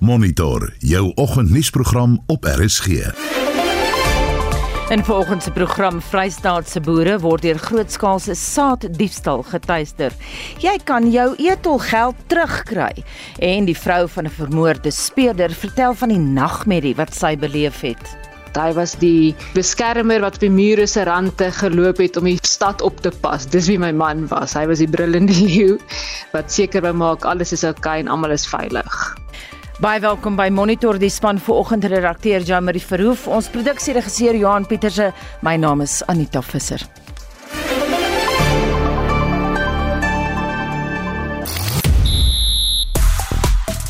Monitor 0.00 0.72
jou 0.78 1.12
oggendnuusprogram 1.14 2.22
op 2.26 2.44
RSG. 2.44 2.86
In 4.88 5.04
volgens 5.04 5.44
se 5.44 5.50
program 5.50 6.00
Vrystaatse 6.00 6.80
boere 6.80 7.18
word 7.18 7.42
deur 7.42 7.58
grootskaalse 7.58 8.34
saaddiefstal 8.34 9.42
getuister. 9.42 10.16
Jy 10.64 10.72
kan 10.88 11.10
jou 11.12 11.34
etolgeld 11.36 12.16
terugkry 12.32 13.04
en 13.38 13.68
die 13.68 13.76
vrou 13.76 14.08
van 14.08 14.24
'n 14.24 14.30
vermoorde 14.38 14.90
speurder 14.90 15.52
vertel 15.52 15.94
van 15.94 16.08
die 16.08 16.18
nagmerrie 16.18 16.96
wat 16.96 17.14
sy 17.14 17.36
beleef 17.36 17.80
het. 17.80 18.16
Hy 18.56 18.72
was 18.72 18.94
die 18.94 19.34
beskermer 19.54 20.20
wat 20.20 20.34
op 20.34 20.40
die 20.40 20.50
mure 20.50 20.86
se 20.86 21.04
rande 21.04 21.52
geloop 21.52 21.98
het 21.98 22.16
om 22.16 22.24
die 22.24 22.38
stad 22.42 22.80
op 22.80 23.00
te 23.00 23.10
pas. 23.20 23.46
Dis 23.46 23.66
wie 23.66 23.78
my 23.78 23.92
man 23.92 24.26
was. 24.28 24.54
Hy 24.54 24.66
was 24.66 24.78
die 24.78 24.88
brullende 24.88 25.32
leeu 25.32 25.78
wat 26.32 26.52
seker 26.52 26.80
wou 26.80 26.92
maak 26.92 27.24
alles 27.24 27.52
is 27.52 27.64
oukei 27.64 27.78
okay 27.78 27.98
en 28.00 28.08
almal 28.08 28.30
is 28.30 28.46
veilig. 28.46 29.20
Baie 29.80 29.96
welkom 30.04 30.34
by 30.36 30.50
Monitor 30.52 30.98
die 31.00 31.08
span 31.08 31.38
vanoggend 31.40 31.86
redakteur 31.88 32.42
Jean-Marie 32.44 32.82
Verhoef, 32.84 33.22
ons 33.32 33.46
produksieregisseur 33.48 34.36
Johan 34.36 34.66
Pieterse. 34.68 35.06
My 35.40 35.54
naam 35.56 35.80
is 35.80 36.02
Anita 36.04 36.42
Visser. 36.44 36.84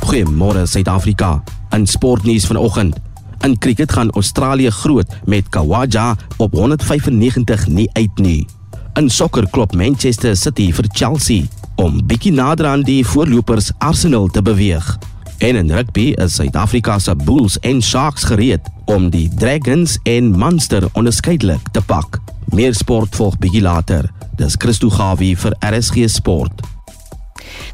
Goeiemôre 0.06 0.62
Suid-Afrika. 0.70 1.32
In 1.74 1.90
sportnuus 1.90 2.46
vanoggend. 2.46 2.94
In 3.42 3.58
cricket 3.58 3.90
gaan 3.98 4.14
Australië 4.14 4.70
groot 4.70 5.18
met 5.26 5.50
Kawaja 5.50 6.14
op 6.38 6.54
195 6.54 7.66
nie 7.66 7.90
uit 7.98 8.22
nie. 8.22 8.46
In 8.94 9.10
sokker 9.10 9.50
klop 9.50 9.74
Manchester 9.74 10.38
City 10.38 10.70
vir 10.70 10.86
Chelsea 10.94 11.50
om 11.74 11.98
bietjie 12.06 12.36
nader 12.38 12.70
aan 12.70 12.86
die 12.86 13.02
voorlopers 13.02 13.72
Arsenal 13.82 14.30
te 14.30 14.42
beweeg. 14.42 15.00
En 15.40 15.56
in 15.56 15.70
rugby 15.72 16.12
is 16.20 16.34
Suid-Afrika 16.34 16.98
se 16.98 17.14
Bulls 17.16 17.58
en 17.58 17.82
Sharks 17.82 18.24
gereed 18.24 18.60
om 18.84 19.06
die 19.10 19.30
Dragons 19.34 19.98
en 20.02 20.30
Munster 20.38 20.84
onderskeidelik 20.92 21.70
te 21.72 21.80
pak. 21.80 22.18
Meer 22.52 22.74
sport 22.76 23.16
volg 23.16 23.38
bietjie 23.40 23.62
later. 23.64 24.10
Dis 24.36 24.58
Christo 24.60 24.90
Gawie 24.92 25.32
vir 25.40 25.56
RSG 25.64 26.10
Sport. 26.12 26.60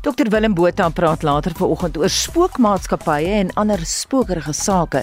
Dr 0.06 0.28
Willem 0.30 0.54
Botha 0.54 0.86
praat 0.94 1.24
later 1.26 1.50
vanoggend 1.58 1.96
oor 1.98 2.12
spookmaatskappye 2.12 3.30
en 3.40 3.48
ander 3.58 3.80
spookerige 3.82 4.52
sake. 4.54 5.00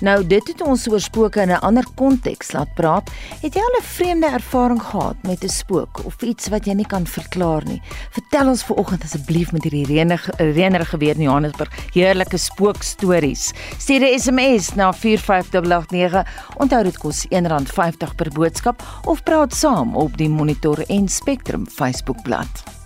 Nou 0.00 0.14
dit 0.24 0.48
het 0.48 0.62
ons 0.64 0.86
oor 0.88 1.02
spooke 1.04 1.42
in 1.44 1.50
'n 1.52 1.60
ander 1.60 1.84
konteks 1.94 2.52
laat 2.52 2.72
praat. 2.74 3.10
Het 3.42 3.54
jy 3.54 3.60
al 3.60 3.76
'n 3.80 3.82
vreemde 3.82 4.26
ervaring 4.26 4.82
gehad 4.82 5.16
met 5.22 5.44
'n 5.44 5.48
spook 5.48 6.00
of 6.04 6.22
iets 6.22 6.48
wat 6.48 6.64
jy 6.64 6.72
nie 6.72 6.86
kan 6.86 7.06
verklaar 7.06 7.64
nie? 7.64 7.82
Vertel 8.10 8.48
ons 8.48 8.64
vanoggend 8.64 9.04
asseblief 9.04 9.52
met 9.52 9.62
hierdie 9.62 9.86
reënige 9.86 10.32
reënerige 10.36 10.96
weer 10.96 11.14
in 11.14 11.22
Johannesburg. 11.22 11.70
Heerlike 11.92 12.36
spookstories. 12.36 13.52
Stuur 13.78 14.00
'n 14.00 14.18
SMS 14.18 14.74
na 14.74 14.92
45889. 14.92 16.24
Onthou 16.56 16.82
dit 16.82 16.98
kos 16.98 17.26
R1.50 17.28 18.14
per 18.14 18.30
boodskap 18.32 18.82
of 19.04 19.22
praat 19.22 19.54
saam 19.54 19.96
op 19.96 20.16
die 20.16 20.28
Monitor 20.28 20.78
en 20.86 21.08
Spectrum 21.08 21.66
Facebookblad. 21.66 22.85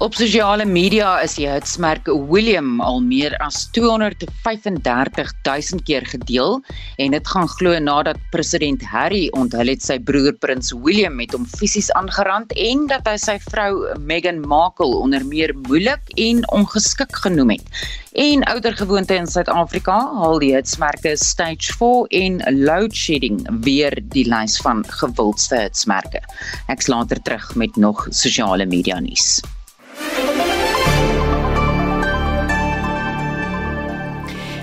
Op 0.00 0.14
sosiale 0.16 0.64
media 0.64 1.18
is 1.20 1.34
die 1.36 1.44
hitsmerk 1.44 2.06
William 2.30 2.78
al 2.80 3.02
meer 3.04 3.34
as 3.44 3.66
235 3.76 5.32
000 5.44 5.82
keer 5.84 6.06
gedeel 6.08 6.56
en 7.04 7.12
dit 7.12 7.28
gaan 7.28 7.50
glo 7.58 7.76
nadat 7.84 8.22
president 8.32 8.80
Harry 8.94 9.26
onthul 9.36 9.68
het 9.68 9.84
sy 9.84 9.98
broer 10.00 10.32
prins 10.40 10.72
William 10.86 11.20
met 11.20 11.36
hom 11.36 11.44
fisies 11.52 11.92
aangerand 12.00 12.56
en 12.56 12.88
dat 12.88 13.12
hy 13.12 13.18
sy 13.20 13.36
vrou 13.50 13.84
Meghan 14.00 14.40
Markle 14.40 15.02
onder 15.02 15.28
meer 15.34 15.52
moeilik 15.68 16.16
en 16.16 16.40
ongeskik 16.48 17.20
genoem 17.20 17.58
het. 17.58 17.84
En 18.16 18.48
oudergewoonte 18.56 19.20
in 19.20 19.28
Suid-Afrika 19.28 20.00
haal 20.16 20.40
die 20.40 20.54
hitsmerke 20.56 21.12
Stage 21.20 21.76
4 21.76 22.08
en 22.24 22.40
Load 22.64 22.96
Shedding 22.96 23.44
weer 23.68 24.00
die 24.16 24.24
lys 24.32 24.56
van 24.64 24.80
gewildste 25.04 25.60
hitsmerke. 25.68 26.24
Ek's 26.72 26.88
later 26.88 27.20
terug 27.20 27.52
met 27.52 27.76
nog 27.76 28.06
sosiale 28.08 28.64
media 28.64 28.96
nuus. 28.96 29.42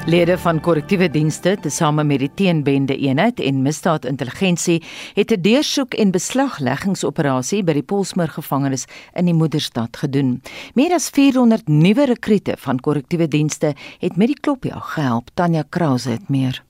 Lede 0.07 0.37
van 0.39 0.61
korrektiewe 0.63 1.09
dienste, 1.11 1.57
tesame 1.59 2.05
met 2.07 2.21
die 2.23 2.29
teenbende 2.39 2.95
eenheid 2.95 3.41
en 3.43 3.57
misdaadintelligensie, 3.65 4.77
het 5.13 5.31
'n 5.31 5.41
deursoek 5.41 5.93
en 5.93 6.11
beslagleggingsoperasie 6.11 7.63
by 7.63 7.73
die 7.73 7.83
Polsmoor 7.83 8.27
gevangenis 8.27 8.85
in 9.13 9.25
die 9.25 9.33
moederstad 9.33 9.97
gedoen. 9.97 10.41
Meer 10.73 10.93
as 10.93 11.09
400 11.09 11.67
nuwe 11.67 12.05
rekrute 12.05 12.53
van 12.57 12.79
korrektiewe 12.79 13.27
dienste 13.27 13.73
het 13.99 14.15
met 14.15 14.27
die 14.27 14.39
klopjag 14.39 14.93
gehelp. 14.93 15.29
Tanya 15.33 15.63
Krause 15.69 16.09
het 16.09 16.29
meer. 16.29 16.63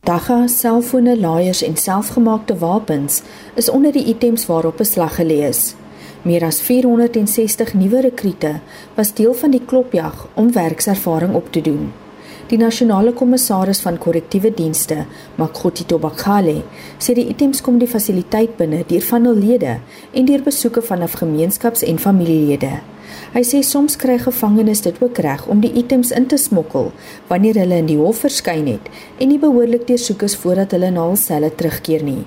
Dagga, 0.00 0.46
selfone, 0.46 1.20
laaiers 1.20 1.62
en 1.62 1.76
selfgemaakte 1.76 2.58
wapens 2.58 3.22
is 3.54 3.70
onder 3.70 3.92
die 3.92 4.04
items 4.04 4.46
waarop 4.46 4.76
beslag 4.76 5.14
gelê 5.16 5.48
is. 5.48 5.74
Meer 6.22 6.44
as 6.44 6.60
460 6.60 7.74
nuwe 7.74 8.00
rekrute 8.00 8.60
was 8.94 9.14
deel 9.14 9.34
van 9.34 9.50
die 9.50 9.64
klopjag 9.64 10.28
om 10.34 10.52
werkservaring 10.52 11.34
op 11.34 11.52
te 11.52 11.60
doen. 11.60 12.01
Die 12.52 12.58
nasionale 12.60 13.14
kommissaris 13.16 13.78
van 13.80 13.94
korrektiewe 13.96 14.50
dienste, 14.52 15.06
Makgoti 15.40 15.86
Tobakhale, 15.88 16.58
sê 17.00 17.14
die 17.16 17.24
items 17.32 17.62
kom 17.64 17.78
die 17.80 17.88
fasiliteit 17.88 18.58
binne 18.58 18.82
deur 18.90 19.06
van 19.06 19.24
hul 19.30 19.40
lede 19.40 19.78
en 20.12 20.28
deur 20.28 20.44
besoeke 20.44 20.82
van 20.84 21.00
afgemeenskaps- 21.06 21.86
en 21.88 22.02
familielede. 22.02 22.74
Hy 23.32 23.44
sê 23.48 23.62
soms 23.64 23.96
kry 23.96 24.18
gevangenes 24.20 24.84
dit 24.84 25.00
ook 25.00 25.24
reg 25.24 25.46
om 25.48 25.64
die 25.64 25.72
items 25.80 26.12
in 26.12 26.28
te 26.28 26.36
smokkel 26.36 26.92
wanneer 27.32 27.64
hulle 27.64 27.80
in 27.80 27.88
die 27.88 28.00
hof 28.04 28.20
verskyn 28.26 28.68
het 28.68 28.92
en 29.16 29.32
nie 29.32 29.40
behoorlik 29.40 29.88
deursoek 29.88 30.28
is 30.28 30.36
voordat 30.36 30.76
hulle 30.76 30.92
na 30.92 31.08
hul 31.08 31.16
selle 31.16 31.48
terugkeer 31.56 32.04
nie. 32.04 32.26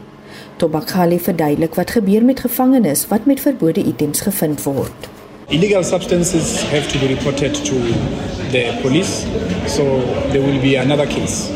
Tobakhale 0.57 1.21
verduidelik 1.21 1.77
wat 1.77 1.99
gebeur 1.99 2.25
met 2.25 2.41
gevangenes 2.49 3.05
wat 3.13 3.29
met 3.29 3.45
verbode 3.45 3.85
items 3.85 4.25
gevind 4.25 4.65
word. 4.65 5.14
Illegal 5.49 5.83
substances 5.83 6.63
have 6.63 6.87
to 6.89 6.97
be 6.97 7.13
reported 7.13 7.53
to 7.53 7.75
the 8.49 8.77
police, 8.81 9.23
so 9.71 10.01
there 10.31 10.41
will 10.41 10.59
be 10.59 10.73
another 10.75 11.05
case. 11.05 11.49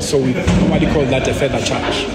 So 0.00 0.18
we 0.18 0.34
normally 0.34 0.86
call 0.86 1.04
that 1.06 1.28
a 1.28 1.34
further 1.34 1.60
charge. 1.62 2.06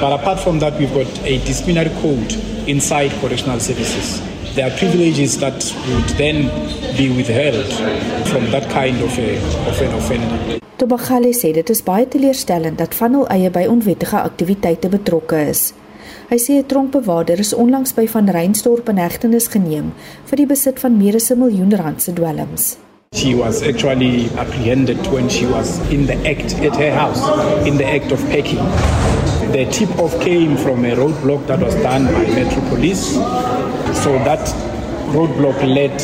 But 0.00 0.12
apart 0.12 0.40
from 0.40 0.58
that, 0.58 0.76
we've 0.76 0.92
got 0.92 1.06
a 1.22 1.38
disciplinary 1.44 1.90
code 2.02 2.32
inside 2.66 3.12
correctional 3.20 3.60
services. 3.60 4.20
There 4.56 4.66
are 4.66 4.76
privileges 4.76 5.38
that 5.38 5.54
would 5.88 6.08
then 6.18 6.50
be 6.96 7.14
withheld 7.14 7.72
from 8.26 8.50
that 8.50 8.68
kind 8.70 9.00
of, 9.02 9.16
a, 9.18 9.36
of 9.68 9.80
an 9.80 9.94
offender. 9.94 10.60
Tobakhale 10.78 11.30
sê 11.32 11.54
dit 11.56 11.70
is 11.70 11.80
baie 11.80 12.04
teleurstellend 12.10 12.76
dat 12.82 12.94
van 12.94 13.14
hul 13.14 13.28
eie 13.32 13.48
by 13.54 13.64
onwettige 13.70 14.18
aktiwiteite 14.18 14.90
betrokke 14.92 15.38
is. 15.48 15.70
Hy 16.26 16.38
sê 16.42 16.54
'n 16.58 16.66
tronkbewaarder 16.66 17.38
is 17.38 17.54
onlangs 17.54 17.92
by 17.94 18.06
van 18.10 18.26
Reinstorp 18.36 18.88
in 18.88 18.98
hegtenis 18.98 19.46
geneem 19.46 19.92
vir 20.28 20.36
die 20.40 20.46
besit 20.52 20.80
van 20.82 20.98
meer 20.98 21.14
as 21.14 21.30
'n 21.30 21.38
miljoen 21.38 21.76
rand 21.80 22.02
se 22.02 22.12
dwelms. 22.12 22.64
She 23.14 23.34
was 23.34 23.62
actually 23.62 24.28
apprehended 24.36 25.06
when 25.12 25.28
she 25.30 25.46
was 25.46 25.78
in 25.88 26.06
the 26.06 26.18
act 26.32 26.50
at 26.66 26.74
her 26.82 26.90
house, 26.90 27.22
in 27.64 27.76
the 27.76 27.86
act 27.86 28.10
of 28.10 28.20
packing. 28.28 28.66
The 29.52 29.66
tip 29.70 29.92
off 30.02 30.18
came 30.18 30.56
from 30.56 30.84
a 30.84 30.96
roadblock 30.96 31.46
that 31.46 31.60
was 31.60 31.74
done 31.76 32.04
by 32.06 32.26
Metro 32.34 32.62
Police. 32.70 33.06
So 34.02 34.10
that 34.26 34.44
roadblock 35.14 35.62
led 35.62 35.96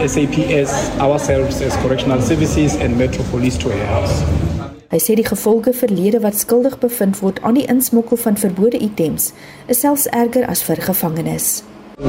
SAPS, 0.00 0.72
ourselves 0.98 1.60
as 1.60 1.76
correctional 1.82 2.22
services, 2.22 2.76
and 2.76 2.96
Metro 2.96 3.24
Police 3.24 3.58
to 3.58 3.68
her 3.68 3.86
house. 3.86 4.47
Hy 4.88 4.96
sê 5.04 5.18
die 5.18 5.24
gevolge 5.26 5.74
vir 5.76 5.90
lede 5.92 6.18
wat 6.24 6.38
skuldig 6.40 6.78
bevind 6.80 7.18
word 7.20 7.42
aan 7.44 7.58
die 7.58 7.66
insmokkel 7.68 8.16
van 8.22 8.38
verbode 8.40 8.78
items 8.80 9.34
is 9.68 9.82
selfs 9.84 10.06
erger 10.16 10.46
as 10.48 10.62
vir 10.64 10.80
gevangenes. 10.80 11.60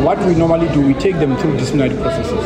What 0.05 0.21
we 0.23 0.31
normally 0.31 0.69
do, 0.71 0.85
we 0.87 0.93
take 0.93 1.19
them 1.19 1.35
through 1.41 1.57
disciplinary 1.57 1.97
processes. 1.99 2.39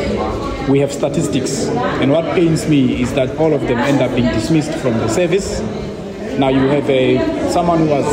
We 0.66 0.80
have 0.82 0.90
statistics, 0.90 1.68
and 2.02 2.10
what 2.10 2.26
pains 2.34 2.66
me 2.66 2.98
is 3.00 3.14
that 3.14 3.38
all 3.38 3.54
of 3.54 3.62
them 3.68 3.78
end 3.78 4.02
up 4.02 4.10
being 4.16 4.26
dismissed 4.34 4.74
from 4.82 4.98
the 4.98 5.06
service. 5.06 5.62
Now 6.34 6.48
you 6.48 6.66
have 6.66 6.90
a 6.90 7.14
someone 7.54 7.86
who 7.86 7.94
was, 7.94 8.10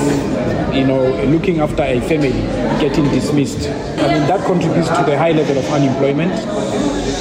you 0.78 0.86
know, 0.86 1.02
looking 1.26 1.60
after 1.60 1.82
a 1.82 2.00
family 2.02 2.38
getting 2.78 3.10
dismissed. 3.10 3.66
I 3.98 4.14
mean 4.14 4.30
that 4.30 4.46
contributes 4.46 4.94
to 4.94 5.02
the 5.10 5.18
high 5.18 5.32
level 5.32 5.58
of 5.58 5.66
unemployment. 5.74 6.38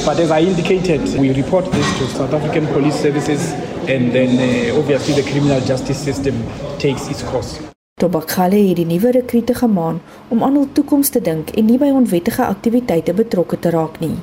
But 0.04 0.20
as 0.20 0.30
I 0.30 0.40
indicated, 0.40 1.00
we 1.16 1.32
report 1.32 1.72
this 1.72 1.88
to 1.98 2.06
South 2.08 2.34
African 2.34 2.66
Police 2.66 3.00
Services 3.00 3.48
and 3.90 4.12
then 4.12 4.30
uh, 4.38 4.78
obviously 4.78 5.14
the 5.14 5.26
criminal 5.30 5.60
justice 5.60 5.98
system 5.98 6.34
takes 6.78 7.08
its 7.08 7.22
course. 7.22 7.58
Tobakhale 8.00 8.56
het 8.68 8.78
die 8.78 8.86
nuwe 8.88 9.10
rekrute 9.12 9.54
gemaan 9.54 9.98
om 10.28 10.42
aan 10.42 10.54
hul 10.56 10.68
toekoms 10.72 11.10
te 11.12 11.20
dink 11.20 11.50
en 11.50 11.66
nie 11.68 11.78
by 11.78 11.90
onwettige 11.92 12.46
aktiwiteite 12.46 13.12
betrokke 13.18 13.58
te 13.58 13.72
raak 13.74 13.98
nie. 14.00 14.14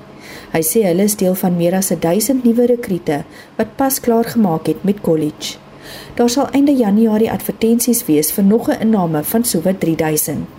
Hy 0.53 0.61
sê 0.65 0.81
hulle 0.87 1.05
is 1.05 1.17
deel 1.19 1.35
van 1.37 1.57
meer 1.59 1.77
as 1.77 1.91
1000 1.93 2.47
nuwe 2.47 2.65
rekrute 2.71 3.21
wat 3.59 3.75
pas 3.77 3.99
klaar 3.99 4.31
gemaak 4.33 4.71
het 4.71 4.83
met 4.87 5.03
college. 5.05 5.59
Daar 6.15 6.29
sal 6.29 6.49
einde 6.57 6.73
Januarie 6.75 7.31
advertensies 7.31 8.05
wees 8.07 8.31
vir 8.31 8.43
nog 8.43 8.69
'n 8.69 8.81
inname 8.87 9.23
van 9.23 9.43
sowat 9.43 9.79
3000. 9.79 10.56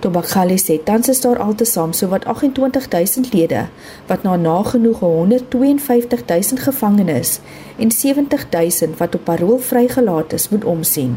Tobakgali 0.00 0.58
sê 0.60 0.76
tans 0.84 1.08
is 1.08 1.20
daar 1.24 1.38
altesaam 1.40 1.92
sowat 1.92 2.24
28000 2.24 3.32
lede 3.32 3.66
wat 4.06 4.22
na 4.22 4.36
nagenoeg 4.36 5.00
152000 5.00 6.60
gevangenes 6.60 7.38
en 7.78 7.90
70000 7.90 8.98
wat 8.98 9.14
op 9.14 9.24
parol 9.24 9.58
vrygelaat 9.58 10.32
is 10.32 10.48
moet 10.48 10.64
omsien. 10.64 11.16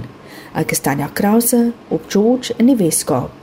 Ek 0.56 0.72
is 0.72 0.80
Tanya 0.80 1.10
Krause 1.14 1.72
op 1.88 2.08
George 2.08 2.54
in 2.58 2.66
die 2.66 2.80
Weskaap. 2.80 3.39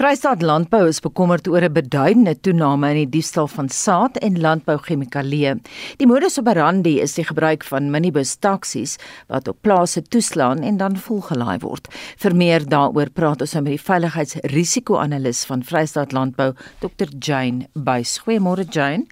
Vrystaat 0.00 0.40
Landbou 0.40 0.86
is 0.88 1.02
bekommerd 1.04 1.44
oor 1.48 1.60
'n 1.60 1.72
beduidende 1.76 2.32
toename 2.40 2.88
in 2.90 2.96
die 2.96 3.10
diefstal 3.20 3.48
van 3.48 3.68
saad 3.68 4.16
en 4.16 4.40
landbouchemikalieë. 4.40 5.60
Die 5.98 6.06
modus 6.06 6.38
operandi 6.38 7.00
is 7.00 7.14
die 7.14 7.24
gebruik 7.24 7.64
van 7.64 7.90
minibus 7.90 8.36
taksies 8.36 8.96
wat 9.28 9.48
op 9.48 9.60
plase 9.60 10.02
toeslaan 10.02 10.62
en 10.62 10.76
dan 10.76 10.96
volgelaai 10.96 11.58
word. 11.58 11.88
Vir 12.16 12.34
meer 12.34 12.64
daaroor 12.64 13.10
praat 13.10 13.40
ons 13.40 13.52
nou 13.52 13.62
met 13.62 13.76
die 13.76 13.92
veiligheidsrisiko-analis 13.92 15.44
van 15.44 15.62
Vrystaat 15.62 16.12
Landbou, 16.12 16.54
Dr. 16.80 17.08
Jane 17.18 17.68
Buys. 17.74 18.18
Goeiemôre 18.24 18.64
Jane. 18.70 19.04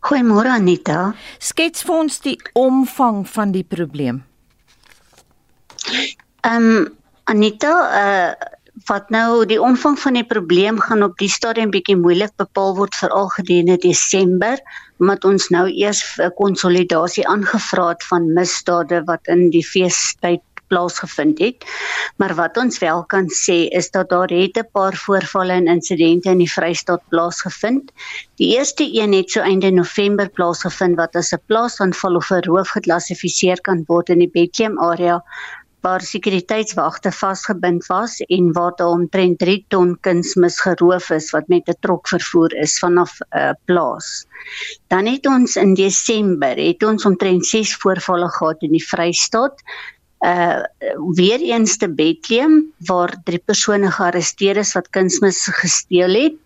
Goeiemôre 0.00 0.48
Anita. 0.48 1.14
Skets 1.38 1.82
vir 1.82 1.94
ons 1.94 2.20
die 2.20 2.38
omvang 2.54 3.28
van 3.28 3.52
die 3.52 3.64
probleem. 3.64 4.24
Ehm 6.42 6.56
um, 6.56 6.96
Anita, 7.24 7.70
uh 7.70 8.58
wat 8.86 9.10
nou 9.10 9.44
die 9.46 9.60
omvang 9.60 9.98
van 9.98 10.16
die 10.18 10.24
probleem 10.24 10.80
gaan 10.80 11.02
op 11.02 11.18
die 11.18 11.28
stadium 11.28 11.70
bietjie 11.70 11.96
moeilik 11.96 12.32
bepaal 12.40 12.76
word 12.76 12.94
veral 12.94 13.28
gedurende 13.36 13.76
Desember 13.82 14.60
omdat 15.00 15.24
ons 15.24 15.48
nou 15.48 15.66
eers 15.68 16.02
'n 16.20 16.32
konsolidasie 16.36 17.26
aangevra 17.26 17.88
het 17.88 18.04
van 18.04 18.32
misdade 18.32 19.02
wat 19.04 19.26
in 19.26 19.50
die 19.50 19.64
feestyd 19.64 20.44
plaasgevind 20.70 21.38
het. 21.38 21.66
Maar 22.16 22.34
wat 22.38 22.56
ons 22.56 22.78
wel 22.78 23.02
kan 23.10 23.26
sê 23.34 23.58
is 23.80 23.90
dat 23.90 24.08
daar 24.14 24.30
het 24.30 24.56
'n 24.58 24.70
paar 24.72 24.96
voorvalle 25.04 25.52
en 25.52 25.66
insidente 25.66 26.30
in 26.30 26.38
die 26.44 26.52
Vrystaat 26.52 27.02
plaasgevind. 27.08 27.92
Die 28.40 28.56
eerste 28.56 28.84
een 29.00 29.12
het 29.12 29.30
so 29.30 29.40
einde 29.40 29.70
November 29.70 30.28
plaasgevind 30.28 30.96
wat 30.96 31.16
as 31.16 31.32
'n 31.32 31.42
plaasaanval 31.46 32.14
of 32.14 32.30
'n 32.30 32.46
roof 32.48 32.68
geklassifiseer 32.68 33.60
kan 33.60 33.84
word 33.86 34.08
in 34.08 34.18
die 34.18 34.30
Bethlehem 34.32 34.78
area 34.78 35.24
waar 35.80 36.00
sekuriteitswagte 36.04 37.12
vasgebind 37.12 37.86
was 37.86 38.18
en 38.20 38.52
waar 38.52 38.72
daar 38.76 38.88
omtrent 38.88 39.38
3 39.38 39.64
ton 39.68 39.96
kunsmis 40.00 40.60
geroof 40.60 41.10
is 41.10 41.30
wat 41.30 41.48
met 41.48 41.68
'n 41.68 41.78
trok 41.80 42.08
vervoer 42.08 42.54
is 42.54 42.78
vanaf 42.78 43.18
'n 43.20 43.38
uh, 43.38 43.50
plaas. 43.64 44.26
Dan 44.88 45.06
het 45.06 45.26
ons 45.26 45.56
in 45.56 45.74
Desember 45.74 46.56
het 46.56 46.82
ons 46.82 47.04
omtrent 47.04 47.46
6 47.46 47.76
voorvalle 47.76 48.28
gehad 48.28 48.62
in 48.62 48.72
die 48.72 48.86
Vrystaat. 48.88 49.62
Uh 50.20 50.62
weer 51.16 51.40
eens 51.40 51.76
te 51.76 51.88
Bethlehem 51.88 52.72
waar 52.78 53.16
drie 53.24 53.42
persone 53.44 53.90
gearresteer 53.90 54.56
is 54.56 54.72
wat 54.72 54.90
kunsmis 54.90 55.48
gesteel 55.62 56.14
het 56.14 56.36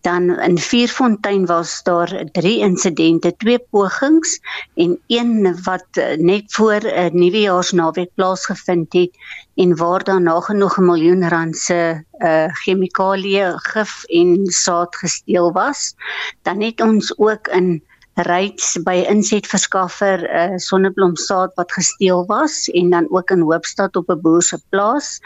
dan 0.00 0.40
in 0.40 0.58
Vierfontein 0.58 1.46
was 1.46 1.82
daar 1.82 2.24
drie 2.32 2.58
insidente, 2.58 3.36
twee 3.36 3.58
pogings 3.58 4.40
en 4.74 4.98
een 5.06 5.58
wat 5.62 5.86
eh, 5.90 6.16
net 6.16 6.52
voor 6.52 6.80
'n 6.80 6.86
uh, 6.86 7.10
nuwejaarsnaweek 7.12 8.10
plaasgevind 8.14 8.92
het 8.92 9.10
en 9.54 9.76
waar 9.76 10.04
daar 10.04 10.22
nagenoeg 10.22 10.78
'n 10.78 10.84
miljoen 10.84 11.28
rand 11.28 11.56
se 11.56 12.04
uh, 12.18 12.48
chemikalie 12.48 13.58
gif 13.58 14.04
en 14.04 14.46
saad 14.46 14.96
gesteel 14.96 15.52
was. 15.52 15.94
Dan 16.42 16.60
het 16.60 16.80
ons 16.80 17.18
ook 17.18 17.48
in 17.48 17.82
Ryds 18.14 18.82
by 18.82 19.04
insetverskaffer 19.08 20.18
'n 20.22 20.52
uh, 20.52 20.56
sonneblomsaad 20.56 21.54
wat 21.54 21.72
gesteel 21.72 22.26
was 22.26 22.68
en 22.68 22.90
dan 22.90 23.06
ook 23.10 23.30
in 23.30 23.40
Hoopstad 23.40 23.96
op 23.96 24.08
'n 24.08 24.20
boer 24.20 24.42
se 24.42 24.58
plaas 24.68 25.20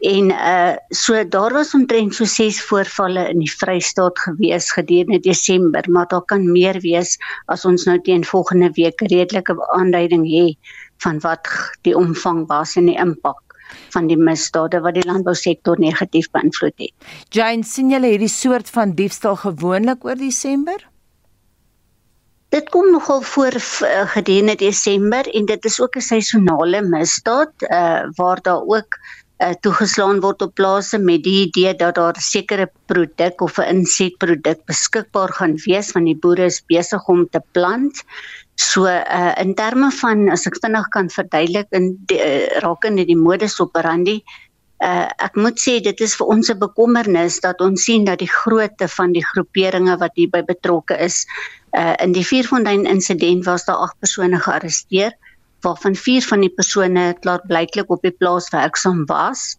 En 0.00 0.30
uh 0.30 0.74
so 0.88 1.28
daar 1.28 1.52
was 1.52 1.74
omtrent 1.74 2.14
so 2.14 2.24
6 2.24 2.62
voorvalle 2.62 3.28
in 3.28 3.38
die 3.38 3.50
Vrystaat 3.50 4.18
gewees 4.18 4.72
gedurende 4.72 5.20
Desember, 5.20 5.84
maar 5.90 6.06
daar 6.06 6.24
kan 6.24 6.52
meer 6.52 6.80
wees 6.80 7.16
as 7.46 7.64
ons 7.64 7.84
nou 7.84 8.00
teen 8.00 8.24
volgende 8.24 8.70
week 8.76 9.00
redelike 9.00 9.56
aanduiding 9.72 10.28
het 10.30 10.56
van 10.98 11.20
wat 11.20 11.48
die 11.82 11.96
omvang 11.96 12.46
was 12.46 12.76
en 12.76 12.86
die 12.86 12.98
impak 12.98 13.40
van 13.94 14.06
die 14.06 14.18
misdade 14.18 14.80
wat 14.80 14.94
die 14.94 15.06
landbousektor 15.06 15.78
negatief 15.80 16.28
beïnvloed 16.30 16.76
het. 16.76 16.92
Jane, 17.34 17.64
sien 17.64 17.90
julle 17.90 18.12
hierdie 18.12 18.30
soort 18.30 18.70
van 18.70 18.94
diefstal 18.94 19.36
gewoonlik 19.36 20.04
oor 20.04 20.16
Desember? 20.20 20.84
Dit 22.54 22.68
kom 22.70 22.92
nogal 22.92 23.22
voor 23.26 23.56
uh, 23.56 24.06
gedurende 24.12 24.54
Desember 24.54 25.26
en 25.34 25.46
dit 25.46 25.64
is 25.64 25.80
ook 25.80 25.96
'n 25.96 26.00
seisonale 26.00 26.82
misdaad 26.82 27.52
uh 27.70 28.06
waar 28.16 28.40
daar 28.42 28.62
ook 28.62 28.98
uh, 29.38 29.52
toegeslaan 29.60 30.20
word 30.24 30.42
op 30.42 30.54
plase 30.54 30.98
met 30.98 31.24
die 31.24 31.46
idee 31.46 31.74
dat 31.74 31.94
daar 31.94 32.16
'n 32.16 32.20
sekere 32.20 32.70
produk 32.86 33.40
of 33.40 33.58
'n 33.58 33.68
insetproduk 33.76 34.64
beskikbaar 34.66 35.32
gaan 35.32 35.56
wees 35.66 35.90
van 35.90 36.04
die 36.04 36.16
boere 36.16 36.44
is 36.44 36.62
besig 36.66 37.08
om 37.08 37.28
te 37.28 37.40
plant. 37.52 38.04
So 38.54 38.86
uh, 38.86 39.34
in 39.36 39.54
terme 39.54 39.90
van 39.90 40.28
as 40.28 40.46
ek 40.46 40.56
vinnig 40.60 40.88
kan 40.88 41.10
verduidelik 41.10 41.66
in 41.70 41.98
uh, 42.12 42.46
rakende 42.60 43.04
die 43.04 43.16
modus 43.16 43.60
operandi 43.60 44.22
Uh, 44.76 45.08
ek 45.24 45.38
moet 45.40 45.56
sê 45.56 45.78
dit 45.80 46.00
is 46.04 46.14
vir 46.20 46.26
ons 46.28 46.50
'n 46.52 46.58
bekommernis 46.60 47.40
dat 47.40 47.62
ons 47.64 47.80
sien 47.80 48.04
dat 48.04 48.18
die 48.20 48.28
grootte 48.28 48.88
van 48.92 49.12
die 49.12 49.24
groeperinge 49.24 49.96
wat 49.96 50.12
hierby 50.20 50.42
betrokke 50.44 50.98
is 51.00 51.24
uh, 51.72 51.94
in 52.04 52.12
die 52.12 52.24
Vierfontein 52.24 52.84
insident 52.84 53.46
was 53.48 53.64
daar 53.64 53.80
8 53.86 53.96
persone 54.04 54.36
gearresteer 54.36 55.16
waarvan 55.64 55.94
vier 55.94 56.24
van 56.26 56.42
die 56.44 56.52
persone 56.52 57.14
klaarblyklik 57.20 57.90
op 57.90 58.02
die 58.02 58.14
plaas 58.14 58.50
werksaam 58.54 59.04
was. 59.10 59.56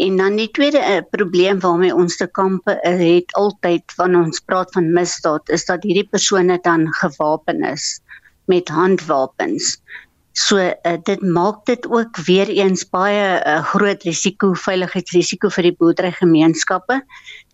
En 0.00 0.16
dan 0.16 0.36
die 0.36 0.50
tweede 0.50 0.80
uh, 0.80 1.00
probleem 1.10 1.60
waarmee 1.60 1.94
ons 1.94 2.16
te 2.16 2.26
kampe 2.26 2.78
uh, 2.80 2.92
het 3.00 3.34
altyd 3.36 3.96
wanneer 3.96 4.30
ons 4.30 4.40
praat 4.40 4.72
van 4.72 4.92
misdaad 4.92 5.48
is 5.48 5.66
dat 5.68 5.82
hierdie 5.84 6.08
persone 6.08 6.58
dan 6.62 6.86
gewapen 7.02 7.64
is 7.72 8.00
met 8.44 8.68
handwapens. 8.68 9.76
So 10.32 10.56
uh, 10.56 10.96
dit 11.04 11.22
maak 11.22 11.66
dit 11.66 11.84
ook 11.90 12.16
weer 12.24 12.48
eens 12.48 12.86
baie 12.88 13.42
uh, 13.44 13.60
groot 13.74 14.02
risiko 14.08 14.54
veiligheidsrisiko 14.54 15.50
vir 15.52 15.68
die 15.68 15.76
boerderygemeenskappe 15.76 17.02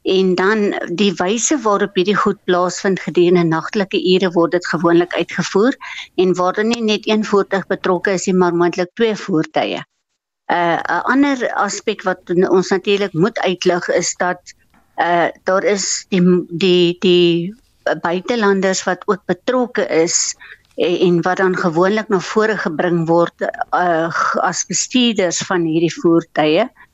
en 0.07 0.35
dan 0.39 0.61
die 0.95 1.11
wyse 1.19 1.57
waarop 1.65 1.97
hierdie 1.99 2.17
goed 2.17 2.39
plaasvind 2.47 3.01
gedurende 3.03 3.43
nagtelike 3.49 3.99
ure 4.15 4.31
word 4.37 4.55
dit 4.55 4.69
gewoonlik 4.71 5.15
uitgevoer 5.19 5.75
en 6.23 6.35
waar 6.39 6.55
dan 6.55 6.71
nie 6.71 6.83
net 6.83 7.09
een 7.11 7.25
voertuig 7.27 7.67
betrokke 7.67 8.15
is 8.15 8.29
nie 8.31 8.37
maar 8.39 8.55
moontlik 8.55 8.93
twee 8.95 9.17
voertuie. 9.19 9.83
'n 10.47 10.55
uh, 10.55 10.79
'n 10.79 11.03
ander 11.13 11.43
aspek 11.59 12.03
wat 12.07 12.31
ons 12.31 12.71
natuurlik 12.71 13.13
moet 13.13 13.39
uitlig 13.39 13.89
is 13.89 14.15
dat 14.23 14.55
uh 15.03 15.29
daar 15.45 15.65
is 15.65 16.07
die 16.09 16.23
die 16.51 16.97
die 17.01 17.55
buitelanders 18.03 18.85
wat 18.85 19.03
ook 19.07 19.27
betrokke 19.27 19.87
is 19.87 20.37
en, 20.77 21.23
wat 21.23 21.37
dan 21.37 21.57
gewoonlik 21.57 22.09
na 22.09 22.21
vore 22.21 22.57
gebring 22.57 23.07
word 23.09 23.43
uh 23.75 24.09
as 24.39 24.67
bestuurders 24.67 25.39
van 25.51 25.67
hierdie 25.67 25.95
voertuie. 26.01 26.63
Uh 26.71 26.86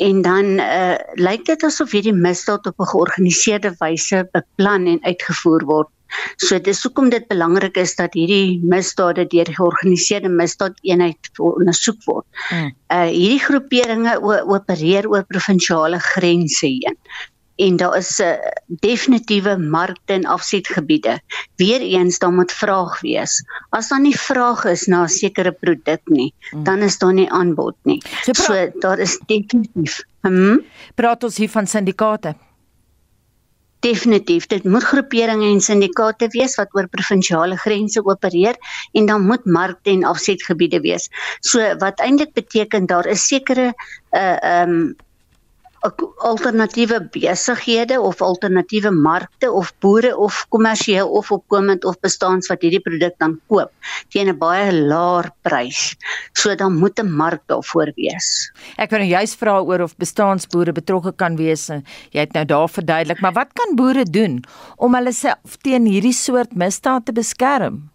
en 0.00 0.22
dan 0.24 0.58
uh, 0.64 0.96
lyk 1.20 1.44
dit 1.48 1.64
asof 1.68 1.92
hierdie 1.96 2.16
misdaad 2.16 2.66
op 2.66 2.80
'n 2.80 2.92
georganiseerde 2.92 3.74
wyse 3.78 4.28
beplan 4.32 4.86
en 4.86 5.00
uitgevoer 5.04 5.64
word. 5.64 5.90
So 6.36 6.58
dis 6.58 6.82
hoekom 6.82 7.10
dit 7.10 7.26
belangrik 7.28 7.76
is 7.76 7.94
dat 7.94 8.14
hierdie 8.18 8.60
misdade 8.66 9.26
deur 9.30 9.46
georganiseerde 9.54 10.28
misdaadeenheid 10.28 11.30
ondersoek 11.36 12.00
word. 12.04 12.26
Hmm. 12.48 12.72
Uh 12.88 13.08
hierdie 13.12 13.44
groeperinge 13.44 14.16
opereer 14.56 15.08
oor 15.08 15.24
provinsiale 15.24 15.98
grense 15.98 16.66
heen 16.66 16.98
en 17.60 17.76
daar 17.76 17.96
is 17.96 18.18
'n 18.18 18.22
uh, 18.22 18.36
definitiewe 18.66 19.56
markte 19.58 20.12
en 20.12 20.24
afsetgebiede. 20.24 21.20
Weereens 21.56 22.18
dan 22.18 22.34
moet 22.34 22.52
vraag 22.52 23.00
wees. 23.00 23.44
As 23.70 23.88
daar 23.88 24.00
nie 24.00 24.16
vraag 24.16 24.64
is 24.64 24.86
na 24.86 25.02
'n 25.02 25.08
sekere 25.08 25.52
produk 25.52 26.00
nie, 26.04 26.32
mm. 26.50 26.64
dan 26.64 26.78
is 26.78 26.98
daar 26.98 27.12
nie 27.12 27.30
aanbod 27.30 27.76
nie. 27.82 28.02
So, 28.22 28.32
so 28.32 28.70
daar 28.80 28.98
is 28.98 29.20
definitief. 29.26 30.02
Hm? 30.20 30.58
Praat 30.94 31.24
ons 31.24 31.36
hier 31.36 31.50
van 31.50 31.66
syndikaate? 31.66 32.34
Definitief, 33.80 34.46
dit 34.46 34.64
moet 34.64 34.84
groeperinge 34.84 35.46
en 35.48 35.60
syndikaate 35.60 36.28
wees 36.28 36.54
wat 36.56 36.68
oor 36.76 36.88
provinsiale 36.88 37.56
grense 37.56 38.04
opereer 38.04 38.56
en 38.92 39.06
dan 39.06 39.26
moet 39.26 39.44
markte 39.44 39.90
en 39.90 40.04
afsetgebiede 40.04 40.80
wees. 40.80 41.08
So 41.40 41.76
wat 41.78 42.00
eintlik 42.00 42.32
beteken 42.32 42.86
daar 42.86 43.06
is 43.06 43.26
sekere 43.26 43.72
uh 44.10 44.36
um, 44.62 44.96
alternatiewe 45.80 47.00
besighede 47.12 48.00
of 48.00 48.20
alternatiewe 48.20 48.90
markte 48.90 49.50
of 49.52 49.72
boere 49.80 50.16
of 50.16 50.46
kommersieel 50.52 51.08
of 51.08 51.30
opkomend 51.32 51.84
of 51.84 51.96
bestaans 52.04 52.50
wat 52.52 52.60
hierdie 52.64 52.82
produk 52.84 53.16
dan 53.18 53.38
koop 53.48 53.72
teen 54.12 54.28
'n 54.28 54.38
baie 54.38 54.72
laer 54.72 55.30
prys. 55.42 55.96
So 56.32 56.54
dan 56.54 56.76
moet 56.76 57.00
'n 57.00 57.10
mark 57.10 57.42
daarvoor 57.46 57.92
wees. 57.96 58.52
Ek 58.76 58.90
wil 58.90 58.98
nou 58.98 59.08
juist 59.08 59.38
vra 59.38 59.60
oor 59.60 59.80
of 59.80 59.96
bestaansboere 59.96 60.72
betrokke 60.72 61.12
kan 61.12 61.36
wees. 61.36 61.68
Jy 62.10 62.20
het 62.20 62.32
nou 62.32 62.44
daar 62.44 62.68
verduidelik, 62.68 63.20
maar 63.20 63.32
wat 63.32 63.52
kan 63.52 63.76
boere 63.76 64.04
doen 64.04 64.44
om 64.76 64.94
hulle 64.94 65.12
self 65.12 65.56
teen 65.62 65.86
hierdie 65.86 66.12
soort 66.12 66.54
misdaad 66.54 67.06
te 67.06 67.12
beskerm? 67.12 67.90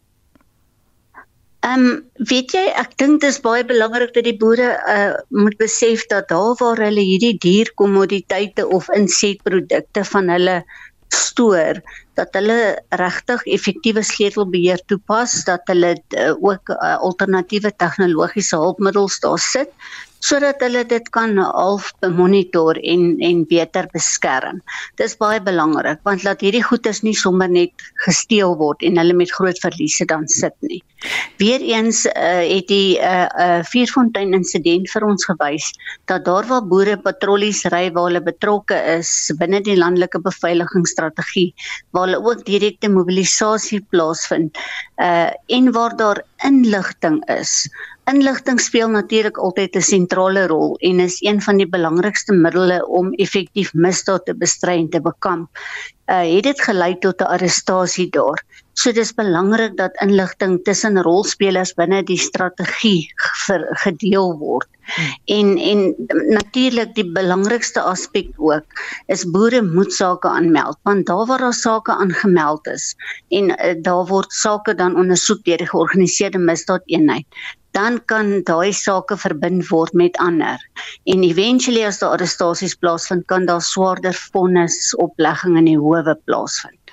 Ehm 1.66 1.86
um, 1.86 1.94
weet 2.30 2.52
jy, 2.54 2.62
ek 2.78 2.92
dink 3.02 3.22
dit 3.24 3.32
is 3.32 3.40
baie 3.42 3.64
belangrik 3.66 4.12
dat 4.14 4.28
die 4.28 4.36
boere 4.42 4.68
uh 4.96 5.14
moet 5.34 5.56
besef 5.58 6.04
dat 6.12 6.28
daar 6.30 6.54
waar 6.60 6.82
hulle 6.86 7.06
hierdie 7.08 7.38
dierkommoditeite 7.42 8.68
of 8.78 8.90
insetprodukte 8.94 10.04
van 10.12 10.30
hulle 10.30 10.60
stoor 11.16 11.80
dat 12.20 12.38
hulle 12.38 12.60
regtig 13.02 13.48
effektiewe 13.58 14.04
sleutelbeheer 14.06 14.82
toepas 14.92 15.34
dat 15.50 15.66
hulle 15.72 15.96
uh, 15.96 16.34
ook 16.38 16.70
uh, 16.76 16.96
alternatiewe 17.08 17.72
tegnologiese 17.82 18.62
hulpmiddels 18.62 19.20
daar 19.26 19.42
sit 19.42 19.74
sodat 20.24 20.62
hulle 20.64 20.84
dit 20.88 21.10
kan 21.14 21.38
half 21.38 21.92
monitor 22.18 22.80
en 22.84 23.16
en 23.22 23.44
beter 23.50 23.88
beskerm. 23.94 24.62
Dis 24.98 25.18
baie 25.20 25.42
belangrik 25.44 26.02
want 26.08 26.24
laat 26.24 26.42
hierdie 26.42 26.64
goederes 26.64 27.04
nie 27.04 27.16
sommer 27.16 27.50
net 27.52 27.86
gesteel 28.06 28.56
word 28.60 28.84
en 28.84 29.00
hulle 29.02 29.14
met 29.14 29.32
groot 29.32 29.60
verliese 29.64 30.08
dan 30.10 30.28
sit 30.32 30.56
nie. 30.62 30.82
Weereens 31.38 32.06
uh, 32.10 32.42
het 32.42 32.68
die 32.72 32.98
uh, 32.98 33.28
uh, 33.28 33.62
Vierfontein 33.70 34.34
insident 34.34 34.90
vir 34.90 35.06
ons 35.06 35.28
gewys 35.30 35.68
dat 36.10 36.26
daar 36.26 36.48
waar 36.50 36.66
boere 36.66 36.96
patrollies 36.98 37.64
ry 37.74 37.90
waar 37.94 38.10
hulle 38.10 38.24
betrokke 38.26 38.78
is 38.96 39.12
binne 39.40 39.62
die 39.66 39.78
landelike 39.78 40.22
beveiligingsstrategie 40.26 41.52
waar 41.94 42.08
hulle 42.08 42.24
ook 42.24 42.46
direkte 42.48 42.90
mobilisasie 42.90 43.84
plaasvind 43.94 44.58
uh, 44.98 45.30
en 45.30 45.72
waar 45.76 45.98
daar 46.00 46.24
inligting 46.48 47.22
is 47.30 47.68
Inligting 48.06 48.60
speel 48.62 48.92
natuurlik 48.94 49.38
altyd 49.42 49.76
'n 49.76 49.82
sentrale 49.82 50.44
rol 50.48 50.76
en 50.90 51.00
is 51.00 51.16
een 51.26 51.42
van 51.42 51.58
die 51.58 51.70
belangrikste 51.70 52.34
middele 52.34 52.78
om 52.88 53.08
effektief 53.14 53.74
misdaad 53.74 54.26
te 54.26 54.36
bestry 54.36 54.76
en 54.82 54.90
te 54.90 55.02
bekamp. 55.02 55.50
Uh 56.06 56.22
het 56.36 56.44
dit 56.44 56.62
gelei 56.62 57.00
tot 57.00 57.22
'n 57.22 57.32
arrestasie 57.36 58.10
daar. 58.10 58.44
So 58.74 58.92
dis 58.92 59.14
belangrik 59.14 59.78
dat 59.78 59.98
inligting 60.06 60.64
tussen 60.64 61.02
rolspelers 61.02 61.74
binne 61.74 62.04
die 62.04 62.18
strategie 62.18 63.12
gedeel 63.86 64.38
word. 64.38 64.70
En 65.26 65.58
en 65.58 65.96
natuurlik 66.30 66.94
die 66.94 67.12
belangrikste 67.12 67.82
aspek 67.82 68.30
ook 68.38 68.66
is 69.08 69.26
boere 69.26 69.62
moet 69.62 69.94
sake 69.94 70.30
aanmeld 70.30 70.78
want 70.84 71.06
daar 71.06 71.26
waar 71.26 71.40
daar 71.40 71.54
sake 71.54 71.92
aangemeld 71.92 72.68
is 72.68 72.96
en 73.30 73.50
uh, 73.50 73.74
daar 73.82 74.06
word 74.06 74.32
sake 74.34 74.76
dan 74.76 74.96
ondersoek 74.96 75.44
deur 75.44 75.58
die 75.58 75.74
georganiseerde 75.74 76.38
misdaadeenheid 76.38 77.26
dan 77.76 78.00
kan 78.12 78.40
daai 78.48 78.72
sake 78.74 79.18
verbind 79.20 79.68
word 79.70 79.94
met 79.94 80.18
ander. 80.24 80.62
En 81.12 81.24
eventually 81.28 81.84
as 81.84 82.00
daar 82.00 82.16
arrestasies 82.16 82.78
plaasvind, 82.80 83.28
kan 83.32 83.46
daar 83.46 83.62
swaarder 83.62 84.16
vonnisoplegging 84.32 85.60
in 85.60 85.72
die 85.74 85.80
howe 85.80 86.16
plaasvind. 86.24 86.85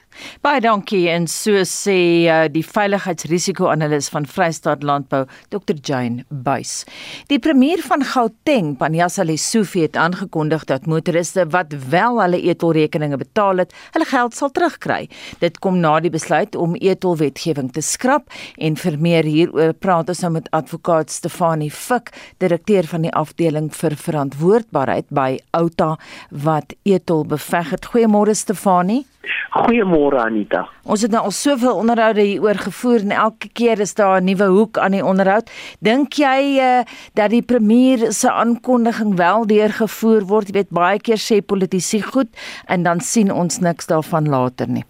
Baie 0.42 0.60
dankie 0.64 1.04
en 1.12 1.26
so 1.30 1.62
sê 1.68 1.98
uh, 2.26 2.44
die 2.52 2.64
veiligheidsrisiko-analis 2.66 4.08
van 4.12 4.26
Vrystaat 4.26 4.82
Landbou, 4.86 5.24
Dr 5.54 5.76
Jane 5.78 6.24
Buys. 6.28 6.82
Die 7.30 7.38
premier 7.42 7.82
van 7.86 8.04
Gauteng, 8.06 8.74
Panyasa 8.80 9.24
Lesufi 9.26 9.84
het 9.86 9.96
aangekondig 9.96 10.66
dat 10.70 10.86
motoriste 10.90 11.46
wat 11.54 11.74
wel 11.92 12.20
hulle 12.22 12.40
etolrekeninge 12.52 13.20
betaal 13.20 13.64
het, 13.64 13.74
hulle 13.94 14.08
geld 14.08 14.36
sal 14.36 14.50
terugkry. 14.50 15.06
Dit 15.42 15.60
kom 15.62 15.78
na 15.82 15.98
die 16.02 16.12
besluit 16.12 16.56
om 16.58 16.76
etolwetgewing 16.80 17.72
te 17.72 17.84
skrap 17.84 18.32
en 18.58 18.76
vir 18.80 18.98
meer 18.98 19.28
hieroor 19.28 19.76
praat 19.78 20.10
ons 20.12 20.24
nou 20.24 20.32
met 20.38 20.50
advokaat 20.56 21.12
Stefanie 21.12 21.70
Fik, 21.70 22.12
direkteur 22.42 22.88
van 22.90 23.06
die 23.06 23.14
afdeling 23.18 23.70
vir 23.76 23.96
verantwoordbaarheid 23.98 25.10
by 25.14 25.30
Outa 25.56 25.94
wat 26.30 26.74
etol 26.88 27.26
beveg 27.28 27.74
het. 27.76 27.90
Goeiemôre 27.92 28.36
Stefanie. 28.36 29.04
Goeiemôre 29.52 30.18
Anita. 30.18 30.64
Ons 30.82 31.02
het 31.04 31.12
nou 31.12 31.22
al 31.28 31.34
soveel 31.34 31.76
onderhoude 31.76 32.22
hieroor 32.24 32.58
gevoer 32.58 33.04
en 33.04 33.10
elke 33.10 33.48
keer 33.52 33.80
is 33.80 33.94
daar 33.94 34.20
'n 34.20 34.24
nuwe 34.24 34.48
hoek 34.50 34.78
aan 34.78 34.90
die 34.90 35.04
onderhoud. 35.04 35.50
Dink 35.80 36.12
jy 36.12 36.58
uh, 36.58 36.82
dat 37.14 37.30
die 37.30 37.42
premier 37.42 38.12
se 38.12 38.30
aankondiging 38.30 39.16
wel 39.16 39.46
deurgevoer 39.46 40.24
word? 40.26 40.46
Jy 40.48 40.52
weet 40.52 40.70
baie 40.70 40.98
keer 40.98 41.20
sê 41.20 41.44
politici 41.46 42.02
goed 42.02 42.28
en 42.66 42.82
dan 42.82 43.00
sien 43.00 43.32
ons 43.32 43.58
niks 43.58 43.86
daarvan 43.86 44.28
later 44.28 44.68
nie. 44.68 44.84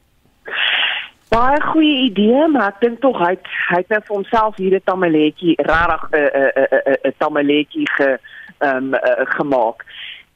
Baie 1.28 1.60
goeie 1.60 1.96
idee, 2.10 2.48
maar 2.48 2.68
ek 2.68 2.80
dink 2.80 3.00
tog 3.00 3.18
hy 3.18 3.36
hy 3.68 3.76
het 3.80 3.88
nou 3.88 4.00
vir 4.00 4.16
homself 4.16 4.56
hier 4.56 4.74
'n 4.76 4.84
tamaletjie, 4.84 5.54
regtig 5.56 6.02
'n 6.12 6.16
'n 6.16 6.52
'n 6.60 6.96
'n 7.08 7.14
tamaletjie 7.18 7.88
ge 7.96 8.18
ehm 8.58 8.76
um, 8.76 8.94
uh, 8.94 9.24
gemaak. 9.36 9.84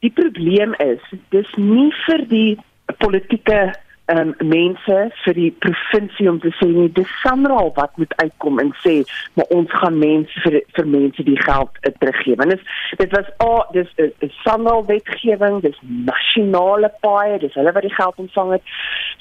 Die 0.00 0.10
probleem 0.10 0.74
is, 0.74 1.00
dis 1.28 1.50
nie 1.56 1.92
vir 2.06 2.28
die 2.28 2.58
politieke 2.98 3.72
um, 4.12 4.34
mense 4.38 4.96
vir 5.24 5.34
die 5.38 5.50
provinsie 5.64 6.28
om 6.30 6.38
te 6.40 6.52
sê 6.58 6.68
nee 6.70 6.92
dis 6.98 7.10
Sanral 7.22 7.72
wat 7.78 7.96
moet 8.00 8.14
uitkom 8.22 8.60
en 8.62 8.72
sê 8.84 8.96
maar 9.38 9.50
ons 9.56 9.72
gaan 9.80 9.98
mense 9.98 10.42
vir 10.44 10.60
vir 10.78 10.90
mense 10.94 11.26
die 11.26 11.38
geld 11.42 11.80
uh, 11.82 11.92
teruggee. 12.00 12.38
Want 12.40 12.54
dit 12.54 12.62
dit 13.02 13.16
was 13.16 13.30
a 13.42 13.48
oh, 13.48 13.64
dis 13.72 13.90
'n 13.98 14.12
uh, 14.22 14.30
Sanral 14.44 14.86
wetgewing 14.86 15.60
dis 15.66 15.78
nasionale 16.10 16.92
paaie 17.00 17.38
dis 17.38 17.54
hulle 17.54 17.72
wat 17.72 17.88
die 17.88 17.96
geld 17.98 18.24
ontvang 18.26 18.56
het. 18.58 18.74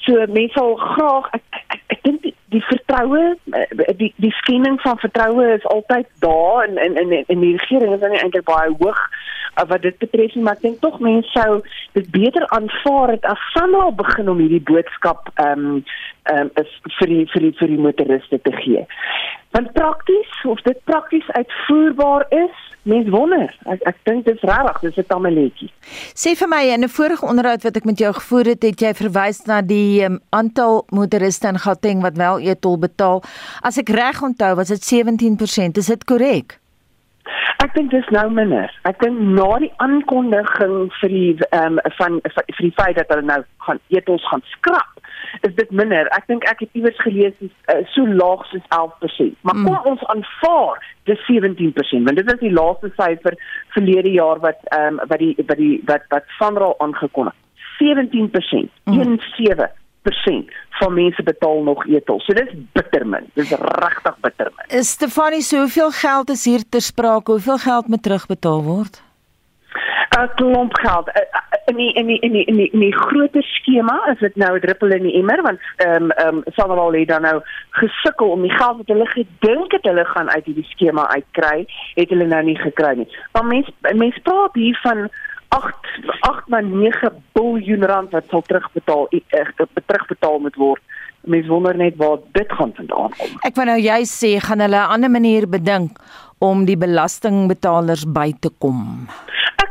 So 0.06 0.26
mense 0.26 0.54
sal 0.58 0.76
graag 0.76 1.30
ek 1.32 1.42
ek, 1.50 1.66
ek, 1.68 1.82
ek 1.96 2.02
dink 2.02 2.22
die, 2.56 2.64
vertroue 2.64 3.36
eh, 3.52 3.94
die 4.00 4.12
die 4.22 4.32
skenning 4.40 4.80
van 4.84 4.98
vertroue 5.02 5.52
is 5.54 5.66
altyd 5.72 6.08
daar 6.24 6.66
en 6.66 6.78
en 6.78 6.96
en, 7.02 7.12
en 7.26 7.44
die 7.44 7.56
regering 7.56 7.94
is 7.94 8.00
dan 8.00 8.16
eintlik 8.16 8.48
baie 8.48 8.72
hoog 8.80 9.00
uh, 9.60 9.66
wat 9.68 9.82
dit 9.82 9.98
betref 9.98 10.34
nie, 10.34 10.44
maar 10.44 10.58
ek 10.58 10.66
dink 10.66 10.80
tog 10.84 10.98
mense 11.04 11.30
sou 11.36 11.60
dit 11.98 12.10
beter 12.14 12.48
aanvaar 12.56 13.16
het 13.16 13.28
as 13.32 13.48
Sanral 13.52 13.94
begin 14.02 14.32
om 14.32 14.42
hierdie 14.44 14.64
boodskap 14.72 15.32
ehm 15.36 15.70
um, 15.76 15.80
um, 16.32 16.50
is 16.60 16.70
vir 16.98 17.10
die 17.12 17.24
vir 17.32 17.46
die 17.46 17.54
vir 17.60 17.72
die 17.74 17.82
motoriste 17.88 18.38
te 18.42 18.52
gee. 18.62 18.84
Want 19.56 19.72
prakties 19.72 20.32
of 20.44 20.60
dit 20.66 20.78
prakties 20.84 21.28
uitvoerbaar 21.38 22.26
is, 22.28 22.56
mens 22.82 23.08
wonder. 23.14 23.48
Ek 23.72 23.86
ek 23.88 24.02
dink 24.08 24.26
dit 24.26 24.36
is 24.36 24.44
regtig, 24.50 24.80
dis 24.80 24.98
'n 24.98 25.08
tamaletjie. 25.12 25.70
Sê 26.14 26.34
vir 26.36 26.48
my 26.48 26.62
in 26.74 26.84
'n 26.84 26.88
vorige 26.98 27.26
onderhoud 27.26 27.62
wat 27.62 27.76
ek 27.76 27.84
met 27.84 27.98
jou 27.98 28.12
gevoer 28.12 28.44
het, 28.52 28.62
het 28.62 28.80
jy 28.80 28.92
verwys 28.94 29.46
na 29.46 29.62
die 29.62 30.04
um, 30.04 30.20
aantal 30.30 30.84
motoriste 30.90 31.48
in 31.48 31.58
Gauteng 31.58 32.02
wat 32.02 32.16
wel 32.16 32.38
e-tol 32.40 32.78
betaal. 32.78 33.22
As 33.62 33.78
ek 33.78 33.88
reg 33.88 34.22
onthou, 34.22 34.54
was 34.54 34.68
dit 34.68 34.82
17%. 34.82 35.76
Is 35.78 35.86
dit 35.86 36.04
korrek? 36.04 36.58
Ek 37.64 37.74
dink 37.74 37.90
dis 37.90 38.08
nou 38.14 38.26
minder. 38.30 38.72
Ek 38.88 38.98
dink 39.02 39.18
na 39.36 39.48
die 39.62 39.72
aankondiging 39.82 40.76
vir 41.00 41.12
die 41.12 41.30
ehm 41.50 41.78
um, 41.78 41.94
van 41.98 42.20
vir 42.24 42.64
die 42.64 42.74
feit 42.78 42.98
dat 43.00 43.10
hulle 43.12 43.26
nou 43.26 43.40
gaan 43.66 43.80
etels 43.94 44.26
gaan 44.30 44.44
skrap, 44.52 45.00
is 45.48 45.54
dit 45.56 45.70
minder. 45.70 46.10
Ek 46.16 46.28
dink 46.30 46.46
ek 46.50 46.62
het 46.64 46.78
iewers 46.78 47.00
gelees 47.04 47.34
is 47.46 47.52
uh, 47.72 47.80
so 47.94 48.06
laag 48.06 48.44
soos 48.50 48.66
11%. 48.76 49.40
Maar 49.42 49.58
kom 49.62 49.72
mm. 49.72 49.88
ons 49.92 50.04
aanvaar 50.14 50.84
dis 51.06 51.22
17% 51.30 52.06
want 52.06 52.18
dit 52.18 52.30
is 52.32 52.40
die 52.42 52.52
laaste 52.52 52.90
syfer 52.98 53.36
verlede 53.74 54.14
jaar 54.18 54.42
wat 54.44 54.62
ehm 54.76 55.00
um, 55.00 55.02
wat 55.10 55.18
die 55.22 55.34
wat 55.42 55.58
die 55.62 55.74
wat 55.90 56.06
wat 56.14 56.30
Sanral 56.38 56.78
aangekondig. 56.84 57.34
17%. 57.80 58.70
Mm. 58.84 59.18
17 59.36 59.68
10% 60.06 60.54
van 60.78 60.94
mense 60.94 61.22
betaal 61.22 61.62
nog 61.62 61.86
etel. 61.86 62.20
So 62.20 62.34
dis 62.34 62.52
bitter 62.72 63.06
min. 63.06 63.30
Dis 63.34 63.50
regtig 63.50 64.16
bitter 64.20 64.52
min. 64.56 64.84
Stefanie, 64.84 65.42
so 65.42 65.58
hoeveel 65.58 65.90
geld 65.90 66.30
is 66.30 66.44
hier 66.44 66.62
ter 66.68 66.80
sprake? 66.80 67.30
Hoeveel 67.30 67.58
geld 67.58 67.88
moet 67.88 68.02
terugbetaal 68.02 68.62
word? 68.62 69.02
'n 70.16 70.30
klomp 70.34 70.78
geld 70.78 71.08
eh, 71.08 71.22
eh, 71.22 71.58
in 71.64 71.76
die 71.76 71.92
in 71.92 72.06
die 72.06 72.18
in 72.18 72.32
die 72.32 72.44
in 72.44 72.56
die, 72.56 72.70
in 72.70 72.80
die 72.80 72.96
groter 72.96 73.42
skema 73.42 73.96
is 74.12 74.18
dit 74.18 74.36
nou 74.36 74.56
'n 74.56 74.60
druppel 74.60 74.90
in 74.90 75.02
die 75.02 75.16
emmer 75.20 75.42
want 75.42 75.58
ehm 75.76 76.02
um, 76.02 76.10
ehm 76.10 76.36
um, 76.36 76.42
Sanral 76.56 76.92
het 76.92 77.08
dan 77.08 77.22
nou 77.22 77.42
gesukkel 77.70 78.30
om 78.30 78.42
die 78.42 78.56
geld 78.56 78.76
wat 78.76 78.92
hulle 78.92 79.06
gedink 79.06 79.72
het 79.72 79.84
hulle 79.84 80.04
gaan 80.04 80.30
uit 80.30 80.44
hierdie 80.44 80.68
skema 80.68 81.08
uitkry, 81.08 81.66
het 81.94 82.08
hulle 82.08 82.26
nou 82.26 82.42
nie 82.42 82.58
gekry 82.58 82.94
nie. 82.96 83.08
Maar 83.32 83.44
mense 83.44 83.72
mense 83.94 84.20
praat 84.20 84.54
hier 84.54 84.78
van 84.82 85.08
8 85.48 85.74
8 86.28 86.48
na 86.48 86.60
9 86.60 87.10
miljard 87.34 87.84
rand 87.90 88.10
wat 88.10 88.28
sal 88.30 88.42
terugbetaal 88.42 89.08
uh, 89.10 89.66
terugbetaal 89.86 90.38
moet 90.38 90.56
word. 90.56 90.82
Mense 91.26 91.50
wonder 91.50 91.76
net 91.76 91.96
waar 91.96 92.18
dit 92.32 92.52
gaan 92.52 92.72
vandaan 92.76 93.14
kom. 93.18 93.38
Ek 93.42 93.56
wou 93.58 93.66
nou 93.66 93.78
jy 93.80 94.00
sê 94.06 94.36
gaan 94.40 94.62
hulle 94.62 94.78
'n 94.78 94.92
ander 94.94 95.10
manier 95.10 95.46
bedink 95.46 95.98
om 96.38 96.66
die 96.68 96.76
belastingbetalers 96.76 98.04
by 98.04 98.32
te 98.40 98.50
kom 98.58 99.08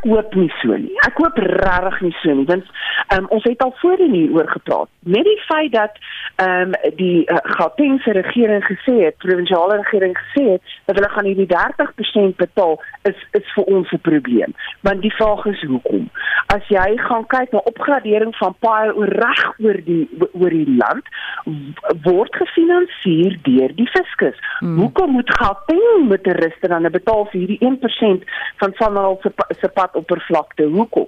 hoop 0.05 0.35
nie 0.35 0.51
so 0.61 0.77
nie. 0.77 0.93
Ek 1.07 1.17
hoop 1.21 1.37
regtig 1.41 2.01
nie 2.05 2.15
so 2.21 2.35
nie 2.37 2.45
want 2.49 2.69
um, 3.15 3.27
ons 3.35 3.43
het 3.47 3.61
al 3.65 3.73
voorheen 3.81 4.13
hieroor 4.13 4.49
gepraat. 4.49 4.89
Met 5.15 5.27
die 5.27 5.39
feit 5.47 5.73
dat 5.75 5.99
ehm 6.35 6.73
um, 6.73 6.95
die 6.99 7.23
uh, 7.31 7.37
Gautengse 7.57 8.11
regering 8.11 8.63
gesê 8.67 8.95
het, 9.05 9.17
provinsiale 9.23 9.77
regering 9.81 10.15
gesê 10.17 10.43
het 10.55 10.73
dat 10.85 10.99
hulle 10.99 11.09
gaan 11.09 11.29
hierdie 11.29 11.47
30% 11.53 12.35
betaal 12.41 12.75
is 13.09 13.19
is 13.39 13.53
vir 13.55 13.63
ons 13.63 13.91
'n 13.91 14.01
probleem. 14.09 14.53
Want 14.81 15.01
die 15.01 15.13
vraag 15.15 15.45
is 15.45 15.61
hoekom? 15.63 16.09
As 16.55 16.67
jy 16.67 16.97
gaan 17.07 17.27
kyk 17.27 17.51
na 17.51 17.61
opgradering 17.71 18.35
van 18.35 18.55
paaie 18.59 18.93
oor 18.95 19.07
reg 19.07 19.43
oor 19.59 19.79
die 19.85 20.09
oor 20.33 20.49
die 20.49 20.75
land 20.77 21.05
word 22.03 22.35
gefinansier 22.35 23.37
deur 23.41 23.75
die 23.75 23.89
fiskus. 23.93 24.37
Hmm. 24.59 24.77
Hoekom 24.77 25.11
moet 25.11 25.37
Gauteng 25.39 26.07
met 26.07 26.27
'n 26.27 26.37
ruster 26.41 26.69
dan 26.69 26.91
betaal 26.91 27.25
vir 27.25 27.39
hierdie 27.39 27.61
1% 27.67 28.23
van 28.57 28.73
van 28.75 28.95
hulle 28.95 29.33
se 29.59 29.69
pad 29.69 29.94
oppervlakte. 29.95 30.63
Hoekom? 30.63 31.07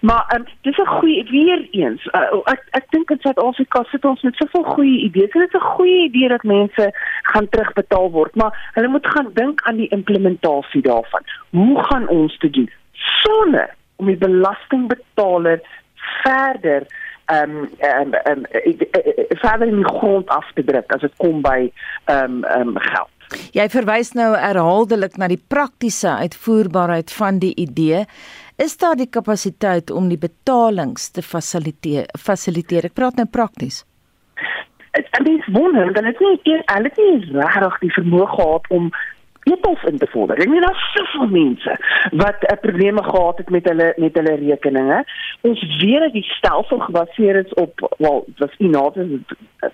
Maar 0.00 0.34
um, 0.34 0.44
dis 0.60 0.78
'n 0.78 0.86
goeie 0.86 1.24
weer 1.30 1.68
eens. 1.70 2.06
Uh, 2.12 2.40
ek 2.44 2.62
ek 2.70 2.86
dink 2.90 3.10
in 3.10 3.18
Suid-Afrika 3.20 3.82
sit 3.90 4.04
ons 4.04 4.22
met 4.22 4.36
soveel 4.36 4.64
goeie 4.64 4.98
idees. 4.98 5.32
Dit 5.32 5.54
is 5.54 5.60
'n 5.60 5.70
goeie 5.76 6.02
idee 6.08 6.28
dat 6.28 6.42
mense 6.42 6.92
gaan 7.22 7.48
terugbetaal 7.48 8.10
word, 8.10 8.34
maar 8.34 8.70
hulle 8.72 8.88
moet 8.88 9.06
gaan 9.06 9.30
dink 9.34 9.62
aan 9.62 9.76
die 9.76 9.88
implementasie 9.88 10.82
daarvan. 10.82 11.22
Hoe 11.50 11.82
gaan 11.84 12.08
ons 12.08 12.38
dit 12.38 12.52
doen 12.52 12.70
sonder 12.92 13.74
om 13.96 14.06
die 14.06 14.16
belastingbetaler 14.16 15.60
verder 16.22 16.86
ehm 17.24 17.50
um, 17.50 17.68
ehm 17.78 18.14
um, 18.24 18.44
um, 18.64 18.76
verder 19.28 19.66
in 19.68 19.76
die 19.76 19.94
grond 19.98 20.28
af 20.28 20.50
te 20.54 20.64
druk 20.64 20.92
as 20.92 21.00
dit 21.00 21.16
kom 21.16 21.40
by 21.42 21.72
ehm 22.04 22.24
um, 22.24 22.44
ehm 22.44 22.68
um, 22.68 22.78
geld. 22.78 23.21
Jy 23.52 23.68
verwys 23.72 24.12
nou 24.18 24.32
herhaaldelik 24.36 25.16
na 25.20 25.28
die 25.28 25.40
praktiese 25.40 26.16
uitvoerbaarheid 26.24 27.12
van 27.12 27.38
die 27.42 27.54
idee. 27.60 28.04
Is 28.62 28.76
daar 28.76 28.96
die 28.96 29.08
kapasiteit 29.10 29.90
om 29.90 30.08
die 30.08 30.20
betalings 30.20 31.10
te 31.10 31.22
fasiliteer? 31.22 32.10
Fasiliteer. 32.18 32.90
Ek 32.90 32.94
praat 32.98 33.16
nou 33.20 33.26
prakties. 33.26 33.82
Dit 34.92 35.28
is 35.28 35.48
wonderlik, 35.54 35.94
dan 35.96 36.04
het 36.04 36.20
nie 36.20 36.36
hulle 36.44 36.88
het 36.88 36.98
nie 37.00 37.32
regtig 37.32 37.78
die 37.80 37.92
vermoë 37.96 38.26
gehad 38.34 38.68
om 38.68 38.90
epos 39.44 39.82
in 39.88 39.98
te 39.98 40.06
vorder. 40.12 40.38
Ek 40.38 40.50
meen 40.50 40.62
daar's 40.62 40.82
soveel 40.94 41.30
mense 41.32 41.76
wat 42.20 42.44
uh, 42.46 42.56
probleme 42.62 43.02
gehad 43.02 43.40
het 43.42 43.50
met 43.50 43.66
hulle 43.70 43.88
met 44.04 44.18
hulle 44.20 44.36
rekeninge. 44.42 45.00
Ons 45.48 45.64
weet 45.80 46.04
dat 46.06 46.14
die 46.14 46.26
stelsel 46.36 46.78
gebaseer 46.84 47.40
is 47.42 47.56
op 47.62 47.82
wel, 47.98 48.22
wat 48.38 48.60
Inatus 48.62 49.16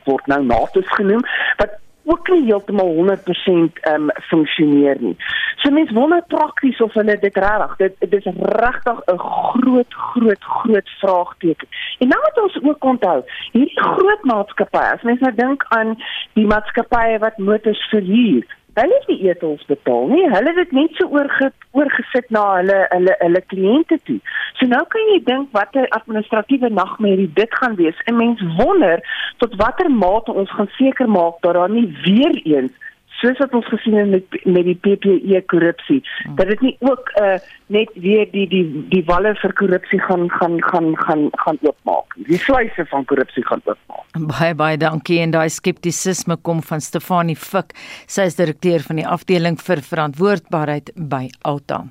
word 0.06 0.26
nou 0.32 0.40
Natus 0.46 0.88
genoem, 0.96 1.24
wat 1.60 1.76
ook 2.10 2.28
nie 2.28 2.44
heeltemal 2.44 2.90
100% 2.94 3.80
ehm 3.80 3.94
um, 3.94 4.10
funksioneer 4.30 4.96
nie. 5.00 5.16
So 5.62 5.70
mense 5.70 5.94
wonder 5.94 6.22
prakties 6.26 6.80
of 6.80 6.92
hulle 6.92 7.18
dit 7.18 7.36
regtig, 7.36 7.76
dit 7.76 7.94
dit 7.98 8.26
is 8.26 8.34
regtig 8.34 8.98
'n 9.06 9.18
groot 9.18 9.94
groot 9.94 10.44
groot 10.44 10.88
vraagteken. 11.00 11.68
En 11.98 12.08
nou 12.08 12.20
moet 12.20 12.42
ons 12.42 12.58
ook 12.62 12.84
onthou, 12.84 13.22
hierdie 13.52 13.80
groot 13.80 14.22
maatskappye, 14.22 14.92
as 14.92 15.02
mense 15.02 15.24
nou 15.24 15.34
dink 15.34 15.64
aan 15.68 15.96
die 16.32 16.46
maatskappye 16.46 17.18
wat 17.18 17.38
motors 17.38 17.88
verhuur, 17.90 18.46
hulle 18.80 18.99
nie 19.06 19.28
etels 19.30 19.64
betaal 19.70 20.08
nie. 20.12 20.25
Hulle 20.32 20.52
het 20.52 20.61
dit 20.62 20.75
net 20.76 20.99
so 20.99 21.08
oorge, 21.14 21.50
oorgesit 21.76 22.30
na 22.35 22.44
hulle 22.56 22.78
hulle 22.94 23.14
hulle 23.23 23.42
kliënte 23.52 24.00
toe. 24.08 24.18
So 24.58 24.66
nou 24.70 24.82
kan 24.94 25.12
jy 25.12 25.20
dink 25.28 25.54
watter 25.56 25.88
administratiewe 26.00 26.70
nagmerrie 26.75 27.30
dit 27.38 27.54
gaan 27.61 27.78
wees. 27.80 28.02
En 28.11 28.18
mens 28.20 28.42
wonder 28.58 29.02
tot 29.42 29.56
watter 29.61 29.90
mate 29.90 30.32
ons 30.32 30.52
gaan 30.56 30.70
seker 30.76 31.08
maak 31.08 31.40
dat 31.47 31.54
daar 31.58 31.70
nie 31.70 31.87
weer 32.04 32.40
eens 32.44 32.73
soos 33.20 33.38
wat 33.42 33.54
ons 33.58 33.66
gesien 33.72 33.96
het 33.98 34.10
met 34.10 34.37
met 34.44 34.66
die 34.68 34.76
PPE 34.84 35.42
korrupsie 35.50 36.00
hmm. 36.02 36.37
dat 36.38 36.52
dit 36.52 36.60
nie 36.66 36.75
ook 36.87 37.10
uh, 37.20 37.37
net 37.75 37.90
weer 37.94 38.28
die 38.32 38.46
die 38.50 38.64
die 38.92 39.02
walle 39.08 39.34
vir 39.42 39.54
korrupsie 39.60 40.00
gaan 40.06 40.28
gaan 40.38 40.58
gaan 40.70 40.94
gaan 41.04 41.28
gaan 41.42 41.58
oopmaak. 41.66 42.16
Die 42.30 42.40
sluise 42.40 42.87
van 42.92 43.04
korrupsie 43.10 43.44
gaan 43.46 43.62
oopmaak. 43.64 44.06
Baie 44.38 44.54
baie 44.54 44.80
dankie 44.80 45.20
en 45.25 45.34
daai 45.34 45.48
skeptisisme 45.52 46.38
kom 46.42 46.62
van 46.62 46.80
Stefanie 46.80 47.37
Fik. 47.37 47.75
Sy 48.06 48.28
is 48.30 48.38
direkteur 48.38 48.84
van 48.87 49.02
die 49.02 49.06
afdeling 49.06 49.58
vir 49.62 49.84
verantwoordbaarheid 49.92 50.94
by 50.96 51.26
Alta. 51.42 51.84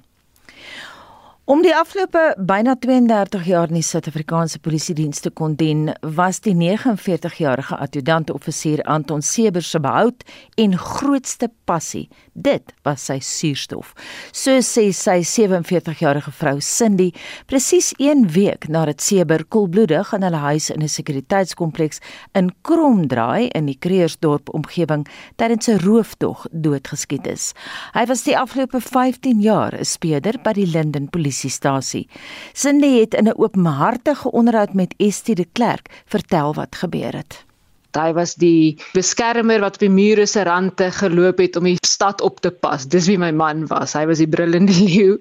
Om 1.47 1.61
die 1.63 1.71
afgelope 1.71 2.33
byna 2.43 2.73
32 2.83 3.45
jaar 3.47 3.69
in 3.71 3.77
die 3.77 3.85
Suid-Afrikaanse 3.87 4.59
Polisie 4.59 4.91
diens 4.97 5.21
te 5.23 5.29
kon 5.31 5.53
dien, 5.55 5.85
was 6.03 6.41
die 6.43 6.51
49-jarige 6.51 7.77
adjutant-offisier 7.85 8.81
Anton 8.83 9.23
Seber 9.23 9.63
se 9.63 9.79
behoud 9.79 10.25
en 10.59 10.75
grootste 10.75 11.47
passie. 11.63 12.09
Dit 12.35 12.73
was 12.83 13.05
sy 13.07 13.21
suurstof. 13.23 13.93
So 14.35 14.57
sê 14.59 14.89
sy 14.91 15.21
47-jarige 15.23 16.33
vrou 16.35 16.59
Cindy, 16.59 17.13
presies 17.47 17.93
1 17.95 18.27
week 18.35 18.67
nadat 18.67 18.99
Seber 18.99 19.45
koelbloedig 19.47 20.11
in 20.19 20.27
hulle 20.27 20.43
huis 20.49 20.67
in 20.69 20.83
'n 20.83 20.91
sekuriteitskompleks 20.91 22.03
in 22.35 22.51
Kromdraai 22.67 23.47
in 23.55 23.71
die 23.71 23.79
Kreersdorp 23.79 24.51
omgewing 24.51 25.07
tydens 25.37 25.69
'n 25.69 25.79
rooftog 25.79 26.45
doodgeskiet 26.51 27.25
is. 27.25 27.53
Hy 27.93 28.05
was 28.05 28.23
die 28.23 28.35
afgelope 28.35 28.81
15 28.81 29.39
jaar 29.39 29.71
'n 29.71 29.85
speurder 29.85 30.35
by 30.43 30.51
die 30.51 30.67
Linden 30.67 31.07
Polisie 31.07 31.36
polisiestasie. 31.37 32.07
Cindy 32.53 32.99
het 32.99 33.13
in 33.13 33.27
'n 33.27 33.37
openhartige 33.37 34.31
onderhoud 34.31 34.73
met 34.73 34.93
Estie 34.97 35.35
de 35.35 35.45
Klerk 35.51 35.89
vertel 36.05 36.53
wat 36.53 36.75
gebeur 36.75 37.13
het. 37.13 37.45
Hy 37.93 38.13
was 38.13 38.35
die 38.35 38.77
beskermer 38.93 39.59
wat 39.59 39.73
op 39.73 39.79
die 39.79 39.89
mure 39.89 40.25
se 40.25 40.43
rande 40.43 40.91
geloop 40.91 41.37
het 41.37 41.55
om 41.55 41.63
die 41.63 41.77
stad 41.81 42.21
op 42.21 42.39
te 42.39 42.51
pas. 42.51 42.85
Dis 42.85 43.07
wie 43.07 43.17
my 43.17 43.31
man 43.31 43.67
was. 43.67 43.93
Hy 43.93 44.05
was 44.05 44.17
die 44.17 44.27
brullende 44.27 44.73
leeu 44.87 45.17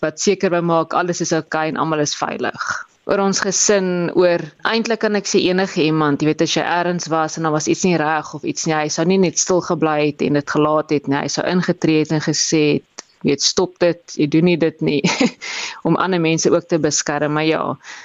wat 0.00 0.20
seker 0.20 0.50
wou 0.50 0.62
maak 0.62 0.92
alles 0.92 1.20
is 1.20 1.32
oukei 1.32 1.46
okay 1.46 1.68
en 1.68 1.76
almal 1.76 2.00
is 2.00 2.16
veilig. 2.16 2.86
Oor 3.06 3.18
ons 3.18 3.40
gesin, 3.40 4.10
oor 4.14 4.40
eintlik 4.62 4.98
kan 5.00 5.14
ek 5.14 5.26
sê 5.26 5.38
enige 5.38 5.82
iemand, 5.82 6.22
jy 6.22 6.26
weet 6.26 6.42
as 6.42 6.56
jy 6.56 6.62
ergens 6.62 7.06
was 7.06 7.36
en 7.36 7.42
daar 7.42 7.52
was 7.52 7.68
iets 7.68 7.84
nie 7.84 7.96
reg 7.96 8.34
of 8.34 8.42
iets 8.42 8.66
nie, 8.66 8.74
hy 8.74 8.88
sou 8.88 9.06
nie 9.06 9.18
net 9.18 9.38
stil 9.38 9.60
gebly 9.60 10.08
het 10.08 10.22
en 10.22 10.32
dit 10.32 10.50
gelaat 10.50 10.90
het 10.90 11.06
nie. 11.06 11.20
Hy 11.20 11.28
sou 11.28 11.46
ingetree 11.46 11.98
het 12.02 12.10
en 12.10 12.20
gesê 12.20 12.62
het 12.72 12.95
weet 13.26 13.42
stop 13.42 13.78
dit, 13.82 14.00
jy 14.16 14.26
doen 14.32 14.48
nie 14.50 14.56
dit 14.56 14.80
nie 14.80 15.02
om 15.88 15.98
ander 16.00 16.20
mense 16.22 16.50
ook 16.50 16.68
te 16.68 16.78
beskerm, 16.82 17.36
maar 17.38 17.48
ja, 17.48 17.62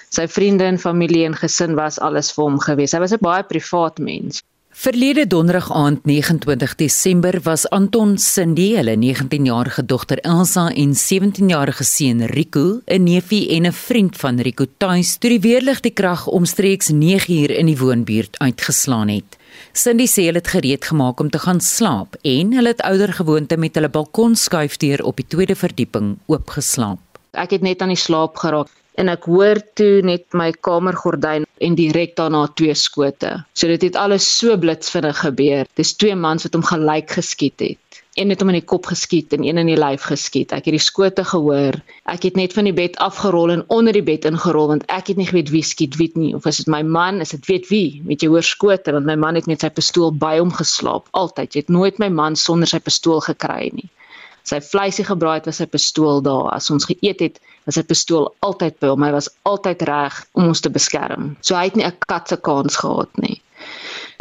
sy 0.10 0.28
vriende 0.28 0.68
en 0.70 0.82
familie 0.82 1.26
en 1.26 1.38
gesin 1.38 1.78
was 1.80 2.00
alles 2.00 2.32
vir 2.36 2.48
hom 2.48 2.60
gewees. 2.60 2.96
Hy 2.96 3.04
was 3.04 3.14
'n 3.14 3.24
baie 3.26 3.44
privaat 3.44 4.00
mens. 4.00 4.42
Verlede 4.72 5.28
donderdag 5.28 5.68
aand 5.76 6.06
29 6.06 6.76
Desember 6.76 7.36
was 7.44 7.66
Anton 7.70 8.18
Cindy, 8.18 8.70
hulle 8.78 8.96
19-jarige 8.96 9.84
dogter 9.86 10.22
Elsa 10.24 10.70
en 10.72 10.94
17-jarige 10.96 11.84
seun 11.84 12.24
Rico, 12.26 12.80
'n 12.86 13.04
neefie 13.04 13.50
en 13.50 13.68
'n 13.68 13.74
vriend 13.74 14.18
van 14.18 14.40
Rico 14.40 14.66
tuis 14.78 15.18
toe 15.18 15.30
die 15.30 15.40
weerlig 15.40 15.80
die 15.80 15.92
krag 15.92 16.28
omstreeks 16.28 16.90
9uur 16.92 17.52
in 17.52 17.66
die 17.66 17.78
woonbuurt 17.78 18.40
uitgeslaan 18.40 19.10
het. 19.10 19.38
Cindy 19.74 20.08
sê 20.10 20.28
hulle 20.28 20.42
het 20.42 20.52
gereed 20.54 20.86
gemaak 20.86 21.20
om 21.20 21.30
te 21.30 21.40
gaan 21.40 21.62
slaap 21.64 22.18
en 22.22 22.54
hulle 22.58 22.74
het 22.74 22.84
ouer 22.88 23.14
gewoonte 23.14 23.58
met 23.58 23.78
hulle 23.78 23.90
balkonskuifdeur 23.90 25.04
op 25.08 25.22
die 25.22 25.28
tweede 25.28 25.56
verdieping 25.56 26.18
oopgeslaap. 26.32 27.00
Ek 27.32 27.56
het 27.56 27.64
net 27.64 27.82
aan 27.82 27.94
die 27.94 28.00
slaap 28.00 28.36
geraak 28.42 28.72
en 29.00 29.12
ek 29.12 29.26
hoor 29.32 29.62
toe 29.80 30.02
net 30.06 30.26
my 30.38 30.50
kamergordyn 30.68 31.48
en 31.62 31.78
direk 31.80 32.18
daarna 32.20 32.44
twee 32.60 32.76
skote. 32.76 33.32
So 33.54 33.70
dit 33.72 33.86
het 33.88 34.00
alles 34.00 34.28
so 34.28 34.58
blitsvinnig 34.58 35.24
gebeur. 35.24 35.70
Dis 35.80 35.96
twee 35.96 36.16
mans 36.16 36.48
wat 36.48 36.58
hom 36.58 36.66
gelyk 36.68 37.16
geskiet 37.20 37.64
het. 37.64 37.91
Een 38.20 38.30
het 38.30 38.42
hom 38.44 38.50
in 38.52 38.58
die 38.58 38.68
kop 38.68 38.90
geskiet 38.92 39.32
en 39.32 39.44
een 39.48 39.60
in 39.62 39.70
die 39.72 39.78
lyf 39.80 40.04
geskiet. 40.04 40.52
Ek 40.52 40.66
het 40.68 40.76
die 40.76 40.84
skote 40.84 41.24
gehoor. 41.24 41.78
Ek 42.12 42.26
het 42.28 42.36
net 42.36 42.52
van 42.52 42.68
die 42.68 42.74
bed 42.76 42.98
afgerol 43.00 43.54
en 43.54 43.62
onder 43.72 43.96
die 43.96 44.04
bed 44.04 44.26
ingerol 44.28 44.68
want 44.68 44.84
ek 44.92 45.14
het 45.14 45.22
nie 45.22 45.28
geweet 45.30 45.52
wie 45.54 45.62
skiet 45.64 45.96
wie 45.96 46.10
nie 46.20 46.34
of 46.36 46.48
is 46.50 46.60
dit 46.60 46.68
my 46.68 46.82
man, 46.84 47.22
is 47.24 47.32
dit 47.32 47.48
weet 47.48 47.70
wie? 47.70 48.02
Met 48.04 48.20
jy 48.20 48.28
hoor 48.34 48.44
skote 48.44 48.92
want 48.92 49.08
my 49.08 49.16
man 49.16 49.40
het 49.40 49.48
met 49.48 49.64
sy 49.64 49.70
pistool 49.72 50.12
by 50.12 50.34
hom 50.42 50.52
geslaap. 50.58 51.08
Altyd. 51.16 51.56
Jy 51.56 51.64
het 51.64 51.72
nooit 51.72 52.02
my 52.04 52.10
man 52.12 52.36
sonder 52.36 52.68
sy 52.68 52.82
pistool 52.84 53.24
gekry 53.24 53.72
nie. 53.78 53.88
Sy 54.44 54.60
vleisie 54.66 55.06
gebraai 55.08 55.38
het 55.38 55.48
was 55.48 55.62
sy 55.64 55.70
pistool 55.72 56.20
daar. 56.26 56.50
As 56.58 56.68
ons 56.74 56.90
geëet 56.92 57.24
het, 57.24 57.40
was 57.64 57.80
sy 57.80 57.86
pistool 57.88 58.28
altyd 58.44 58.76
by 58.84 58.92
hom. 58.92 59.08
Hy 59.08 59.14
was 59.16 59.32
altyd 59.48 59.88
reg 59.88 60.20
om 60.36 60.52
ons 60.52 60.60
te 60.60 60.74
beskerm. 60.74 61.38
So 61.40 61.56
hy 61.56 61.70
het 61.70 61.80
nie 61.80 61.88
'n 61.88 61.96
kat 62.12 62.28
se 62.28 62.36
kans 62.36 62.76
gehad 62.84 63.24
nie 63.24 63.40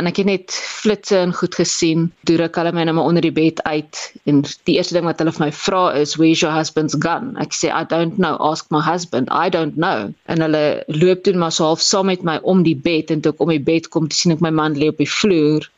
en 0.00 0.08
ek 0.08 0.20
het 0.22 0.28
net 0.28 0.56
flitsse 0.80 1.18
en 1.20 1.32
goed 1.36 1.54
gesien. 1.60 2.06
Toe 2.28 2.38
ruk 2.40 2.56
hulle 2.56 2.72
my 2.76 2.86
net 2.88 2.96
maar 2.96 3.10
onder 3.10 3.24
die 3.26 3.34
bed 3.36 3.60
uit 3.68 4.00
en 4.30 4.42
die 4.68 4.76
eerste 4.78 4.96
ding 4.96 5.08
wat 5.08 5.20
hulle 5.20 5.34
vir 5.36 5.46
my 5.46 5.50
vra 5.62 5.82
is, 6.00 6.16
"Where's 6.16 6.40
your 6.44 6.54
husband's 6.56 6.96
gun?" 7.06 7.36
Ek 7.44 7.52
sê, 7.52 7.68
"I 7.68 7.84
don't 7.84 8.16
know. 8.16 8.36
Ask 8.50 8.70
my 8.70 8.80
husband. 8.80 9.28
I 9.30 9.48
don't 9.48 9.76
know." 9.76 10.12
En 10.26 10.40
hulle 10.40 10.84
loop 10.88 11.22
toe 11.24 11.34
maar 11.34 11.52
so 11.52 11.64
half 11.64 11.80
saam 11.80 12.06
met 12.06 12.22
my 12.22 12.38
om 12.42 12.62
die 12.62 12.76
bed 12.76 13.10
en 13.10 13.20
toe 13.20 13.32
ek 13.32 13.40
om 13.40 13.52
die 13.52 13.66
bed 13.72 13.90
kom, 13.90 14.10
sien 14.10 14.32
ek 14.32 14.40
my 14.40 14.50
man 14.50 14.74
lê 14.74 14.88
op 14.88 14.98
die 14.98 15.12
vloer 15.20 15.68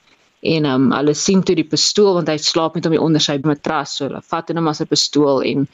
en 0.43 0.65
um, 0.67 0.87
hulle 0.91 1.15
sien 1.15 1.43
toe 1.47 1.55
die 1.55 1.67
pistool 1.67 2.17
want 2.19 2.31
hy 2.31 2.37
slaap 2.43 2.75
met 2.75 2.87
hom 2.87 2.97
onder 2.99 3.23
sy 3.23 3.37
matras 3.47 3.97
so 3.97 4.09
hulle 4.09 4.23
vat 4.33 4.49
hom 4.51 4.71
as 4.71 4.81
'n 4.83 4.91
pistool 4.91 5.43
en 5.51 5.69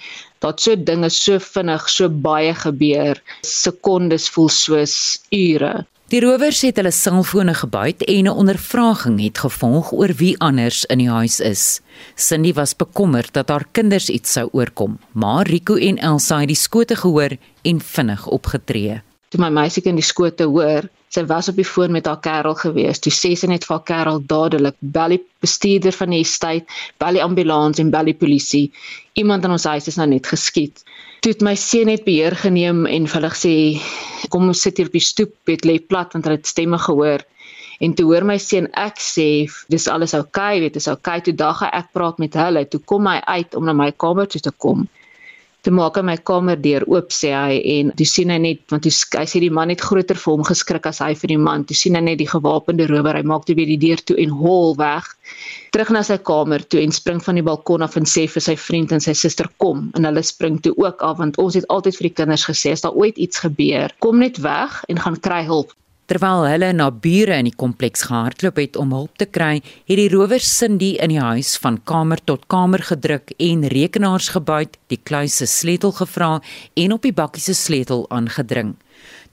dat 0.44 0.60
so 0.60 0.76
dinge 0.90 1.08
so 1.10 1.38
vinnig 1.38 1.88
so 1.88 2.08
baie 2.08 2.52
gebeur 2.64 3.20
sekondes 3.42 4.28
voel 4.34 4.50
soos 4.52 4.96
ure 5.32 5.72
Die 6.08 6.22
rowers 6.24 6.62
het 6.64 6.78
hulle 6.80 6.90
selfone 6.96 7.52
gebuit 7.54 8.04
en 8.08 8.24
'n 8.24 8.38
ondervraging 8.42 9.20
het 9.20 9.38
gevolg 9.38 9.92
oor 9.92 10.12
wie 10.16 10.38
anders 10.40 10.84
in 10.84 10.98
die 10.98 11.10
huis 11.10 11.40
is. 11.40 11.80
Cindy 12.14 12.52
was 12.52 12.76
bekommerd 12.76 13.32
dat 13.32 13.48
haar 13.48 13.66
kinders 13.72 14.08
iets 14.08 14.32
sou 14.32 14.48
oorkom, 14.52 14.98
maar 15.12 15.46
Rico 15.46 15.74
en 15.74 15.98
Elsa 15.98 16.38
het 16.38 16.48
die 16.48 16.56
skote 16.56 16.96
gehoor 16.96 17.36
en 17.62 17.80
vinnig 17.80 18.26
opgetree. 18.26 19.02
Toe 19.28 19.40
my 19.42 19.50
meisiekind 19.52 20.00
die 20.00 20.06
skote 20.06 20.46
hoor, 20.48 20.86
sy 21.12 21.24
was 21.28 21.50
op 21.50 21.58
die 21.60 21.66
foon 21.68 21.92
met 21.92 22.06
haar 22.08 22.20
kerel 22.24 22.56
gewees. 22.56 23.00
Toe 23.04 23.12
sê 23.12 23.34
sy 23.36 23.50
net 23.50 23.66
vir 23.68 23.76
haar 23.76 23.86
kerel 23.90 24.22
dadelik, 24.24 24.76
bel 24.80 25.16
die 25.16 25.22
bestuurder 25.44 25.96
van 25.96 26.14
die 26.14 26.22
estate, 26.24 26.80
bel 27.00 27.18
die 27.18 27.24
ambulans 27.24 27.82
en 27.82 27.92
bel 27.92 28.08
die 28.08 28.16
polisie. 28.16 28.68
Iemand 29.20 29.44
in 29.44 29.56
ons 29.56 29.68
huis 29.68 29.88
is 29.90 30.00
nou 30.00 30.08
net 30.08 30.28
geskiet 30.30 30.84
toe 31.22 31.32
het 31.32 31.42
my 31.42 31.54
seun 31.58 31.88
net 31.90 32.04
beheer 32.06 32.36
geneem 32.38 32.84
en 32.86 33.06
vir 33.10 33.18
hulle 33.18 33.30
gesê 33.32 33.54
kom 34.30 34.46
ons 34.50 34.60
sit 34.62 34.78
hier 34.78 34.90
op 34.90 34.94
die 34.94 35.02
stoep 35.02 35.50
het 35.50 35.66
lê 35.66 35.78
plat 35.82 36.14
want 36.14 36.28
hulle 36.28 36.38
het 36.38 36.50
stemme 36.50 36.78
gehoor 36.84 37.24
en 37.82 37.94
toe 37.98 38.06
hoor 38.06 38.26
my 38.28 38.36
seun 38.42 38.68
ek 38.78 39.02
sê 39.02 39.26
dis 39.72 39.88
alles 39.90 40.14
oukei 40.14 40.52
okay, 40.58 40.60
weet 40.62 40.78
dis 40.78 40.86
oukei 40.86 41.18
okay. 41.18 41.24
toe 41.26 41.34
dag 41.42 41.64
ek 41.68 41.90
praat 41.96 42.22
met 42.22 42.38
hulle 42.38 42.62
toe 42.70 42.80
kom 42.92 43.10
hy 43.10 43.18
uit 43.26 43.58
om 43.58 43.66
na 43.66 43.74
my 43.74 43.90
kamer 44.04 44.30
toe 44.30 44.42
te 44.44 44.54
kom 44.66 44.86
Toe 45.68 45.74
maak 45.76 45.98
hy 46.00 46.02
my 46.08 46.14
kamer 46.28 46.56
deur 46.64 46.84
oop 46.88 47.10
sê 47.12 47.28
hy 47.36 47.56
en 47.74 47.90
toe 47.96 48.06
sien 48.08 48.30
hy 48.32 48.38
net 48.40 48.60
want 48.72 48.86
hy, 48.88 48.92
hy 49.18 49.24
sê 49.28 49.42
die 49.42 49.50
man 49.52 49.68
het 49.68 49.82
groter 49.84 50.16
vir 50.16 50.32
hom 50.32 50.46
geskrik 50.48 50.86
as 50.88 51.02
hy 51.04 51.10
vir 51.20 51.34
die 51.34 51.36
man. 51.46 51.66
Toe 51.68 51.76
sien 51.76 51.98
hy 51.98 52.00
net 52.06 52.22
die 52.22 52.28
gewapende 52.30 52.86
rower. 52.88 53.18
Hy 53.18 53.26
maak 53.28 53.44
toe 53.44 53.56
weer 53.58 53.68
die 53.68 53.76
deur 53.82 54.00
toe 54.00 54.16
en 54.22 54.32
hol 54.40 54.72
weg 54.80 55.10
terug 55.76 55.92
na 55.92 56.00
sy 56.08 56.16
kamer 56.30 56.64
toe 56.72 56.80
en 56.80 56.94
spring 56.96 57.20
van 57.26 57.36
die 57.36 57.44
balkon 57.44 57.84
af 57.84 57.98
en 58.00 58.08
sê 58.08 58.24
vir 58.32 58.46
sy 58.46 58.56
vriend 58.56 58.96
en 58.96 59.04
sy 59.04 59.12
suster 59.12 59.50
kom 59.60 59.90
en 59.98 60.08
hulle 60.08 60.24
spring 60.24 60.56
toe 60.64 60.72
ook 60.80 61.04
af 61.04 61.20
want 61.20 61.36
ons 61.44 61.60
het 61.60 61.68
altyd 61.74 62.00
vir 62.00 62.08
die 62.08 62.14
kinders 62.22 62.48
gesê 62.48 62.72
as 62.72 62.86
daar 62.86 62.96
ooit 62.96 63.20
iets 63.20 63.44
gebeur, 63.44 63.92
kom 64.00 64.24
net 64.24 64.40
weg 64.40 64.80
en 64.88 65.04
gaan 65.04 65.20
kry 65.28 65.42
hulp. 65.52 65.76
Terwyl 66.08 66.46
hulle 66.48 66.70
na 66.72 66.86
bure 66.88 67.36
in 67.36 67.50
die 67.50 67.58
kompleks 67.60 68.06
gehardloop 68.08 68.56
het 68.56 68.76
om 68.80 68.94
hulp 68.96 69.18
te 69.20 69.26
kry, 69.28 69.58
het 69.60 69.98
die 70.00 70.08
rowers 70.08 70.46
Cindy 70.48 70.94
in 71.04 71.12
die 71.12 71.20
huis 71.20 71.50
van 71.60 71.76
kamer 71.84 72.22
tot 72.24 72.46
kamer 72.48 72.80
gedruk 72.80 73.34
en 73.36 73.66
rekenaars 73.68 74.30
gebuit, 74.32 74.78
die 74.88 74.96
kluis 74.96 75.36
se 75.36 75.44
sleutel 75.44 75.92
gevra 75.98 76.30
en 76.80 76.94
op 76.96 77.04
die 77.04 77.12
bakkie 77.12 77.44
se 77.44 77.52
sleutel 77.58 78.06
aangedring. 78.08 78.70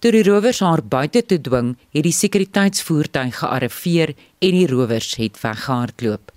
Toe 0.03 0.11
die 0.17 0.25
rowers 0.27 0.59
haar 0.59 0.83
buite 0.83 1.21
toe 1.23 1.39
dwing, 1.39 1.77
het 1.95 2.03
die 2.03 2.17
sekuriteitsvoertuig 2.17 3.39
gearriveer 3.39 4.11
en 4.43 4.57
die 4.59 4.67
rowers 4.67 5.13
het 5.21 5.39
weggehardloop. 5.45 6.33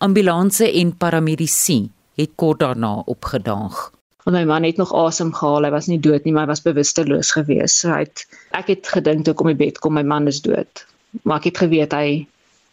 Ambulanse 0.00 0.70
en 0.80 0.96
paramedici 0.96 1.82
het 2.16 2.32
kort 2.40 2.64
daarna 2.64 3.02
opgedaag 3.04 3.90
want 4.24 4.36
my 4.36 4.44
man 4.48 4.64
het 4.64 4.78
nog 4.80 4.92
asem 4.96 5.32
gehaal. 5.36 5.66
Hy 5.66 5.72
was 5.74 5.88
nie 5.90 6.00
dood 6.00 6.24
nie, 6.24 6.32
maar 6.32 6.46
hy 6.46 6.54
was 6.54 6.64
bewusteloos 6.64 7.34
gewees. 7.36 7.76
So 7.80 7.92
hy 7.92 8.04
het 8.06 8.24
ek 8.56 8.72
het 8.72 8.92
gedink 8.96 9.26
toe 9.26 9.34
kom 9.36 9.52
die 9.52 9.58
bed 9.58 9.80
kom 9.84 9.98
my 9.98 10.04
man 10.14 10.28
is 10.30 10.40
dood. 10.44 10.84
Maar 11.22 11.42
ek 11.42 11.50
het 11.52 11.60
geweet 11.66 11.96
hy 11.96 12.08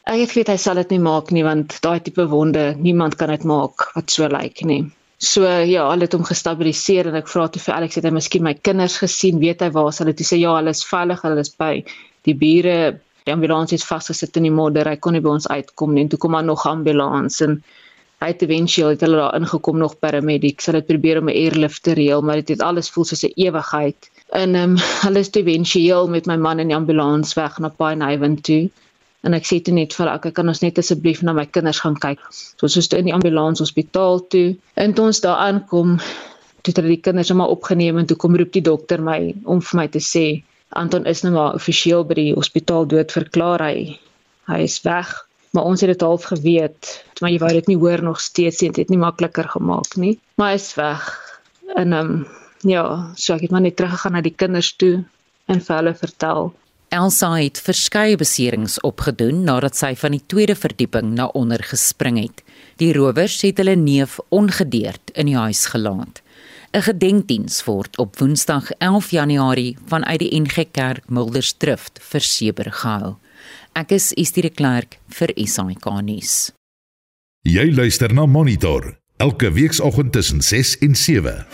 ek 0.09 0.23
het 0.23 0.33
geweet 0.33 0.53
hy 0.55 0.57
sal 0.57 0.79
dit 0.81 0.95
nie 0.95 1.03
maak 1.03 1.29
nie 1.35 1.43
want 1.45 1.77
daai 1.83 1.99
tipe 2.01 2.25
wonde, 2.31 2.71
niemand 2.79 3.19
kan 3.19 3.29
dit 3.29 3.43
maak 3.47 3.91
wat 3.95 4.09
so 4.09 4.27
lyk 4.31 4.63
nie. 4.65 4.85
So 5.21 5.45
ja, 5.45 5.83
hulle 5.91 6.07
het 6.07 6.15
hom 6.17 6.25
gestabiliseer 6.25 7.11
en 7.11 7.19
ek 7.19 7.29
vra 7.29 7.45
toe 7.51 7.61
vir 7.61 7.75
Alex 7.75 7.99
het 7.99 8.07
hy 8.07 8.13
miskien 8.15 8.47
my 8.47 8.55
kinders 8.57 8.97
gesien, 9.03 9.37
weet 9.43 9.61
hy 9.61 9.69
waar 9.75 9.91
hulle 9.93 10.15
toe 10.17 10.25
sê 10.25 10.39
ja, 10.41 10.55
hulle 10.57 10.73
is 10.73 10.81
veilig, 10.87 11.21
hulle 11.27 11.43
is 11.45 11.53
by 11.61 11.75
die 12.25 12.33
bure. 12.37 12.77
Die 13.29 13.33
ambulans 13.35 13.69
het 13.75 13.85
vasgesit 13.85 14.39
in 14.39 14.47
die 14.47 14.53
modder. 14.53 14.89
Hy 14.89 14.97
kon 14.97 15.13
nie 15.13 15.21
by 15.21 15.35
ons 15.35 15.45
uitkom 15.45 15.93
nie. 15.93 16.07
En 16.07 16.09
toe 16.09 16.17
kom 16.23 16.33
maar 16.33 16.47
nog 16.47 16.63
ambulans 16.65 17.37
en 17.45 17.59
hy 18.21 18.27
het 18.29 18.43
eventueel 18.45 18.91
het 18.93 19.01
hulle 19.01 19.17
daar 19.17 19.36
ingekom 19.39 19.79
nog 19.81 19.97
paramedics. 19.99 20.67
Hulle 20.69 20.81
het 20.81 20.89
probeer 20.89 21.19
om 21.19 21.29
'n 21.29 21.38
airlift 21.43 21.84
te 21.84 21.93
reël, 21.97 22.21
maar 22.21 22.36
dit 22.36 22.47
het, 22.47 22.57
het 22.57 22.67
alles 22.67 22.89
voel 22.89 23.05
soos 23.05 23.23
'n 23.23 23.34
ewigheid. 23.36 24.12
En 24.29 24.55
ehm 24.55 24.69
um, 24.69 24.77
hulle 25.05 25.19
is 25.19 25.31
eventueel 25.31 26.10
met 26.10 26.25
my 26.25 26.36
man 26.36 26.60
in 26.60 26.67
die 26.67 26.75
ambulans 26.75 27.34
weg 27.34 27.57
na 27.57 27.69
Pinehaven 27.69 28.41
toe. 28.41 28.69
En 29.21 29.34
ek 29.34 29.45
sê 29.45 29.62
toe 29.62 29.73
net 29.73 29.93
vir 29.93 30.05
hulle, 30.05 30.19
ek 30.19 30.34
kan 30.34 30.47
ons 30.47 30.62
net 30.62 30.77
asseblief 30.77 31.21
na 31.21 31.34
my 31.34 31.45
kinders 31.45 31.79
gaan 31.79 31.97
kyk. 31.97 32.19
So 32.31 32.65
ons 32.65 32.77
is 32.77 32.88
toe 32.88 32.99
in 32.99 33.05
die 33.05 33.13
ambulans 33.13 33.60
hospitaal 33.60 34.27
toe. 34.27 34.55
En 34.73 34.93
toe 34.93 35.05
ons 35.05 35.19
daar 35.21 35.38
aankom, 35.38 35.97
toe 36.62 36.71
het 36.71 36.75
hulle 36.75 36.95
die 36.95 37.01
kinders 37.01 37.34
maar 37.34 37.47
opgeneem 37.49 37.97
en 37.97 38.05
toe 38.05 38.17
kom 38.17 38.36
roep 38.36 38.51
die 38.51 38.62
dokter 38.62 39.01
my 39.01 39.36
om 39.43 39.62
vir 39.62 39.77
my 39.77 39.88
te 39.88 39.99
sê 39.99 40.43
Anton 40.71 41.05
is 41.05 41.21
nou 41.23 41.34
maar 41.34 41.53
amptelik 41.53 42.07
by 42.07 42.15
die 42.15 42.34
hospitaal 42.34 42.86
dood 42.88 43.12
verklaar 43.12 43.60
hy. 43.60 43.99
Hy 44.47 44.60
is 44.63 44.81
weg 44.86 45.27
maar 45.51 45.67
ons 45.67 45.81
het 45.81 45.91
dit 45.91 46.01
half 46.01 46.23
geweet, 46.31 46.91
maar 47.19 47.31
jy 47.31 47.39
wou 47.41 47.51
dit 47.53 47.67
nie 47.67 47.77
hoor 47.77 48.03
nog 48.03 48.21
steeds 48.23 48.61
nie, 48.61 48.69
dit 48.71 48.83
het 48.85 48.93
nie 48.93 49.01
makliker 49.01 49.49
gemaak 49.51 49.95
nie. 49.99 50.15
Maar 50.39 50.55
hy's 50.55 50.73
weg. 50.79 51.09
En 51.75 51.93
ehm 51.93 52.13
um, 52.13 52.27
ja, 52.61 53.11
so 53.17 53.33
ek 53.33 53.47
het 53.47 53.51
maar 53.51 53.63
net 53.65 53.75
teruggegaan 53.75 54.13
na 54.13 54.21
die 54.21 54.35
kinders 54.37 54.75
toe 54.77 55.03
en 55.49 55.61
vir 55.61 55.75
hulle 55.75 55.93
vertel. 55.97 56.51
Elsa 56.91 57.29
het 57.39 57.59
verskeie 57.63 58.17
beserings 58.19 58.75
opgedoen 58.83 59.45
nadat 59.47 59.77
sy 59.79 59.93
van 59.95 60.11
die 60.11 60.23
tweede 60.27 60.55
verdieping 60.59 61.13
na 61.15 61.29
onder 61.39 61.63
gespring 61.63 62.19
het. 62.19 62.43
Die 62.83 62.91
rowers 62.93 63.39
het 63.41 63.61
hulle 63.63 63.77
neef 63.79 64.19
ongedeerd 64.29 65.13
in 65.15 65.31
die 65.31 65.37
huis 65.37 65.65
gelaat. 65.71 66.21
'n 66.73 66.81
Gedenkdiens 66.81 67.63
word 67.63 67.97
op 67.97 68.19
Woensdag 68.19 68.71
11 68.79 69.11
Januarie 69.11 69.77
vanuit 69.85 70.19
die 70.19 70.39
NG 70.39 70.71
Kerk 70.71 71.09
Muldersdrift 71.09 71.99
vir 72.11 72.21
Seber 72.21 72.71
gehou. 72.71 73.15
Ek 73.71 73.93
is 73.95 74.10
Estie 74.19 74.43
de 74.43 74.49
Klerk 74.51 74.97
vir 75.15 75.31
SAK 75.47 75.86
nuus. 76.03 76.51
Jy 77.47 77.69
luister 77.71 78.12
na 78.12 78.25
Monitor 78.27 78.97
elke 79.23 79.47
weekoggend 79.55 80.12
tussen 80.12 80.41
6 80.43 80.73
en 80.84 80.95
7. 80.99 81.45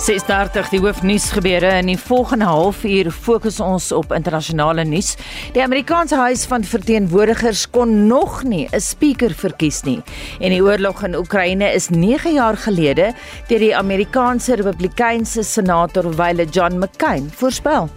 6:30 0.00 0.68
die 0.74 0.80
hoofnuus 0.80 1.30
gebeure 1.32 1.70
in 1.78 1.88
die 1.88 1.96
volgende 1.96 2.50
halfuur 2.50 3.08
fokus 3.10 3.62
ons 3.64 3.88
op 3.96 4.12
internasionale 4.12 4.84
nuus. 4.84 5.14
Die 5.56 5.64
Amerikaanse 5.64 6.20
Huis 6.20 6.44
van 6.44 6.68
Verteenwoordigers 6.68 7.64
kon 7.70 8.06
nog 8.06 8.42
nie 8.44 8.68
'n 8.72 8.80
spreker 8.80 9.32
verkies 9.32 9.82
nie 9.84 10.02
en 10.40 10.50
die 10.50 10.62
oorlog 10.62 11.02
in 11.04 11.16
Oekraïne 11.16 11.72
is 11.72 11.88
9 11.88 12.34
jaar 12.34 12.56
gelede 12.56 13.14
deur 13.48 13.58
die 13.58 13.76
Amerikaanse 13.76 14.54
Republikeinse 14.54 15.42
senator 15.42 16.16
Wyle 16.16 16.44
John 16.44 16.78
McCain 16.78 17.30
voorspel. 17.30 17.88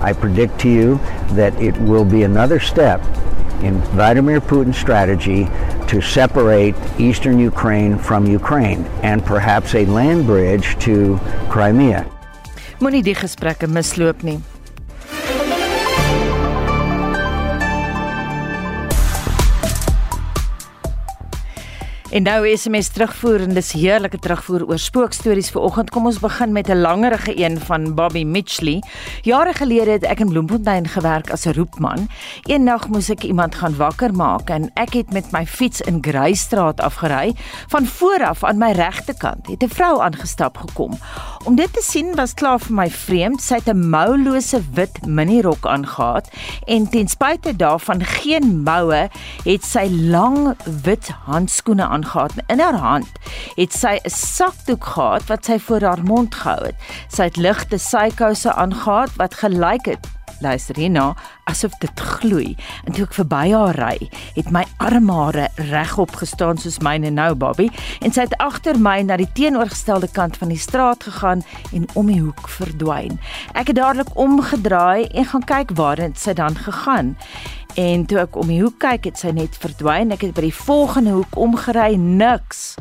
I 0.00 0.12
predict 0.12 0.60
to 0.60 0.68
you 0.68 1.00
that 1.34 1.54
it 1.60 1.76
will 1.78 2.04
be 2.04 2.22
another 2.22 2.60
step 2.60 3.00
in 3.62 3.80
Vladimir 3.94 4.40
Putin's 4.40 4.78
strategy 4.78 5.48
to 5.88 6.00
separate 6.00 6.74
eastern 6.98 7.38
Ukraine 7.38 7.98
from 7.98 8.26
Ukraine 8.26 8.84
and 9.02 9.24
perhaps 9.24 9.74
a 9.74 9.86
land 9.86 10.26
bridge 10.26 10.76
to 10.80 11.18
Crimea. 11.48 12.06
Moenie 12.80 13.02
die 13.02 13.14
gesprekke 13.14 13.66
misloop 13.66 14.22
nie. 14.22 14.40
En 22.14 22.22
nou 22.22 22.56
SMS 22.56 22.92
terugvoer 22.94 23.40
en 23.42 23.56
dis 23.56 23.72
heerlike 23.74 24.20
terugvoer 24.22 24.62
oor 24.68 24.78
spookstories 24.78 25.48
vir 25.50 25.64
oggend. 25.66 25.88
Kom 25.90 26.04
ons 26.06 26.20
begin 26.22 26.52
met 26.54 26.68
'n 26.70 26.78
langerige 26.78 27.34
een 27.34 27.58
van 27.58 27.94
Bobby 27.94 28.22
Mitchley. 28.24 28.82
Jare 29.22 29.52
gelede 29.52 29.90
het 29.90 30.04
ek 30.04 30.20
in 30.20 30.28
Bloemfontein 30.28 30.86
gewerk 30.88 31.30
as 31.30 31.44
'n 31.46 31.52
roepman. 31.52 32.08
Eendag 32.46 32.88
moes 32.88 33.10
ek 33.10 33.22
iemand 33.22 33.54
gaan 33.54 33.76
wakker 33.76 34.14
maak 34.14 34.50
en 34.50 34.70
ek 34.74 34.92
het 34.92 35.12
met 35.12 35.32
my 35.32 35.46
fiets 35.46 35.80
in 35.80 35.98
Greystraat 36.00 36.80
afgery. 36.80 37.34
Van 37.68 37.86
voor 37.86 38.24
af 38.24 38.44
aan 38.44 38.58
my 38.58 38.70
regterkant 38.70 39.46
het 39.46 39.62
'n 39.62 39.68
vrou 39.68 40.00
aangestap 40.00 40.56
gekom. 40.56 40.98
Om 41.44 41.54
dit 41.54 41.72
te 41.72 41.82
sien 41.82 42.14
was 42.14 42.34
klaar 42.34 42.60
vir 42.60 42.74
my 42.74 42.90
vreemd. 42.90 43.42
Sy 43.42 43.54
het 43.54 43.68
'n 43.68 43.88
moulose 43.90 44.62
wit 44.72 45.06
minirok 45.06 45.66
aangetree 45.66 45.82
en 46.64 46.88
ten 46.88 47.08
spyte 47.08 47.56
daarvan 47.56 48.04
geen 48.04 48.62
moue, 48.62 49.08
het 49.44 49.64
sy 49.64 49.88
lang 49.90 50.54
wit 50.82 51.08
handskoene 51.24 51.82
aan 51.82 52.03
gehad. 52.04 52.32
In 52.46 52.60
haar 52.60 52.78
hand 52.78 53.08
het 53.54 53.72
sy 53.72 53.98
'n 54.02 54.10
sakdoek 54.10 54.84
gehad 54.84 55.26
wat 55.26 55.44
sy 55.44 55.58
voor 55.58 55.80
haar 55.80 56.02
mond 56.02 56.34
gehou 56.34 56.64
het. 56.64 56.76
Sy 57.08 57.22
het 57.22 57.36
ligte 57.36 57.78
sykouse 57.78 58.52
aangetree 58.52 59.16
wat 59.16 59.34
gelyk 59.34 59.86
het 59.86 60.06
luister 60.44 60.76
hierna 60.76 61.14
asof 61.44 61.74
dit 61.78 62.00
gloei. 62.00 62.56
En 62.84 62.92
toe 62.92 63.04
ek 63.06 63.16
verby 63.16 63.44
haar 63.52 63.76
ry, 63.78 64.08
het 64.36 64.50
my 64.54 64.64
armhare 64.82 65.48
regop 65.70 66.14
gestaan 66.20 66.60
soos 66.60 66.80
myne 66.84 67.12
nou, 67.14 67.30
Bobby, 67.38 67.68
en 68.04 68.14
sy 68.14 68.26
het 68.26 68.36
agter 68.42 68.78
my 68.80 69.00
na 69.04 69.18
die 69.20 69.28
teenoorgestelde 69.36 70.10
kant 70.14 70.38
van 70.40 70.52
die 70.52 70.60
straat 70.60 71.04
gegaan 71.04 71.44
en 71.76 71.88
om 71.94 72.12
die 72.12 72.20
hoek 72.22 72.48
verdwyn. 72.58 73.18
Ek 73.52 73.72
het 73.72 73.78
dadelik 73.80 74.14
omgedraai 74.20 75.10
en 75.12 75.28
gaan 75.32 75.48
kyk 75.48 75.76
waar 75.78 76.00
dit 76.00 76.18
sy 76.20 76.36
dan 76.36 76.56
gegaan. 76.56 77.14
En 77.74 78.04
toe 78.06 78.20
ek 78.22 78.36
om 78.38 78.46
die 78.46 78.60
hoek 78.62 78.76
kyk, 78.78 79.08
het 79.08 79.18
sy 79.18 79.32
net 79.34 79.56
verdwyn. 79.58 80.12
Ek 80.14 80.22
het 80.22 80.34
by 80.36 80.44
die 80.46 80.54
volgende 80.54 81.16
hoek 81.16 81.34
omgery, 81.42 81.96
niks. 81.98 82.76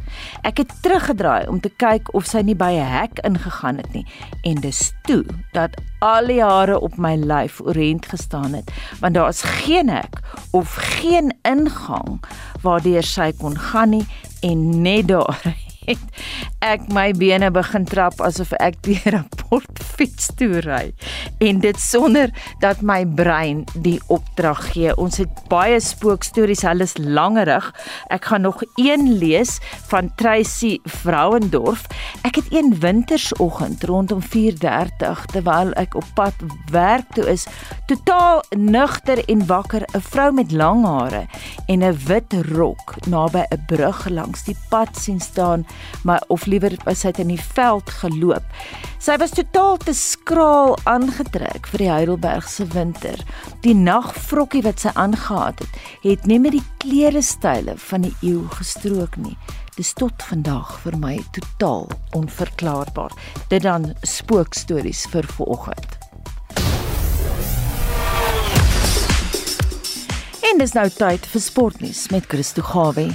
Ek 0.46 0.62
het 0.62 0.76
teruggedraai 0.86 1.48
om 1.50 1.58
te 1.64 1.72
kyk 1.82 2.12
of 2.14 2.28
sy 2.30 2.44
nie 2.46 2.54
by 2.54 2.70
'n 2.78 2.92
hek 2.92 3.24
ingegaan 3.26 3.82
het 3.82 3.94
nie. 3.94 4.06
En 4.44 4.62
dis 4.62 4.94
toe 5.04 5.26
dat 5.54 5.74
al 6.00 6.28
die 6.28 6.44
hare 6.44 6.80
op 6.80 6.98
my 6.98 7.16
lyf 7.16 7.62
oorent 7.62 8.06
gestaan 8.06 8.54
het, 8.54 8.70
want 9.00 9.14
daar 9.14 9.30
is 9.30 9.42
geen 9.42 9.90
hek 9.90 10.22
of 10.52 10.76
geen 10.76 11.34
ingang 11.42 12.22
waardeur 12.62 13.04
sy 13.04 13.32
kon 13.32 13.58
gaan 13.58 13.90
nie 13.90 14.06
en 14.42 14.82
net 14.82 15.08
daar 15.08 15.56
het 15.86 16.00
ek 16.64 16.88
my 16.96 17.12
bene 17.18 17.50
begin 17.52 17.86
trap 17.86 18.22
asof 18.24 18.54
ek 18.64 18.80
deur 18.86 19.20
'n 19.20 19.28
portfiets 19.50 20.30
toe 20.40 20.62
ry 20.64 20.94
en 21.40 21.60
dit 21.60 21.80
sonder 21.80 22.32
dat 22.60 22.82
my 22.82 23.06
brein 23.06 23.64
die 23.84 24.00
opdrag 24.08 24.72
gee. 24.74 24.96
Ons 24.98 25.18
het 25.18 25.30
baie 25.50 25.80
spookstories, 25.80 26.64
hulle 26.66 26.84
is 26.84 26.98
langerig. 26.98 27.74
Ek 28.10 28.26
gaan 28.26 28.42
nog 28.42 28.64
een 28.76 29.18
lees 29.18 29.60
van 29.92 30.12
Tracy 30.16 30.80
Vrouendorf. 30.84 31.86
Ek 32.24 32.36
het 32.36 32.48
een 32.54 32.80
wintersoggend 32.80 33.84
rondom 33.84 34.22
4:30 34.22 35.26
terwyl 35.34 35.74
ek 35.74 35.96
op 35.96 36.06
pad 36.16 36.34
werk 36.72 37.14
toe 37.14 37.30
is, 37.30 37.46
totaal 37.88 38.44
nugter 38.58 39.24
en 39.26 39.46
wakker, 39.46 39.84
'n 39.94 40.02
vrou 40.02 40.32
met 40.32 40.52
lang 40.52 40.86
hare 40.86 41.28
en 41.68 41.84
'n 41.84 41.98
wit 42.08 42.34
rok 42.52 42.96
naby 43.08 43.44
'n 43.50 43.64
brug 43.68 44.10
langs 44.10 44.44
die 44.44 44.58
pad 44.70 44.98
sien 44.98 45.20
staan 45.20 45.66
maar 46.04 46.24
of 46.28 46.46
liewer 46.46 46.76
was 46.86 47.04
hy 47.04 47.14
in 47.24 47.32
die 47.34 47.44
veld 47.56 47.90
geloop. 48.02 48.44
Sy 49.04 49.18
was 49.20 49.36
totaal 49.36 49.78
te 49.84 49.94
skraal 49.94 50.78
aangetrek 50.88 51.68
vir 51.72 51.84
die 51.84 51.92
Heidelbergse 51.92 52.70
winter. 52.72 53.20
Die 53.66 53.76
nagvrokkie 53.76 54.64
wat 54.64 54.80
sy 54.84 54.94
aangetree 54.96 55.22
het, 55.24 55.82
het 56.04 56.26
nie 56.28 56.40
met 56.40 56.56
die 56.56 56.64
klere 56.84 57.22
style 57.24 57.76
van 57.90 58.08
die 58.08 58.14
eeu 58.22 58.46
gestrook 58.58 59.18
nie. 59.18 59.36
Dis 59.78 59.94
tot 59.98 60.24
vandag 60.30 60.76
vir 60.84 60.98
my 61.02 61.18
totaal 61.34 61.88
onverklaarbaar. 62.14 63.14
Dit 63.50 63.66
dan 63.66 63.94
spookstories 64.06 65.06
vir 65.10 65.26
vanoggend. 65.38 65.98
En 70.52 70.62
dis 70.62 70.76
nou 70.78 70.88
tyd 70.94 71.26
vir 71.26 71.42
sportnuus 71.42 72.08
met 72.14 72.28
Christo 72.30 72.62
Gawe. 72.62 73.08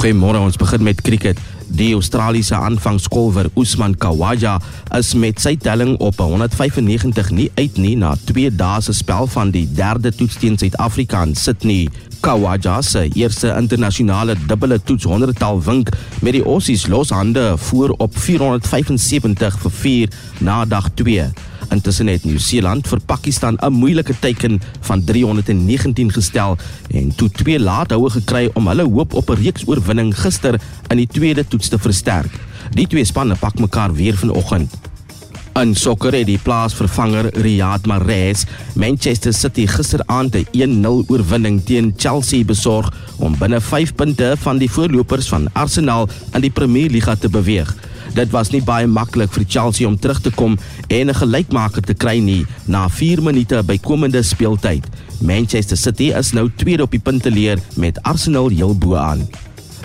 Goeiemôre, 0.00 0.40
ons 0.40 0.56
begin 0.56 0.86
met 0.86 1.02
cricket. 1.04 1.40
Die 1.70 1.92
Australiese 1.94 2.56
aanvangskolwer 2.56 3.46
Usman 3.54 3.94
Khawaja 3.96 4.56
is 4.96 5.12
met 5.14 5.38
sy 5.40 5.52
telling 5.56 5.94
op 6.02 6.18
195 6.18 7.30
nie 7.30 7.46
uit 7.54 7.78
nie 7.78 7.94
na 7.96 8.16
2 8.26 8.50
dae 8.58 8.80
se 8.82 8.94
spel 8.96 9.30
van 9.30 9.52
die 9.54 9.66
derde 9.78 10.10
toets 10.10 10.40
teen 10.42 10.58
Suid-Afrika 10.58 11.22
in 11.22 11.36
Sydney. 11.38 11.86
Khawaja 12.20 12.80
se 12.82 13.06
eerste 13.14 13.54
internasionale 13.54 14.34
dubbele 14.48 14.80
toets 14.82 15.06
100-tal 15.06 15.62
wink 15.68 15.94
met 16.20 16.34
die 16.34 16.42
Aussies 16.42 16.88
loshande 16.90 17.54
voor 17.70 17.94
op 17.98 18.18
475 18.18 19.62
vir 19.62 19.78
4 19.84 20.18
na 20.40 20.64
dag 20.64 20.90
2. 20.98 21.30
Intussen 21.70 22.06
het 22.10 22.24
Nieu-Seeland 22.24 22.88
vir 22.90 23.00
Pakistan 23.06 23.58
'n 23.62 23.72
moeilike 23.72 24.14
teiken 24.18 24.60
van 24.80 25.04
319 25.04 26.12
gestel 26.12 26.56
en 26.90 27.14
toe 27.14 27.30
twee 27.30 27.60
laathoue 27.60 28.10
gekry 28.10 28.50
om 28.54 28.66
hulle 28.66 28.84
hoop 28.84 29.14
op 29.14 29.30
'n 29.30 29.42
reeks 29.42 29.66
oorwinning 29.66 30.14
gister 30.18 30.60
in 30.88 30.96
die 30.96 31.06
tweede 31.06 31.48
toets 31.48 31.68
te 31.68 31.78
versterk. 31.78 32.32
Die 32.74 32.86
twee 32.86 33.04
spanne 33.04 33.34
pak 33.34 33.58
mekaar 33.58 33.94
weer 33.94 34.16
vanoggend. 34.16 34.70
In 35.58 35.74
sokker 35.74 36.14
het 36.14 36.26
die 36.26 36.38
plaasvervanger 36.38 37.26
Riyad 37.42 37.86
Mahrez 37.86 38.44
Manchester 38.74 39.32
City 39.34 39.66
gisteraand 39.66 40.34
'n 40.34 40.46
1-0 40.52 41.04
oorwinning 41.08 41.64
teen 41.64 41.94
Chelsea 41.96 42.44
besorg 42.44 42.92
om 43.16 43.38
binne 43.38 43.60
5 43.60 43.94
punte 43.94 44.36
van 44.38 44.58
die 44.58 44.70
voorlopers 44.70 45.28
van 45.28 45.48
Arsenal 45.52 46.08
in 46.32 46.40
die 46.40 46.50
Premier 46.50 46.90
Liga 46.90 47.14
te 47.16 47.28
beweeg. 47.28 47.74
Dit 48.14 48.30
was 48.30 48.50
nie 48.50 48.62
baie 48.62 48.86
maklik 48.90 49.30
vir 49.32 49.44
Chelsea 49.48 49.86
om 49.86 49.98
terug 49.98 50.20
te 50.20 50.30
kom 50.30 50.58
en 50.88 51.08
'n 51.08 51.14
gelykmaker 51.14 51.82
te 51.82 51.94
kry 51.94 52.18
nie 52.18 52.46
na 52.66 52.88
4 52.88 53.22
minute 53.22 53.62
bykomende 53.62 54.22
speeltyd. 54.22 54.84
Manchester 55.20 55.76
City 55.76 56.12
is 56.16 56.32
nou 56.32 56.50
tweede 56.56 56.82
op 56.82 56.90
die 56.90 57.00
punteleer 57.00 57.58
met 57.76 58.02
Arsenal 58.02 58.48
heel 58.48 58.74
bo 58.74 58.96
aan. 58.96 59.28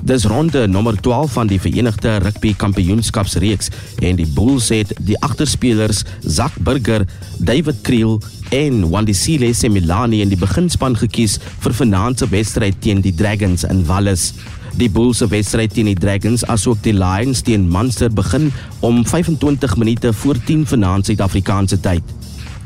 Dis 0.04 0.26
ronde 0.26 0.68
nommer 0.68 1.02
12 1.02 1.32
van 1.32 1.48
die 1.48 1.60
Verenigde 1.60 2.18
Rugby 2.18 2.54
Kampioenskapsreeks 2.54 3.70
en 4.00 4.16
die 4.16 4.28
Bulls 4.28 4.70
het 4.70 4.94
die 5.00 5.18
agterspelers 5.20 6.04
Zak 6.22 6.54
Burger, 6.60 7.08
David 7.38 7.82
Kriel 7.82 8.22
en 8.50 8.90
Wandisile 8.90 9.54
Semilani 9.54 10.22
in 10.22 10.30
die 10.30 10.38
beginspan 10.38 10.98
gekies 10.98 11.40
vir 11.60 11.74
vanaand 11.74 12.22
se 12.22 12.30
wedstryd 12.30 12.78
teen 12.82 13.02
die 13.02 13.16
Dragons 13.16 13.64
in 13.64 13.86
Wallis. 13.86 14.34
Die 14.76 14.90
Bulls 14.92 15.22
se 15.22 15.28
wedstryd 15.32 15.72
teen 15.72 15.88
die 15.88 15.96
Dragons 15.96 16.42
asook 16.52 16.82
die 16.84 16.92
Lions 16.92 17.40
teen 17.48 17.70
Munster 17.72 18.10
begin 18.12 18.50
om 18.84 19.06
25 19.08 19.78
minute 19.80 20.12
voor 20.14 20.36
10 20.36 20.66
vanaand 20.68 21.08
Suid-Afrikaanse 21.08 21.78
tyd. 21.80 22.04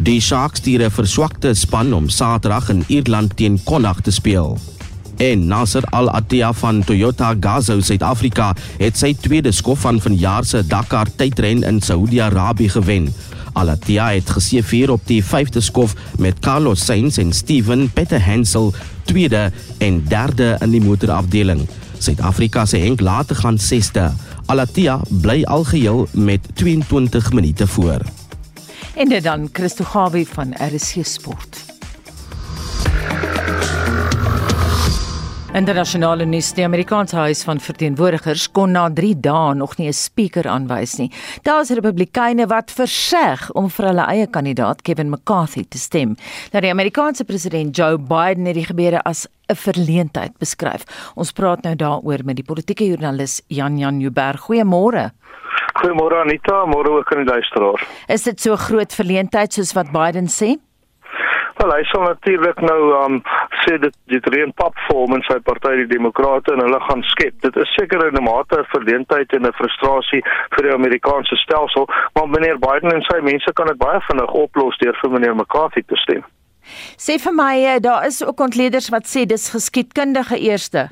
Die 0.01 0.17
Sharks 0.17 0.57
stuur 0.63 0.81
'n 0.87 0.91
verswakte 0.91 1.53
span 1.53 1.93
om 1.93 2.09
Saterdag 2.09 2.69
in 2.69 2.83
Ierland 2.87 3.35
teen 3.37 3.59
Connacht 3.63 4.03
te 4.03 4.11
speel. 4.11 4.57
En 5.17 5.47
Nasser 5.47 5.83
Al-Attiyah 5.83 6.53
van 6.53 6.83
Toyota 6.83 7.35
Gazoo 7.39 7.81
Suid-Afrika 7.81 8.55
het 8.77 8.97
sy 8.97 9.13
tweede 9.13 9.51
skof 9.51 9.79
van 9.79 10.01
vanjaar 10.01 10.45
se 10.45 10.67
Dakar 10.67 11.07
tydren 11.15 11.63
in 11.63 11.81
Saudi-Arabië 11.81 12.69
gewen. 12.69 13.13
Al-Attiyah 13.53 14.13
het 14.13 14.29
geseëvier 14.29 14.89
op 14.89 15.01
die 15.05 15.23
5de 15.23 15.61
skof 15.61 15.93
met 16.17 16.39
Carlos 16.39 16.85
Sainz 16.85 17.17
en 17.17 17.33
Steven 17.33 17.89
Peter 17.93 18.25
Hansel 18.25 18.73
tweede 19.03 19.51
en 19.77 20.03
derde 20.07 20.57
in 20.59 20.71
die 20.71 20.81
motorafdeling. 20.81 21.67
Suid-Afrika 21.99 22.65
se 22.65 22.77
Henk 22.77 22.99
laat 22.99 23.33
gaan 23.33 23.57
6ste. 23.59 24.11
Alatia 24.45 25.01
bly 25.09 25.43
algeheel 25.43 26.07
met 26.11 26.39
22 26.53 27.33
minute 27.33 27.67
voor. 27.67 28.01
En 28.95 29.09
dit 29.09 29.23
dan 29.23 29.49
Christo 29.51 29.83
Gawie 29.83 30.27
van 30.27 30.53
RC 30.53 31.05
Sport. 31.05 31.68
Internasionale 35.49 36.25
nuus: 36.29 36.51
Die 36.53 36.63
Amerikaanse 36.63 37.15
Huis 37.17 37.39
van 37.43 37.57
Verteenwoordigers 37.57 38.43
kon 38.53 38.75
na 38.75 38.83
3 38.93 39.15
dae 39.17 39.55
nog 39.57 39.77
nie 39.77 39.87
'n 39.87 39.93
spreker 39.93 40.47
aanwys 40.47 40.97
nie. 40.97 41.11
Daar's 41.41 41.69
Republikeine 41.69 42.45
wat 42.47 42.71
verseg 42.71 43.49
om 43.53 43.69
vir 43.69 43.85
hulle 43.85 44.05
eie 44.05 44.27
kandidaat 44.27 44.81
Kevin 44.83 45.09
McCarthy 45.09 45.65
te 45.67 45.77
stem. 45.77 46.15
Nou 46.51 46.61
die 46.61 46.69
Amerikaanse 46.69 47.25
president 47.25 47.75
Joe 47.75 47.97
Biden 47.97 48.45
het 48.45 48.55
die 48.55 48.65
gebeure 48.65 49.01
as 49.03 49.27
'n 49.49 49.55
verleentheid 49.55 50.37
beskryf. 50.37 50.85
Ons 51.15 51.31
praat 51.31 51.63
nou 51.63 51.75
daaroor 51.75 52.19
met 52.23 52.35
die 52.35 52.45
politieke 52.45 52.85
joernalis 52.85 53.41
Jan 53.47 53.77
Jan 53.77 53.99
Jubber. 53.99 54.37
Goeiemôre. 54.37 55.11
Goeiemôre 55.73 56.21
Anita, 56.21 56.65
môre 56.65 56.89
ook 56.89 57.15
aan 57.15 57.25
die 57.25 57.33
luisteraars. 57.33 57.83
Is 58.07 58.23
dit 58.23 58.41
so 58.41 58.55
groot 58.55 58.93
verleentheid 58.93 59.53
soos 59.53 59.73
wat 59.73 59.91
Biden 59.91 60.27
sê? 60.27 60.59
Wel, 61.59 61.73
hy 61.75 61.83
sal 61.91 62.05
natuurlik 62.07 62.61
nou 62.63 62.81
um 62.95 63.15
sê 63.65 63.75
dit 63.83 63.95
dit 64.07 64.27
reën 64.31 64.51
pap 64.55 64.77
vorm 64.87 65.17
in 65.17 65.23
sy 65.27 65.35
party 65.43 65.73
die 65.81 65.89
demokrate 65.91 66.53
en 66.53 66.61
hulle 66.63 66.79
gaan 66.85 67.03
skep. 67.11 67.35
Dit 67.43 67.57
is 67.59 67.73
seker 67.75 68.05
in 68.07 68.15
'n 68.15 68.23
mate 68.23 68.59
'n 68.59 68.71
verleentheid 68.75 69.33
en 69.35 69.47
'n 69.47 69.57
frustrasie 69.59 70.21
vir 70.55 70.63
die 70.67 70.73
Amerikaanse 70.73 71.35
stelsel, 71.35 71.89
maar 72.15 72.29
meneer 72.29 72.59
Biden 72.59 72.95
en 72.95 73.03
sy 73.11 73.19
mense 73.21 73.53
kan 73.53 73.67
dit 73.67 73.77
baie 73.77 73.99
vinnig 74.07 74.31
oplos 74.31 74.77
deur 74.77 74.95
vir 75.01 75.11
meneer 75.11 75.35
McCarthy 75.35 75.83
te 75.87 75.95
stem. 75.95 76.23
Sê 76.97 77.19
vir 77.19 77.33
my, 77.33 77.55
eh, 77.65 77.79
daar 77.79 78.05
is 78.05 78.23
ook 78.23 78.39
ontleeders 78.39 78.89
wat 78.89 79.05
sê 79.05 79.25
dis 79.25 79.49
geskiedkundige 79.49 80.39
eerste. 80.39 80.89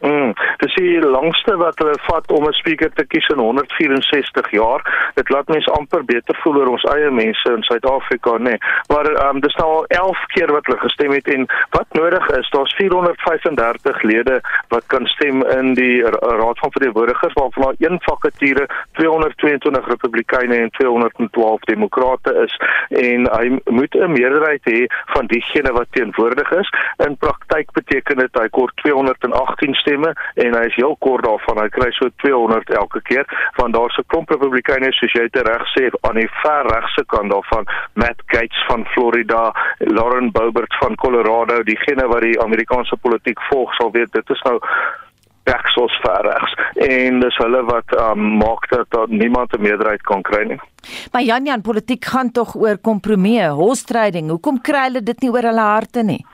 Mm, 0.00 0.32
dis 0.56 0.74
die 0.74 1.00
langste 1.04 1.56
wat 1.60 1.78
hulle 1.78 1.98
vat 2.06 2.30
om 2.32 2.46
'n 2.48 2.52
spreker 2.52 2.90
te 2.92 3.04
kies 3.04 3.28
in 3.28 3.38
164 3.38 4.50
jaar. 4.50 4.80
Dit 5.14 5.28
laat 5.28 5.48
mense 5.48 5.70
amper 5.70 6.04
beter 6.04 6.36
voel 6.42 6.56
oor 6.56 6.70
ons 6.76 6.84
eie 6.84 7.10
mense 7.10 7.52
in 7.52 7.62
Suid-Afrika, 7.62 8.38
nê. 8.38 8.38
Nee. 8.38 8.58
Maar 8.88 9.06
ehm 9.06 9.36
um, 9.36 9.40
dis 9.40 9.54
nou 9.54 9.68
al 9.68 9.84
11 9.86 10.24
keer 10.26 10.52
wat 10.52 10.66
hulle 10.66 10.78
gestem 10.78 11.12
het 11.12 11.28
en 11.28 11.46
wat 11.70 11.86
nodig 11.92 12.28
is, 12.28 12.50
daar's 12.50 12.74
435 12.74 14.02
lede 14.02 14.40
wat 14.68 14.84
kan 14.86 15.06
stem 15.06 15.42
in 15.46 15.74
die 15.74 16.02
Raad 16.02 16.58
van 16.58 16.72
Verteenwoordigers 16.72 17.32
waarvan 17.32 17.62
daar 17.62 17.90
een 17.90 17.98
vakature 18.00 18.68
222 18.92 19.88
Republikeine 19.88 20.54
en 20.54 20.70
212 20.70 21.60
Demokrate 21.60 22.34
is 22.44 22.56
en 22.88 23.28
hy 23.38 23.60
moet 23.64 23.94
'n 23.94 24.12
meerderheid 24.12 24.64
hê 24.64 24.86
van 25.14 25.26
diegene 25.26 25.72
wat 25.72 25.86
teenwoordig 25.90 26.50
is. 26.50 26.72
In 26.96 27.16
praktyk 27.16 27.72
beteken 27.72 28.16
dit 28.16 28.34
hy 28.38 28.48
kort 28.48 28.76
218 28.76 29.74
stem 29.74 29.89
stemme 29.90 30.14
en 30.34 30.54
hy 30.54 30.64
is 30.68 30.78
heel 30.78 30.96
kort 30.98 31.24
daarvan. 31.24 31.62
Hy 31.62 31.68
kry 31.74 31.90
so 31.96 32.10
200 32.22 32.70
elke 32.78 33.02
keer 33.08 33.26
want 33.58 33.74
daar's 33.74 33.98
'n 33.98 34.06
klomp 34.06 34.30
Republikeine 34.30 34.92
soos 34.92 35.12
jy 35.12 35.28
te 35.28 35.42
reg 35.42 35.64
sê 35.74 35.90
aan 36.08 36.16
die 36.16 36.30
ver 36.42 36.64
regse 36.66 37.04
kant 37.06 37.30
daarvan, 37.30 37.66
Matt 37.94 38.22
Gaetz 38.26 38.58
van 38.68 38.86
Florida, 38.94 39.52
Lauren 39.78 40.30
Boebert 40.30 40.74
van 40.80 40.94
Colorado, 40.94 41.62
diegene 41.62 42.06
wat 42.06 42.22
die 42.22 42.40
Amerikaanse 42.40 42.96
politiek 42.96 43.40
volg 43.50 43.74
sal 43.74 43.90
weet 43.90 44.12
dit 44.12 44.30
is 44.30 44.42
nou 44.42 44.58
regsos 45.44 45.94
ver 46.02 46.22
regs 46.22 46.52
en 46.74 47.20
dis 47.20 47.36
hulle 47.36 47.62
wat 47.64 47.94
um, 47.98 48.36
maak 48.38 48.68
dat, 48.70 48.86
dat 48.90 49.08
niemand 49.08 49.52
'n 49.52 49.62
meerderheid 49.62 50.02
kan 50.02 50.22
kry 50.22 50.44
nie. 50.44 50.60
Maar 51.12 51.22
Jan 51.22 51.44
Jan 51.44 51.60
politiek 51.60 52.04
gaan 52.04 52.30
tog 52.30 52.54
oor 52.54 52.78
kompromie, 52.78 53.48
horse-trading. 53.48 54.28
Hoekom 54.28 54.60
kry 54.60 54.84
hulle 54.88 55.02
dit 55.02 55.20
nie 55.20 55.30
oor 55.30 55.42
hulle 55.42 55.60
harte 55.60 56.02
nie? 56.02 56.24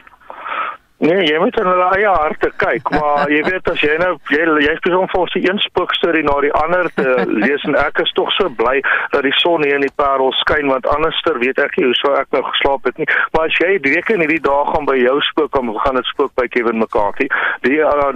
Nee, 0.98 1.26
jy 1.28 1.36
moet 1.38 1.56
in 1.60 1.66
hulle 1.68 1.86
eie 1.92 2.08
harte 2.08 2.48
kyk, 2.56 2.88
maar 2.94 3.28
jy 3.28 3.42
weet 3.50 3.66
as 3.68 3.82
jy 3.84 3.98
nou 4.00 4.14
jy 4.32 4.44
jy 4.64 4.76
spesiaal 4.78 5.08
vir 5.12 5.32
die 5.34 5.42
een 5.44 5.58
spookstorie 5.60 6.22
na 6.24 6.36
die 6.40 6.52
ander 6.56 6.88
te 6.96 7.26
lees 7.28 7.64
en 7.68 7.76
ek 7.76 8.00
is 8.00 8.12
tog 8.16 8.30
so 8.32 8.48
bly 8.56 8.78
dat 9.12 9.26
die 9.26 9.34
son 9.36 9.64
hier 9.66 9.76
in 9.76 9.84
die 9.84 9.92
Parel 10.00 10.32
skyn 10.40 10.72
want 10.72 10.88
anderster 10.88 11.36
weet 11.42 11.60
ek 11.60 11.76
nie 11.76 11.90
hoe 11.90 11.98
sou 12.00 12.14
ek 12.16 12.32
nou 12.32 12.40
geslaap 12.48 12.88
het 12.88 12.96
nie. 13.02 13.08
Maar 13.34 13.50
as 13.50 13.58
jy 13.60 13.74
reken 13.84 14.24
hierdie 14.24 14.40
dae 14.46 14.62
gaan 14.70 14.88
by 14.88 14.96
jou 14.96 15.18
spook 15.28 15.58
om 15.60 15.74
gaan 15.82 16.00
dit 16.00 16.08
spook 16.14 16.32
by 16.40 16.46
Kevin 16.54 16.80
McCarthy. 16.80 17.28
Die 17.66 17.76
uh, 17.84 18.14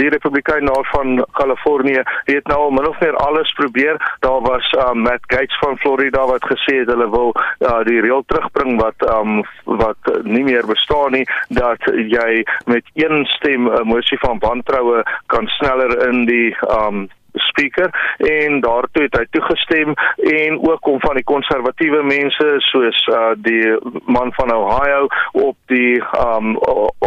die 0.00 0.08
Republikein 0.16 0.72
daar 0.72 0.88
van 0.94 1.20
Kalifornië 1.36 2.06
het 2.30 2.48
nou 2.48 2.70
min 2.72 2.88
of 2.88 2.96
meer 3.04 3.18
alles 3.26 3.52
probeer. 3.60 4.00
Daar 4.24 4.40
was 4.48 4.72
uh, 4.78 4.88
Matt 4.96 5.28
Gaetz 5.28 5.60
van 5.60 5.76
Florida 5.84 6.24
wat 6.32 6.48
gesê 6.48 6.80
het 6.80 6.88
hulle 6.94 7.10
wil 7.12 7.36
uh, 7.36 7.82
die 7.84 8.00
reël 8.00 8.24
terugbring 8.32 8.80
wat 8.80 9.04
um, 9.12 9.42
wat 9.68 10.12
nie 10.24 10.46
meer 10.48 10.64
bestaan 10.66 11.18
nie 11.18 11.26
dat 11.52 11.84
jy 11.92 12.21
jy 12.28 12.44
met 12.66 12.84
een 12.94 13.24
stem 13.24 13.68
'n 13.68 13.86
mosie 13.86 14.18
van 14.18 14.38
wantroue 14.38 15.02
kan 15.26 15.46
sneller 15.46 16.08
in 16.08 16.24
die 16.26 16.56
um 16.68 17.08
speaker 17.32 17.90
en 18.16 18.60
daartoe 18.60 19.02
het 19.02 19.16
hy 19.16 19.24
toegestem 19.30 19.94
en 20.16 20.58
ook 20.70 20.86
om 20.86 21.00
van 21.00 21.14
die 21.14 21.24
konservatiewe 21.24 22.02
mense 22.02 22.48
soos 22.68 23.06
uh, 23.06 23.32
die 23.36 23.76
man 24.04 24.32
van 24.36 24.52
Ohio 24.54 25.06
op 25.32 25.56
die 25.72 26.02
um 26.26 26.56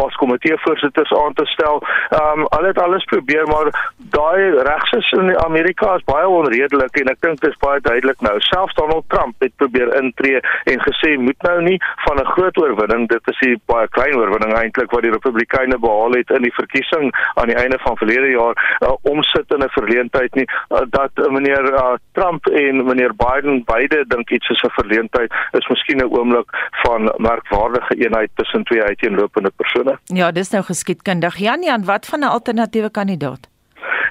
as 0.06 0.18
komitee 0.20 0.56
voorsitters 0.64 1.12
aan 1.12 1.34
te 1.34 1.46
stel. 1.46 1.82
Um 2.20 2.46
hulle 2.48 2.72
het 2.72 2.78
alles 2.82 3.04
probeer 3.04 3.46
maar 3.46 3.70
daai 3.96 4.50
regses 4.68 5.10
in 5.18 5.32
Amerika 5.44 5.94
is 5.94 6.04
baie 6.10 6.28
onredelik 6.28 7.00
en 7.00 7.12
ek 7.12 7.20
dink 7.20 7.40
dit 7.40 7.50
is 7.50 7.62
baie 7.62 7.80
duidelik 7.80 8.20
nou. 8.20 8.34
Selfs 8.50 8.74
Donald 8.74 9.08
Trump 9.08 9.34
het 9.44 9.54
probeer 9.62 9.94
intree 10.02 10.40
en 10.72 10.82
gesê 10.88 11.16
moet 11.18 11.48
nou 11.48 11.62
nie 11.62 11.78
van 12.06 12.20
'n 12.20 12.32
groot 12.34 12.56
oorwinning, 12.58 13.08
dit 13.08 13.28
is 13.32 13.40
'n 13.48 13.60
baie 13.66 13.88
klein 13.88 14.16
oorwinning 14.16 14.54
eintlik 14.58 14.90
wat 14.90 15.02
die 15.02 15.14
Republikeine 15.16 15.78
behaal 15.78 16.12
het 16.12 16.30
in 16.30 16.42
die 16.42 16.54
verkiesing 16.54 17.14
aan 17.34 17.48
die 17.48 17.60
einde 17.62 17.78
van 17.78 17.96
verlede 17.96 18.30
jaar 18.30 18.54
uh, 18.80 18.92
omsit 19.02 19.54
in 19.54 19.62
'n 19.62 19.76
verleentheid 19.78 20.15
nie 20.34 20.48
uh, 20.68 20.80
dat 20.90 21.10
uh, 21.14 21.30
meneer 21.30 21.72
uh, 21.72 21.94
Trump 22.12 22.46
en 22.46 22.84
meneer 22.84 23.12
Biden 23.16 23.62
beide 23.64 24.04
dink 24.08 24.30
iets 24.30 24.48
is 24.48 24.62
'n 24.62 24.70
verleentheid 24.70 25.32
is 25.52 25.68
miskien 25.68 25.98
'n 25.98 26.12
oomblik 26.18 26.48
van 26.70 27.12
merkwaardige 27.16 27.94
eenheid 27.94 28.30
tussen 28.34 28.64
twee 28.64 28.82
uiteenlopende 28.82 29.50
persone. 29.56 29.98
Ja, 30.04 30.32
dis 30.32 30.50
nou 30.50 30.64
geskiedkundig. 30.64 31.36
Jan 31.36 31.62
Jan, 31.62 31.84
wat 31.84 32.06
van 32.06 32.20
'n 32.20 32.32
alternatiewe 32.36 32.90
kandidaat? 32.90 33.45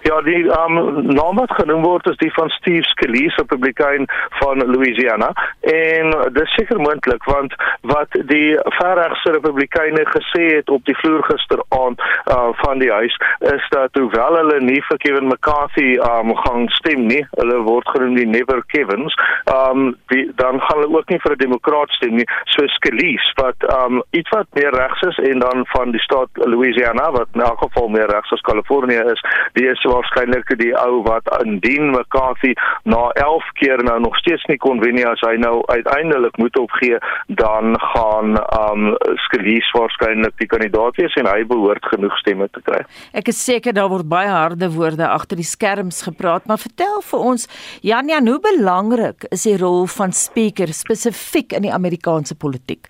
Ja, 0.05 0.21
die 0.21 0.43
um, 0.43 0.75
naam 1.17 1.39
wat 1.39 1.51
genoem 1.57 1.81
word 1.81 2.05
is 2.11 2.17
die 2.21 2.29
van 2.35 2.49
Steve 2.53 2.83
Scalise, 2.85 3.41
Republikein 3.41 4.03
van 4.37 4.61
Louisiana. 4.69 5.31
En 5.71 6.11
dis 6.35 6.51
seker 6.53 6.77
moontlik 6.77 7.23
want 7.25 7.55
wat 7.89 8.13
die 8.29 8.53
verregse 8.77 9.33
Republikeine 9.33 10.03
gesê 10.11 10.43
het 10.51 10.69
op 10.69 10.85
die 10.85 10.93
vloer 10.99 11.23
gisteraand 11.25 12.03
uh, 12.29 12.51
van 12.61 12.83
die 12.83 12.91
huis 12.91 13.17
is 13.49 13.65
dat 13.73 13.97
hoewel 13.97 14.37
hulle 14.37 14.59
nie 14.61 14.83
vir 14.89 15.01
Kevin 15.01 15.25
McCarthy 15.31 15.95
um, 16.09 16.35
gaan 16.43 16.69
stem 16.77 17.07
nie, 17.09 17.23
hulle 17.39 17.57
word 17.65 17.89
genoem 17.95 18.13
die 18.19 18.27
Never 18.29 18.61
Kevins, 18.75 19.17
um, 19.55 19.95
die, 20.13 20.27
dan 20.37 20.61
gaan 20.67 20.83
hulle 20.83 20.99
ook 20.99 21.09
nie 21.09 21.19
vir 21.25 21.33
'n 21.33 21.41
demokraat 21.41 21.97
stem 21.97 22.13
nie, 22.21 22.29
so 22.53 22.67
Scalise 22.77 23.33
wat 23.41 23.67
um, 23.79 24.03
iets 24.11 24.29
wat 24.37 24.45
meer 24.53 24.77
regs 24.77 25.01
is 25.09 25.17
en 25.31 25.41
dan 25.41 25.65
van 25.73 25.97
die 25.97 26.05
staat 26.05 26.29
Louisiana 26.45 27.09
wat 27.17 27.27
in 27.33 27.41
elk 27.41 27.59
geval 27.65 27.89
meer 27.97 28.09
regs 28.13 28.37
as 28.37 28.45
Kalifornië 28.53 29.01
is, 29.17 29.25
die 29.57 29.67
is 29.73 29.81
waarskynlik 29.95 30.53
die 30.59 30.73
ou 30.79 31.01
wat 31.07 31.29
indien 31.41 31.91
McCarthy 31.93 32.53
na 32.83 33.09
11 33.23 33.49
keer 33.59 33.83
nou 33.87 33.97
nog 34.03 34.17
steeds 34.21 34.45
nie 34.51 34.59
kon 34.61 34.81
wen 34.83 34.97
nie 34.99 35.07
as 35.07 35.23
hy 35.25 35.35
nou 35.41 35.57
uiteindelik 35.71 36.37
moet 36.41 36.57
opgee 36.59 36.99
dan 37.41 37.79
gaan 37.93 38.37
um 38.59 38.93
Scalise 39.25 39.77
waarskynlik 39.77 40.35
die 40.41 40.49
kandidaat 40.51 40.99
wees 41.01 41.15
en 41.19 41.29
hy 41.29 41.43
behoort 41.47 41.85
genoeg 41.93 42.15
stemme 42.21 42.47
te 42.51 42.63
kry. 42.65 42.81
Ek 43.15 43.31
is 43.31 43.41
seker 43.41 43.75
daar 43.75 43.89
word 43.91 44.09
baie 44.11 44.31
harde 44.31 44.69
woorde 44.75 45.07
agter 45.07 45.39
die 45.39 45.47
skerms 45.47 46.03
gepraat, 46.07 46.47
maar 46.49 46.61
vertel 46.61 47.01
vir 47.09 47.27
ons 47.31 47.47
Janja, 47.85 48.21
hoe 48.25 48.39
belangrik 48.41 49.27
is 49.31 49.45
die 49.47 49.57
rol 49.61 49.85
van 49.97 50.13
speaker 50.15 50.71
spesifiek 50.73 51.55
in 51.55 51.67
die 51.67 51.73
Amerikaanse 51.73 52.35
politiek? 52.35 52.89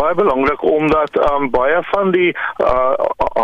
Baie 0.00 0.14
belangrik 0.14 0.62
omdat 0.62 1.12
um, 1.30 1.50
baie 1.50 1.80
van 1.92 2.10
die 2.16 2.30
uh, 2.64 2.94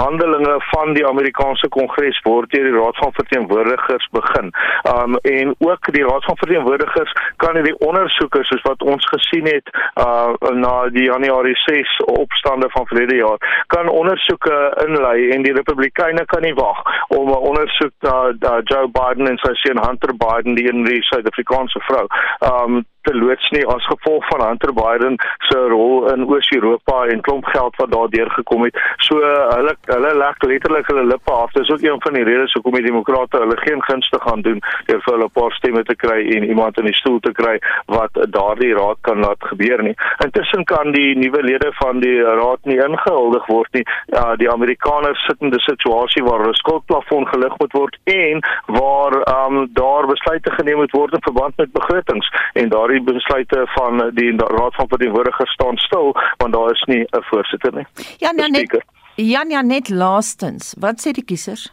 handelinge 0.04 0.56
van 0.72 0.94
die 0.96 1.06
Amerikaanse 1.06 1.68
Kongres 1.68 2.20
word 2.28 2.50
deur 2.54 2.68
die 2.68 2.76
Raad 2.76 2.96
van 3.02 3.12
Verteenwoordigers 3.18 4.08
begin. 4.18 4.52
Um, 4.92 5.16
en 5.16 5.54
ook 5.58 5.92
die 5.92 6.04
Raad 6.08 6.24
van 6.24 6.40
Verteenwoordigers 6.42 7.12
kan 7.42 7.58
hierdie 7.58 7.78
ondersoeke 7.88 8.44
soos 8.48 8.64
wat 8.68 8.82
ons 8.82 9.08
gesien 9.14 9.48
het 9.50 9.70
uh, 9.74 10.32
na 10.64 10.74
die 10.96 11.06
Januarie 11.10 11.56
6 11.64 11.96
opstande 12.16 12.70
van 12.76 12.86
verlede 12.86 13.16
jaar 13.16 13.64
kan 13.66 13.88
ondersoeke 13.88 14.56
inlei 14.86 15.30
en 15.30 15.42
die 15.42 15.54
Republikeine 15.60 16.24
kan 16.24 16.42
nie 16.42 16.54
wag 16.54 16.82
om 17.08 17.28
'n 17.30 17.44
ondersoek 17.50 17.94
na 18.00 18.16
uh, 18.28 18.58
Joe 18.64 18.88
Biden 18.98 19.28
en 19.28 19.38
sy 19.44 19.54
seun 19.54 19.84
Hunter 19.86 20.14
Biden 20.16 20.54
die 20.54 20.68
in 20.72 20.84
die 20.84 21.02
Suid-Afrikaanse 21.02 21.80
vrou 21.88 22.06
um, 22.50 22.84
te 23.06 23.14
loods 23.14 23.50
nie 23.54 23.64
as 23.74 23.86
gevolg 23.92 24.26
van 24.32 24.46
Hunter 24.48 24.72
Biden 24.76 25.18
se 25.48 25.58
rol 25.72 26.06
in 26.12 26.26
Oos-Europa 26.26 27.06
en 27.12 27.24
klomp 27.26 27.46
geld 27.54 27.76
wat 27.82 27.90
daar 27.94 28.10
deurgekom 28.10 28.66
het. 28.66 28.80
So 29.08 29.20
hulle 29.22 29.76
hulle 29.92 30.14
leg 30.22 30.42
letterlik 30.46 30.86
hulle 30.90 31.06
lippe 31.06 31.32
af. 31.32 31.52
Dis 31.52 31.70
ook 31.70 31.82
een 31.82 32.00
van 32.02 32.12
die 32.18 32.24
redes 32.24 32.52
hoekom 32.52 32.74
die 32.74 32.86
demokrate 32.86 33.38
hulle 33.38 33.56
geen 33.56 33.82
gunste 33.82 34.18
gaan 34.20 34.42
doen 34.42 34.60
deur 34.86 35.00
vir 35.04 35.12
hulle 35.14 35.28
'n 35.28 35.36
paar 35.38 35.52
stemme 35.52 35.82
te 35.84 35.96
kry 35.96 36.20
en 36.36 36.44
iemand 36.44 36.78
in 36.78 36.84
die 36.84 36.94
stoel 37.00 37.18
te 37.20 37.32
kry 37.32 37.58
wat 37.86 38.12
daardie 38.12 38.74
raad 38.74 38.98
kan 39.00 39.18
laat 39.20 39.42
gebeur 39.50 39.82
nie. 39.82 39.94
Intussen 40.24 40.64
kan 40.64 40.92
die 40.92 41.14
nuwe 41.16 41.42
lede 41.42 41.70
van 41.72 42.00
die 42.00 42.20
raad 42.22 42.64
nie 42.64 42.78
ingehuldig 42.78 43.46
word 43.46 43.72
nie. 43.72 43.84
Ja, 44.06 44.36
die 44.36 44.50
Amerikaners 44.50 45.24
sit 45.26 45.36
in 45.40 45.50
'n 45.50 45.58
situasie 45.58 46.24
waar 46.24 46.40
hulle 46.40 46.54
skuldplafon 46.54 47.26
gelig 47.26 47.58
moet 47.58 47.72
word 47.72 47.98
en 48.04 48.40
waar 48.66 49.14
um, 49.46 49.68
daar 49.72 50.06
besluite 50.06 50.50
geneem 50.50 50.76
moet 50.76 50.92
word 50.92 51.12
in 51.12 51.22
verband 51.22 51.56
met 51.56 51.72
begrotings 51.72 52.30
en 52.52 52.68
daardie 52.68 52.95
die 52.96 53.04
besluite 53.12 53.64
van 53.76 54.02
die 54.18 54.30
Raad 54.58 54.74
van 54.80 54.88
Verteenwoordigers 54.88 55.52
staan 55.58 55.76
stil 55.86 56.12
want 56.42 56.52
daar 56.56 56.70
is 56.72 56.84
nie 56.92 57.04
'n 57.04 57.24
voorsitter 57.30 57.72
nie. 57.74 57.86
Ja, 58.18 58.32
ja 58.36 58.46
net 58.46 58.84
Jan 59.16 59.48
ja 59.50 59.62
net 59.62 59.88
laastens, 59.88 60.74
wat 60.78 61.00
sê 61.00 61.10
die 61.16 61.24
kiesers? 61.24 61.70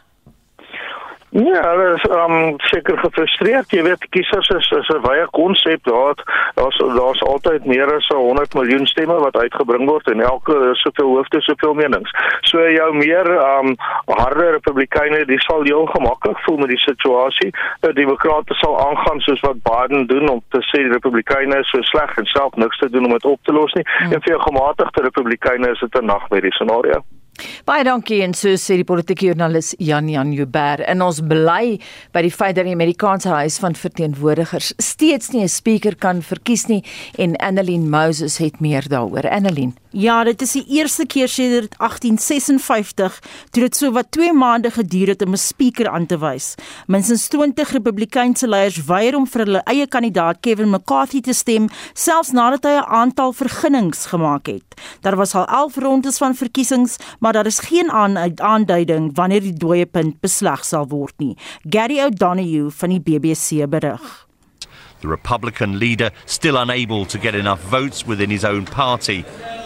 Ja, 1.34 1.62
hulle 1.68 1.94
is 1.94 2.04
um 2.14 2.54
seker 2.56 2.98
gefrustreerd. 2.98 3.72
Jy 3.74 3.82
weet 3.82 4.04
kiesers 4.14 4.48
is 4.54 4.68
is 4.70 4.88
'n 4.94 5.00
wye 5.02 5.26
konsep 5.30 5.82
daar. 5.82 6.14
Daar's 6.54 6.78
daar's 6.78 7.22
altyd 7.22 7.64
meer 7.66 7.94
as 7.94 8.06
100 8.06 8.54
miljoen 8.54 8.86
stemme 8.86 9.18
wat 9.18 9.36
uitgebring 9.36 9.88
word 9.88 10.06
en 10.10 10.20
elke 10.20 10.68
soveel 10.72 11.16
hoofde 11.16 11.40
soveel 11.40 11.74
menings. 11.74 12.10
So 12.40 12.70
jou 12.70 12.94
meer 12.94 13.26
um 13.30 13.74
harde 14.06 14.50
republikeine, 14.50 15.24
die 15.24 15.40
sal 15.40 15.62
heel 15.62 15.86
gemaklik 15.86 16.38
voel 16.38 16.56
met 16.56 16.68
die 16.68 16.84
situasie. 16.86 17.50
Die 17.80 17.92
demokrate 17.92 18.54
sal 18.54 18.78
aangaan 18.88 19.20
soos 19.20 19.40
wat 19.40 19.62
Biden 19.62 20.06
doen 20.06 20.28
om 20.28 20.42
te 20.48 20.62
sê 20.62 20.86
die 20.86 20.92
republikeine 20.92 21.58
is 21.58 21.70
so 21.70 21.82
sleg 21.82 22.16
en 22.16 22.26
self 22.26 22.54
niks 22.54 22.78
te 22.78 22.90
doen 22.90 23.04
om 23.04 23.10
dit 23.10 23.24
op 23.24 23.40
te 23.42 23.52
los 23.52 23.72
nie. 23.72 23.86
Hmm. 23.98 24.12
En 24.12 24.22
vir 24.22 24.40
gematigde 24.40 25.02
republikeine 25.02 25.70
is 25.70 25.80
dit 25.80 26.00
'n 26.00 26.04
nagmerrie 26.04 26.52
scenario. 26.52 27.02
Baie 27.66 27.84
dankie 27.84 28.22
en 28.22 28.34
so 28.36 28.54
sê 28.60 28.76
die 28.78 28.86
politieke 28.86 29.26
joernalis 29.26 29.72
Jan 29.78 30.08
Jan 30.08 30.32
Joubert. 30.32 30.84
En 30.86 31.02
ons 31.02 31.20
bly 31.20 31.78
by 32.14 32.22
die 32.22 32.32
feit 32.34 32.56
dat 32.58 32.68
die 32.68 32.76
Amerikaanse 32.76 33.32
Huis 33.34 33.58
van 33.62 33.74
Verteenwoordigers 33.74 34.72
steeds 34.78 35.32
nie 35.32 35.42
'n 35.42 35.48
spreker 35.48 35.96
kan 35.96 36.22
verkies 36.22 36.66
nie 36.68 36.84
en 37.18 37.36
Annelien 37.36 37.90
Moses 37.90 38.38
het 38.38 38.60
meer 38.60 38.88
daaroor. 38.88 39.28
Annelien 39.30 39.74
Ja, 39.94 40.24
dit 40.26 40.40
is 40.42 40.52
die 40.56 40.64
eerste 40.74 41.04
keer 41.06 41.28
sedert 41.30 41.76
1856 41.78 43.18
toe 43.54 43.62
dit 43.62 43.76
so 43.78 43.92
wat 43.94 44.08
2 44.16 44.32
maande 44.34 44.72
geduur 44.74 45.12
het 45.12 45.22
om 45.22 45.32
'n 45.32 45.38
spreker 45.38 45.88
aan 45.88 46.06
te 46.06 46.18
wys. 46.18 46.54
Minstens 46.86 47.28
20 47.28 47.70
Republikeinse 47.70 48.48
leiers 48.48 48.84
weier 48.84 49.14
om 49.14 49.26
vir 49.26 49.44
hulle 49.44 49.62
eie 49.64 49.86
kandidaat 49.86 50.40
Kevin 50.40 50.70
McCarthy 50.70 51.20
te 51.20 51.32
stem, 51.32 51.68
selfs 51.92 52.32
nadat 52.32 52.64
hy 52.64 52.74
'n 52.74 52.90
aantal 52.90 53.32
vergunnings 53.32 54.06
gemaak 54.06 54.46
het. 54.46 54.74
Daar 55.00 55.16
was 55.16 55.34
al 55.34 55.46
11 55.46 55.76
rondes 55.76 56.18
van 56.18 56.34
verkiesings, 56.34 56.96
maar 57.20 57.32
daar 57.32 57.46
is 57.46 57.58
geen 57.58 57.90
aanduiding 58.40 59.14
wanneer 59.14 59.40
die 59.40 59.58
dooie 59.58 59.86
punt 59.86 60.20
besleg 60.20 60.64
sal 60.64 60.88
word 60.88 61.14
nie. 61.18 61.36
Gary 61.70 62.00
O'Donoghue 62.00 62.70
van 62.70 62.88
die 62.88 63.00
BBC 63.00 63.68
berig. 63.68 64.26
The 65.00 65.08
Republican 65.10 65.76
leader 65.76 66.10
still 66.24 66.56
unable 66.56 67.04
to 67.04 67.18
get 67.18 67.34
enough 67.34 67.60
votes 67.60 68.06
within 68.06 68.30
his 68.30 68.44
own 68.44 68.64
party, 68.64 69.24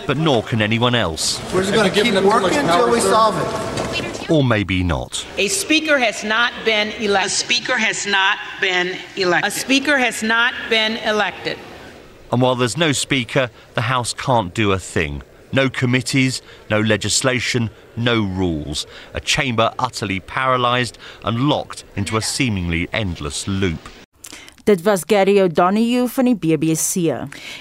but 0.09 0.17
nor 0.17 0.43
can 0.43 0.63
anyone 0.63 0.95
else. 0.95 1.39
We're 1.53 1.61
just 1.61 1.75
going 1.75 1.93
to 1.93 2.03
keep 2.03 2.15
working 2.25 2.59
until 2.59 2.91
we 2.91 2.99
solve 2.99 3.37
it. 3.37 4.31
Or 4.31 4.43
maybe 4.43 4.83
not. 4.83 5.25
A 5.37 5.49
speaker 5.49 5.99
has 5.99 6.25
not 6.25 6.53
been 6.65 6.93
elected. 6.93 7.27
A 7.27 7.31
speaker 7.31 7.77
has 7.77 8.07
not 8.07 8.39
been 8.59 8.97
elected. 9.17 9.53
A 9.53 9.55
speaker 9.55 9.99
has 9.99 10.23
not 10.23 10.55
been 10.71 10.97
elected. 10.97 11.59
And 12.33 12.41
while 12.41 12.55
there's 12.55 12.79
no 12.79 12.93
speaker, 12.93 13.51
the 13.75 13.83
House 13.83 14.15
can't 14.15 14.55
do 14.55 14.73
a 14.73 14.79
thing. 14.79 15.23
No 15.53 15.69
committees, 15.69 16.41
no 16.71 16.81
legislation, 16.81 17.69
no 17.95 18.23
rules. 18.23 18.87
A 19.13 19.21
chamber 19.21 19.75
utterly 19.79 20.21
paralysed 20.21 20.97
and 21.23 21.51
locked 21.51 21.85
into 21.97 22.17
a 22.17 22.23
seemingly 22.23 22.89
endless 22.95 23.47
loop. 23.47 23.91
Dit 24.69 24.83
was 24.83 25.03
Gary 25.07 25.41
O'Donoghue 25.41 26.09
van 26.13 26.27
die 26.29 26.37
BBC. 26.37 27.09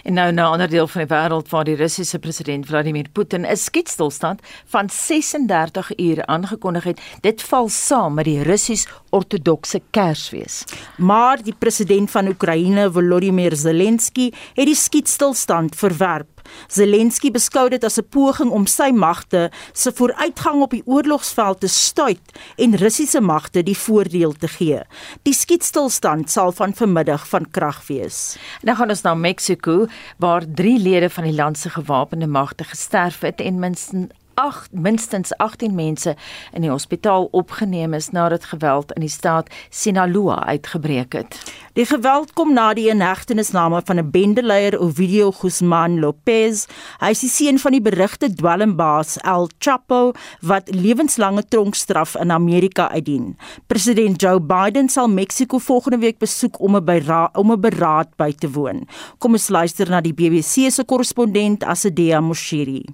En 0.03 0.13
nou 0.13 0.31
na 0.31 0.49
'n 0.49 0.51
ander 0.51 0.69
deel 0.69 0.87
van 0.87 1.05
die 1.05 1.15
wêreld 1.15 1.49
waar 1.49 1.63
die 1.63 1.75
Russiese 1.75 2.19
president 2.19 2.65
Vladimir 2.65 3.05
Putin 3.11 3.45
'n 3.45 3.55
skietstilstand 3.55 4.41
van 4.65 4.89
36 4.89 5.97
ure 5.97 6.25
aangekondig 6.25 6.83
het. 6.83 7.01
Dit 7.21 7.41
val 7.41 7.69
saam 7.69 8.13
met 8.13 8.25
die 8.25 8.43
Russies-Ortodokse 8.43 9.81
Kersfees. 9.91 10.63
Maar 10.97 11.43
die 11.43 11.55
president 11.57 12.11
van 12.11 12.27
Oekraïne, 12.27 12.91
Volodymyr 12.91 13.55
Zelensky, 13.55 14.31
het 14.53 14.65
die 14.65 14.75
skietstilstand 14.75 15.75
verwerp. 15.75 16.36
Zelensky 16.67 17.31
beskou 17.31 17.69
dit 17.69 17.83
as 17.83 17.97
'n 17.97 18.07
poging 18.09 18.51
om 18.51 18.65
sy 18.65 18.91
magte 18.91 19.51
se 19.73 19.91
vooruitgang 19.91 20.61
op 20.61 20.71
die 20.71 20.83
oorlogsveld 20.85 21.59
te 21.59 21.67
stuit 21.67 22.39
en 22.57 22.75
Russiese 22.75 23.21
magte 23.21 23.63
die 23.63 23.77
voordeel 23.77 24.33
te 24.33 24.47
gee. 24.47 24.81
Die 25.23 25.33
skietstilstand 25.33 26.31
sal 26.31 26.51
van 26.51 26.73
vanmiddag 26.73 27.27
van 27.27 27.51
krag 27.51 27.87
wees. 27.87 28.37
Nou 28.61 28.77
gaan 28.77 28.89
ons 28.89 29.01
na 29.01 29.15
Mexiko 29.15 29.85
waar 30.17 30.43
3 30.55 30.79
lede 30.79 31.09
van 31.09 31.23
die 31.23 31.33
land 31.35 31.57
se 31.57 31.69
gewapende 31.69 32.27
magte 32.27 32.63
gesterf 32.63 33.19
het 33.19 33.41
en 33.41 33.59
minstens 33.59 34.11
8 34.37 34.69
minstens 34.71 35.31
18 35.37 35.75
mense 35.75 36.15
in 36.53 36.61
die 36.61 36.69
hospitaal 36.69 37.25
opgeneem 37.31 37.95
is 37.97 38.11
nadat 38.13 38.43
geweld 38.45 38.91
in 38.93 39.01
die 39.01 39.09
staat 39.09 39.49
Sinaloa 39.73 40.43
uitgebreek 40.45 41.17
het. 41.17 41.37
Die 41.73 41.85
geweld 41.89 42.35
kom 42.37 42.53
na 42.53 42.67
die 42.77 42.85
inhegtenisname 42.93 43.81
van 43.85 43.97
'n 43.97 44.11
bendeleier 44.11 44.77
Ovidio 44.79 45.31
Guzman 45.31 45.99
Lopez. 45.99 46.67
Hy 46.99 47.09
is 47.09 47.19
die 47.19 47.29
seun 47.29 47.59
van 47.59 47.71
die 47.71 47.81
berugte 47.81 48.29
dwelmbaas 48.33 49.17
El 49.17 49.49
Chapo 49.59 50.11
wat 50.41 50.69
lewenslange 50.69 51.43
tronkstraf 51.47 52.15
in 52.15 52.31
Amerika 52.31 52.91
uitdien. 52.91 53.37
President 53.67 54.21
Joe 54.21 54.39
Biden 54.41 54.89
sal 54.89 55.09
Mexiko 55.09 55.57
volgende 55.57 55.97
week 55.97 56.17
besoek 56.17 56.59
om 56.59 56.75
'n 56.75 57.29
om 57.33 57.51
'n 57.51 57.59
beraad 57.59 58.15
by 58.15 58.31
te 58.31 58.51
woon. 58.51 58.87
Kom 59.17 59.31
ons 59.31 59.49
luister 59.49 59.89
na 59.89 60.01
die 60.01 60.13
BBC 60.13 60.69
se 60.69 60.83
korrespondent 60.85 61.63
Asadea 61.63 62.21
Moshiri. 62.21 62.85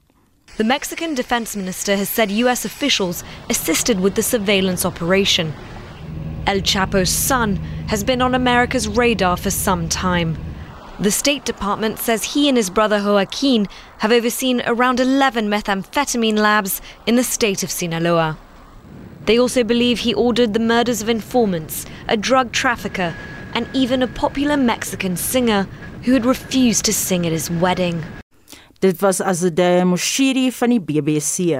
The 0.56 0.64
Mexican 0.64 1.16
defense 1.16 1.56
minister 1.56 1.96
has 1.96 2.10
said 2.10 2.30
US 2.30 2.64
officials 2.64 3.24
assisted 3.50 4.00
with 4.00 4.14
the 4.14 4.22
surveillance 4.22 4.86
operation. 4.86 5.52
El 6.46 6.62
Chapo's 6.62 7.10
son 7.10 7.56
has 7.88 8.04
been 8.04 8.22
on 8.22 8.36
America's 8.36 8.88
radar 8.88 9.36
for 9.36 9.50
some 9.50 9.90
time. 9.90 10.38
The 11.00 11.10
State 11.10 11.44
Department 11.44 11.98
says 11.98 12.24
he 12.24 12.48
and 12.48 12.56
his 12.56 12.70
brother 12.70 13.02
Joaquin 13.04 13.68
have 13.98 14.12
overseen 14.12 14.62
around 14.68 15.00
11 15.00 15.50
methamphetamine 15.50 16.38
labs 16.38 16.84
in 17.08 17.16
the 17.16 17.24
state 17.24 17.64
of 17.64 17.72
Sinaloa. 17.72 18.38
They 19.26 19.40
also 19.40 19.64
believe 19.64 20.00
he 20.00 20.14
ordered 20.14 20.54
the 20.54 20.60
murders 20.60 21.02
of 21.02 21.10
informants, 21.10 21.88
a 22.08 22.16
drug 22.16 22.52
trafficker, 22.52 23.16
and 23.56 23.68
even 23.74 24.04
a 24.04 24.08
popular 24.08 24.58
Mexican 24.58 25.18
singer 25.18 25.68
who 26.04 26.14
had 26.14 26.26
refused 26.26 26.86
to 26.86 26.94
sing 26.94 27.26
at 27.26 27.32
his 27.32 27.50
wedding. 27.50 28.04
Dit 28.84 29.00
was 29.00 29.22
Azadeh 29.22 29.84
Moshiri 29.88 30.52
van 30.52 30.74
die 30.74 30.82
BBC. 30.82 31.56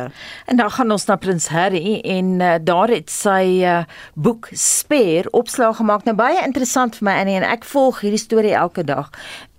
En 0.46 0.58
dan 0.60 0.72
gaan 0.72 0.92
ons 0.92 1.06
na 1.06 1.16
Prins 1.16 1.48
Harry 1.48 2.00
en 2.00 2.34
uh, 2.42 2.56
daar 2.60 2.92
het 2.92 3.08
sy 3.10 3.64
uh, 3.64 3.78
boek 4.14 4.50
Spare 4.52 5.32
opslag 5.32 5.80
gemaak. 5.80 6.04
Nou 6.04 6.18
baie 6.20 6.42
interessant 6.44 7.00
vir 7.00 7.08
my 7.08 7.14
Annie 7.22 7.38
en 7.40 7.48
ek 7.48 7.64
volg 7.64 8.02
hierdie 8.04 8.20
storie 8.20 8.52
elke 8.60 8.84
dag 8.84 9.08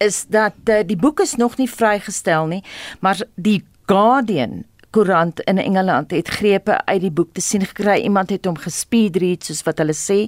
is 0.05 0.27
dat 0.29 0.61
uh, 0.69 0.83
die 0.85 0.99
boek 1.01 1.25
is 1.25 1.39
nog 1.41 1.57
nie 1.57 1.71
vrygestel 1.71 2.53
nie, 2.53 2.61
maar 3.01 3.25
die 3.41 3.63
Guardian 3.89 4.67
koerant 4.95 5.41
in 5.51 5.59
Engeland 5.59 6.13
het 6.15 6.29
grepe 6.29 6.79
uit 6.85 7.01
die 7.03 7.11
boek 7.11 7.33
te 7.35 7.43
sien 7.43 7.65
gekry. 7.67 7.99
Iemand 8.07 8.31
het 8.31 8.47
hom 8.47 8.57
gespeed 8.61 9.17
read 9.23 9.47
soos 9.47 9.65
wat 9.67 9.81
hulle 9.83 9.97
sê 9.99 10.19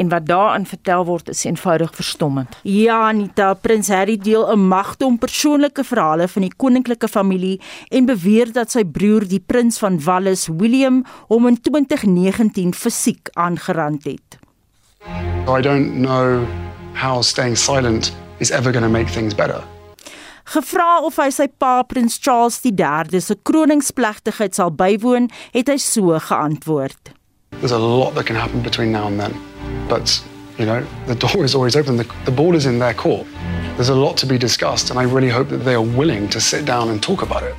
en 0.00 0.08
wat 0.12 0.26
daarin 0.30 0.64
vertel 0.68 1.04
word 1.08 1.28
is 1.32 1.44
eenvoudig 1.44 1.92
verstommend. 1.96 2.56
Ja, 2.62 3.02
Anita, 3.10 3.52
Prins 3.54 3.88
Harry 3.92 4.16
deel 4.16 4.46
'n 4.52 4.68
magdom 4.68 5.18
persoonlike 5.18 5.84
verhale 5.84 6.28
van 6.28 6.42
die 6.42 6.54
koninklike 6.56 7.08
familie 7.08 7.60
en 7.90 8.06
beweer 8.06 8.52
dat 8.52 8.70
sy 8.70 8.84
broer, 8.84 9.28
die 9.28 9.44
prins 9.46 9.78
van 9.78 10.00
Wales, 10.04 10.48
William, 10.48 11.04
hom 11.28 11.46
in 11.46 11.60
2019 11.60 12.74
fisiek 12.74 13.28
aangerand 13.32 14.04
het. 14.04 14.38
I 15.46 15.60
don't 15.60 16.00
know 16.00 16.46
how 16.94 17.22
staying 17.22 17.56
silent 17.56 18.12
is 18.38 18.50
ever 18.50 18.72
going 18.72 18.84
to 18.84 18.90
make 18.90 19.12
things 19.12 19.34
better. 19.34 19.73
Gevra 20.44 21.00
of 21.00 21.16
hy 21.16 21.30
sy 21.32 21.46
pa 21.48 21.82
Prins 21.88 22.18
Charles 22.20 22.58
III 22.64 23.20
se 23.20 23.36
kroningsplegtigheid 23.48 24.54
sal 24.54 24.74
bywoon, 24.76 25.30
het 25.54 25.70
hy 25.72 25.76
so 25.80 26.18
geantwoord. 26.20 27.14
There's 27.60 27.72
a 27.72 27.78
lot 27.78 28.14
that 28.14 28.26
can 28.26 28.36
happen 28.36 28.60
between 28.62 28.92
now 28.92 29.06
and 29.06 29.18
then. 29.18 29.32
But, 29.88 30.20
you 30.58 30.66
know, 30.66 30.84
the 31.06 31.14
door 31.14 31.44
is 31.44 31.54
always 31.54 31.76
open. 31.76 31.96
The, 31.96 32.06
the 32.26 32.30
ball 32.30 32.54
is 32.54 32.66
in 32.66 32.78
their 32.78 32.92
court. 32.92 33.26
There's 33.76 33.88
a 33.88 33.94
lot 33.94 34.16
to 34.18 34.26
be 34.26 34.36
discussed 34.36 34.90
and 34.90 34.98
I 34.98 35.04
really 35.04 35.30
hope 35.30 35.48
that 35.48 35.64
they 35.64 35.74
are 35.74 35.82
willing 35.82 36.28
to 36.28 36.40
sit 36.40 36.64
down 36.64 36.90
and 36.90 37.02
talk 37.02 37.22
about 37.22 37.42
it. 37.42 37.56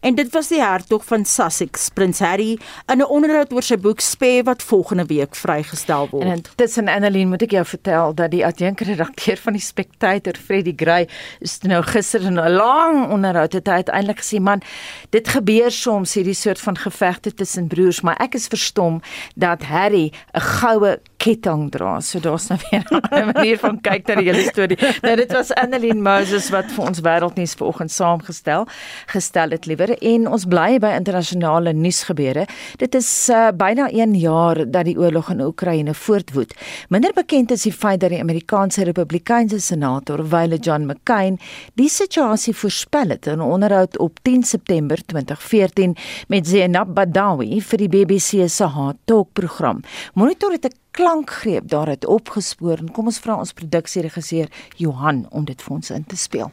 En 0.00 0.14
dit 0.14 0.32
was 0.32 0.48
die 0.48 0.62
hertog 0.62 1.04
van 1.04 1.24
Sussex, 1.28 1.88
Prins 1.92 2.18
Harry, 2.24 2.58
in 2.86 2.98
'n 2.98 3.04
onderhoud 3.04 3.52
oor 3.52 3.62
sy 3.62 3.76
boek 3.76 4.00
Spare 4.00 4.42
wat 4.42 4.62
volgende 4.62 5.04
week 5.06 5.34
vrygestel 5.36 6.08
word. 6.10 6.24
En 6.24 6.42
tussen 6.56 6.88
Annelien 6.88 7.28
moet 7.28 7.42
ek 7.42 7.50
jou 7.50 7.64
vertel 7.64 8.14
dat 8.14 8.30
die 8.30 8.46
adjunkredakteur 8.46 9.36
van 9.36 9.52
die 9.52 9.62
Spectator, 9.62 10.34
Freddie 10.44 10.72
Gray, 10.76 11.08
is 11.40 11.58
nou 11.58 11.82
gister 11.82 12.22
in 12.22 12.40
'n 12.40 12.50
lang 12.50 13.10
onderhoud 13.12 13.52
het 13.52 13.66
hy 13.66 13.72
uiteindelik 13.72 14.20
gesê, 14.20 14.40
"Man, 14.40 14.62
dit 15.10 15.28
gebeur 15.28 15.70
soms 15.70 16.14
hierdie 16.14 16.34
soort 16.34 16.60
van 16.60 16.76
gevegte 16.78 17.34
tussen 17.34 17.66
broers, 17.66 18.00
maar 18.00 18.16
ek 18.16 18.34
is 18.34 18.46
verstom 18.46 19.02
dat 19.34 19.62
Harry 19.62 20.12
'n 20.34 20.40
goue 20.40 21.00
ketting 21.16 21.70
dra." 21.70 22.00
So 22.00 22.20
daar's 22.20 22.48
nou 22.48 22.60
weer 22.70 22.84
'n 23.10 23.32
manier 23.32 23.58
van 23.58 23.80
kyk 23.80 24.06
na 24.06 24.14
die 24.14 24.32
hele 24.32 24.48
storie. 24.48 24.78
Nou 25.02 25.16
dit 25.16 25.32
was 25.32 25.52
Annelien 25.52 26.02
Moses 26.02 26.50
wat 26.50 26.72
vir 26.72 26.84
ons 26.84 27.00
wêreldnuus 27.00 27.54
vanoggend 27.54 27.90
saamgestel 27.90 28.66
gestel 29.06 29.50
het, 29.50 29.66
liewer 29.66 29.89
en 29.98 30.26
ons 30.28 30.44
bly 30.46 30.78
by 30.82 30.92
internasionale 30.96 31.72
nuusgebeure. 31.72 32.46
Dit 32.80 32.94
is 32.94 33.08
uh, 33.30 33.48
byna 33.56 33.88
1 33.90 34.14
jaar 34.20 34.62
dat 34.70 34.84
die 34.88 34.96
oorlog 34.98 35.30
in 35.30 35.40
Oekraïne 35.44 35.94
voortwoed. 35.94 36.54
Minder 36.88 37.12
bekend 37.16 37.50
is 37.50 37.66
die 37.66 37.72
feit 37.72 38.00
dat 38.00 38.10
die 38.14 38.20
Amerikaanse 38.20 38.84
Republikeinse 38.84 39.60
senator 39.60 40.22
Wyle 40.28 40.58
John 40.58 40.86
McCain 40.86 41.38
die 41.74 41.88
situasie 41.88 42.54
voorspel 42.54 43.16
het 43.16 43.26
in 43.26 43.38
'n 43.38 43.50
onderhoud 43.56 43.98
op 43.98 44.18
10 44.22 44.42
September 44.42 44.98
2014 45.06 45.96
met 46.28 46.46
Zainab 46.46 46.94
Badawi 46.94 47.60
vir 47.60 47.78
die 47.78 47.88
BBC 47.88 48.48
se 48.48 48.64
Hot 48.64 48.96
Talk 49.04 49.32
program. 49.32 49.82
Monitor 50.14 50.52
het 50.52 50.64
'n 50.64 50.78
klankgreep 50.90 51.68
daaruit 51.68 52.06
opgespoor 52.06 52.78
en 52.78 52.90
kom 52.90 53.06
ons 53.06 53.18
vra 53.18 53.38
ons 53.38 53.52
produksieregisseur 53.52 54.48
Johan 54.76 55.26
om 55.30 55.44
dit 55.44 55.62
vir 55.62 55.74
ons 55.74 55.90
in 55.90 56.04
te 56.04 56.16
speel. 56.16 56.50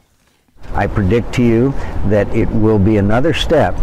I 0.73 0.87
predict 0.87 1.33
to 1.35 1.43
you 1.43 1.71
that 2.07 2.27
it 2.35 2.49
will 2.49 2.79
be 2.79 2.97
another 2.97 3.33
step 3.33 3.75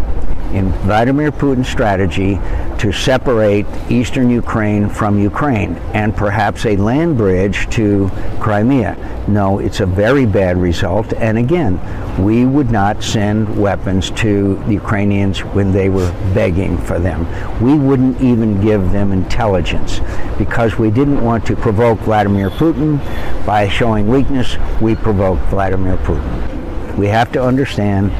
in 0.52 0.70
Vladimir 0.84 1.32
Putin's 1.32 1.68
strategy 1.68 2.38
to 2.78 2.92
separate 2.92 3.66
eastern 3.90 4.30
Ukraine 4.30 4.88
from 4.88 5.18
Ukraine 5.18 5.74
and 5.94 6.14
perhaps 6.14 6.64
a 6.64 6.76
land 6.76 7.16
bridge 7.16 7.68
to 7.70 8.10
Crimea. 8.38 8.96
No, 9.26 9.58
it's 9.58 9.80
a 9.80 9.86
very 9.86 10.26
bad 10.26 10.56
result. 10.56 11.12
And 11.14 11.38
again, 11.38 11.80
we 12.22 12.44
would 12.44 12.70
not 12.70 13.02
send 13.02 13.58
weapons 13.58 14.10
to 14.12 14.54
the 14.66 14.74
Ukrainians 14.74 15.40
when 15.40 15.72
they 15.72 15.88
were 15.88 16.12
begging 16.34 16.78
for 16.78 17.00
them. 17.00 17.26
We 17.60 17.74
wouldn't 17.74 18.20
even 18.20 18.60
give 18.60 18.92
them 18.92 19.12
intelligence 19.12 20.00
because 20.38 20.78
we 20.78 20.90
didn't 20.90 21.24
want 21.24 21.46
to 21.46 21.56
provoke 21.56 21.98
Vladimir 22.00 22.50
Putin. 22.50 22.98
By 23.44 23.68
showing 23.68 24.06
weakness, 24.06 24.56
we 24.80 24.94
provoked 24.94 25.42
Vladimir 25.46 25.96
Putin. 25.96 26.54
We 26.96 27.08
have 27.08 27.32
to 27.32 27.42
understand 27.42 28.10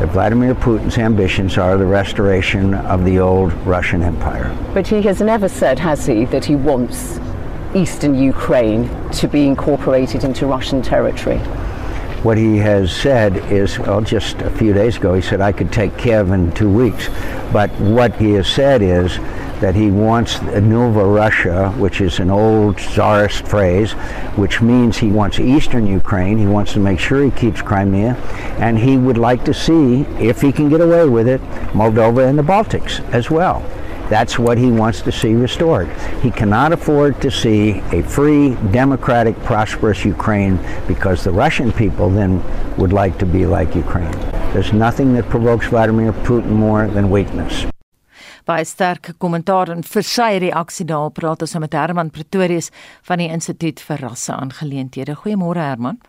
that 0.00 0.08
Vladimir 0.08 0.54
Putin's 0.54 0.96
ambitions 0.96 1.58
are 1.58 1.76
the 1.76 1.86
restoration 1.86 2.74
of 2.74 3.04
the 3.04 3.18
old 3.18 3.52
Russian 3.66 4.02
Empire. 4.02 4.56
But 4.72 4.86
he 4.86 5.02
has 5.02 5.20
never 5.20 5.48
said, 5.48 5.78
has 5.78 6.06
he, 6.06 6.24
that 6.26 6.44
he 6.44 6.56
wants 6.56 7.20
eastern 7.74 8.14
Ukraine 8.14 8.88
to 9.10 9.28
be 9.28 9.46
incorporated 9.46 10.24
into 10.24 10.46
Russian 10.46 10.82
territory. 10.82 11.38
What 12.22 12.38
he 12.38 12.56
has 12.58 12.94
said 12.94 13.36
is, 13.52 13.78
well, 13.78 14.00
just 14.00 14.36
a 14.42 14.50
few 14.50 14.72
days 14.72 14.96
ago, 14.96 15.12
he 15.12 15.20
said, 15.20 15.40
I 15.40 15.52
could 15.52 15.72
take 15.72 15.98
Kiev 15.98 16.30
in 16.30 16.52
two 16.52 16.70
weeks. 16.70 17.08
But 17.52 17.70
what 17.80 18.14
he 18.16 18.32
has 18.32 18.46
said 18.46 18.80
is 18.80 19.18
that 19.62 19.76
he 19.76 19.92
wants 19.92 20.42
Nova 20.42 21.04
Russia, 21.04 21.70
which 21.78 22.00
is 22.00 22.18
an 22.18 22.30
old 22.30 22.78
czarist 22.78 23.46
phrase, 23.46 23.92
which 24.34 24.60
means 24.60 24.98
he 24.98 25.08
wants 25.08 25.38
eastern 25.38 25.86
Ukraine. 25.86 26.36
He 26.36 26.46
wants 26.46 26.72
to 26.72 26.80
make 26.80 26.98
sure 26.98 27.24
he 27.24 27.30
keeps 27.30 27.62
Crimea. 27.62 28.16
And 28.58 28.76
he 28.76 28.96
would 28.96 29.18
like 29.18 29.44
to 29.44 29.54
see, 29.54 30.02
if 30.18 30.40
he 30.40 30.50
can 30.50 30.68
get 30.68 30.80
away 30.80 31.08
with 31.08 31.28
it, 31.28 31.40
Moldova 31.72 32.28
and 32.28 32.36
the 32.36 32.42
Baltics 32.42 33.00
as 33.14 33.30
well. 33.30 33.64
That's 34.10 34.36
what 34.36 34.58
he 34.58 34.70
wants 34.70 35.00
to 35.02 35.12
see 35.12 35.34
restored. 35.34 35.88
He 36.22 36.32
cannot 36.32 36.72
afford 36.72 37.22
to 37.22 37.30
see 37.30 37.78
a 37.92 38.02
free, 38.02 38.56
democratic, 38.72 39.38
prosperous 39.44 40.04
Ukraine 40.04 40.58
because 40.88 41.22
the 41.22 41.30
Russian 41.30 41.70
people 41.72 42.10
then 42.10 42.42
would 42.76 42.92
like 42.92 43.16
to 43.20 43.26
be 43.26 43.46
like 43.46 43.76
Ukraine. 43.76 44.18
There's 44.52 44.72
nothing 44.72 45.14
that 45.14 45.30
provokes 45.30 45.68
Vladimir 45.68 46.12
Putin 46.12 46.50
more 46.50 46.88
than 46.88 47.10
weakness. 47.10 47.71
Baie 48.44 48.64
sterk 48.64 49.12
kommentaar 49.22 49.70
en 49.74 49.82
vir 49.86 50.06
sy 50.06 50.30
reaksie 50.42 50.86
daarop 50.88 51.14
praat 51.20 51.42
ons 51.42 51.58
met 51.62 51.74
Herman 51.76 52.10
Pretorius 52.10 52.70
van 53.08 53.22
die 53.22 53.30
Instituut 53.30 53.80
vir 53.80 54.02
Rasse 54.06 54.34
Aangeleenthede. 54.34 55.14
Goeiemôre 55.22 55.62
Herman. 55.62 56.00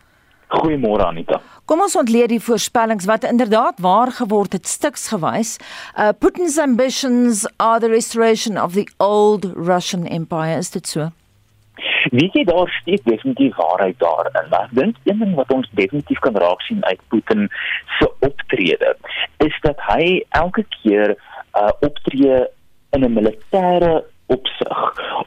Goeiemôre 0.54 1.06
Anita. 1.06 1.40
Kom 1.66 1.80
ons 1.80 1.96
ontleed 1.96 2.30
die 2.34 2.42
voorspellings 2.42 3.08
wat 3.08 3.24
inderdaad 3.24 3.80
waar 3.82 4.12
geword 4.12 4.52
het 4.52 4.68
stuks 4.68 5.08
gewys. 5.12 5.56
Uh 5.96 6.12
Putin's 6.12 6.58
ambitions 6.58 7.44
are 7.56 7.80
the 7.80 7.88
restoration 7.88 8.58
of 8.60 8.74
the 8.74 8.88
old 8.98 9.46
Russian 9.54 10.06
empire 10.06 10.58
is 10.58 10.70
dit 10.70 10.86
so? 10.86 11.10
Wie 12.12 12.28
jy 12.30 12.44
daar 12.44 12.70
steek 12.80 13.02
definitief 13.08 13.56
waarheid 13.56 13.98
daarin. 13.98 14.36
Maar 14.50 14.68
ek 14.68 14.74
dink 14.78 14.96
een 15.08 15.22
ding 15.24 15.34
wat 15.34 15.50
ons 15.52 15.70
definitief 15.72 16.20
kan 16.22 16.36
raak 16.36 16.60
sien 16.68 16.84
uit 16.84 17.00
Putin 17.08 17.48
se 17.98 18.10
optrede 18.20 18.96
is 19.42 19.56
dat 19.64 19.80
hy 19.88 20.20
elke 20.36 20.66
keer 20.80 21.16
uh, 21.56 21.70
optree 21.80 22.46
in 22.90 23.04
'n 23.04 23.12
militêre 23.12 24.04
opsig 24.26 24.78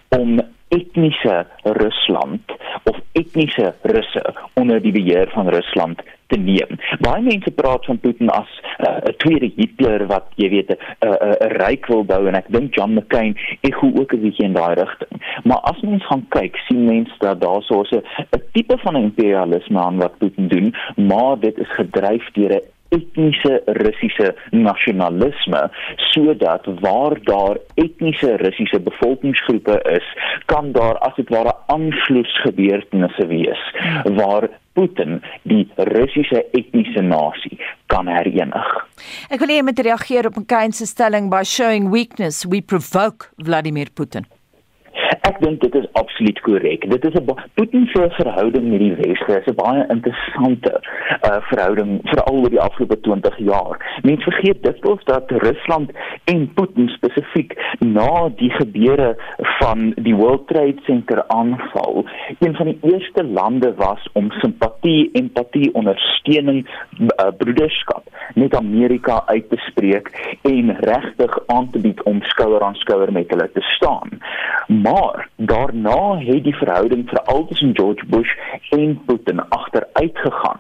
om 0.09 0.39
etniese 0.67 1.45
Rusland 1.63 2.41
of 2.83 2.95
etniese 3.11 3.73
russe 3.81 4.23
onder 4.53 4.81
die 4.81 4.91
beheer 4.91 5.29
van 5.33 5.49
Rusland 5.49 6.01
te 6.27 6.37
neem. 6.37 6.75
Baie 6.99 7.23
mense 7.23 7.51
praat 7.55 7.85
van 7.85 7.99
Putin 7.99 8.29
as 8.29 8.49
'n 8.77 8.85
uh, 8.87 9.13
tweede 9.23 9.51
Hitler 9.55 10.07
wat 10.07 10.27
jy 10.35 10.49
weet 10.49 10.69
'n 10.69 10.77
uh, 11.07 11.11
'n 11.11 11.35
uh, 11.45 11.51
ryk 11.63 11.87
wil 11.87 12.03
bou 12.03 12.27
en 12.27 12.35
ek 12.35 12.51
dink 12.51 12.75
John 12.75 12.93
McCain 12.93 13.37
ekho 13.61 13.91
ook 13.95 14.13
'n 14.13 14.21
bietjie 14.21 14.45
in 14.45 14.53
daai 14.53 14.75
rigting. 14.75 15.41
Maar 15.43 15.61
as 15.71 15.81
mens 15.81 16.05
gaan 16.05 16.25
kyk, 16.29 16.57
sien 16.67 16.85
mens 16.85 17.09
dat 17.19 17.41
daar 17.41 17.61
so 17.61 17.83
'n 17.83 18.43
tipe 18.51 18.77
van 18.77 18.95
imperialisme 18.95 19.79
aan 19.79 19.97
wat 19.97 20.17
Putin 20.17 20.47
doen, 20.47 20.75
maar 20.95 21.39
dit 21.39 21.57
is 21.57 21.71
gedryf 21.73 22.31
deur 22.31 22.51
'n 22.51 22.61
etniese 22.97 23.61
Russiese 23.81 24.33
nasionalisme 24.51 25.63
sodat 26.11 26.67
waar 26.83 27.17
daar 27.29 27.59
etniese 27.75 28.35
Russiese 28.43 28.79
bevolkingsgroepe 28.89 29.79
is, 29.97 30.07
kan 30.45 30.71
daar 30.71 30.97
as 31.07 31.15
dit 31.15 31.29
ware 31.33 31.53
aanvloedsgebeurtenisse 31.73 33.27
wees 33.27 33.63
waar 34.19 34.49
Putin 34.77 35.21
die 35.49 35.65
Russiese 35.75 36.45
etniese 36.51 37.01
nasie 37.01 37.57
kan 37.91 38.09
herenig. 38.11 38.67
Ek 39.33 39.41
wil 39.41 39.53
hê 39.53 39.59
jy 39.59 39.67
moet 39.69 39.85
reageer 39.89 40.29
op 40.29 40.37
'n 40.37 40.45
kind 40.45 40.75
se 40.75 40.85
stelling 40.85 41.29
by 41.33 41.43
showing 41.43 41.89
weakness 41.89 42.45
we 42.45 42.61
provoke 42.61 43.31
Vladimir 43.37 43.89
Putin. 43.93 44.25
Ek 45.27 45.37
dink 45.43 45.61
dit 45.61 45.75
is 45.75 45.87
absoluut 45.99 46.39
korrek. 46.45 46.89
Dit 46.89 47.05
is 47.05 47.13
'n 47.13 47.25
Putin 47.53 47.85
se 47.93 48.07
verhouding 48.09 48.69
met 48.69 48.79
die 48.79 48.95
Weste 48.95 49.39
is 49.39 49.47
'n 49.51 49.55
baie 49.55 49.85
interessante 49.87 50.81
uh, 51.27 51.37
verhouding 51.49 51.99
veral 52.03 52.39
oor 52.41 52.49
die 52.49 52.59
afgelope 52.59 52.99
20 52.99 53.37
jaar. 53.37 53.99
Mense 54.01 54.23
vergeet 54.31 54.63
dikwels 54.63 55.03
dat 55.03 55.31
Rusland 55.31 55.91
en 56.23 56.53
Putin 56.53 56.87
spesifiek 56.87 57.53
na 57.79 58.29
die 58.35 58.49
gebeure 58.49 59.15
van 59.59 59.93
die 59.95 60.15
World 60.15 60.47
Trade 60.47 60.81
Center 60.85 61.27
aanval, 61.27 62.05
een 62.39 62.55
van 62.55 62.65
die 62.65 62.79
eerste 62.81 63.23
lande 63.23 63.73
was 63.75 64.09
om 64.13 64.31
simpatie, 64.31 65.09
empatie, 65.13 65.73
ondersteuning, 65.73 66.67
uh, 66.99 67.27
broederskap 67.37 68.03
met 68.33 68.55
Amerika 68.55 69.23
uit 69.25 69.49
te 69.49 69.57
spreek 69.57 70.37
en 70.41 70.75
regtig 70.79 71.39
aan 71.47 71.69
te 71.71 71.79
bied 71.79 72.03
om 72.03 72.21
skouer 72.21 72.61
aan 72.61 72.75
skouer 72.75 73.11
met 73.11 73.29
hulle 73.29 73.51
te 73.53 73.61
staan. 73.61 74.09
Maar 74.87 75.29
daarna 75.35 76.17
het 76.17 76.43
die 76.43 76.55
verhouding 76.55 77.09
veral 77.09 77.45
tussen 77.45 77.75
George 77.75 78.05
Bush 78.05 78.31
en 78.69 79.01
Putin 79.05 79.49
agteruit 79.49 80.17
gegaan. 80.17 80.59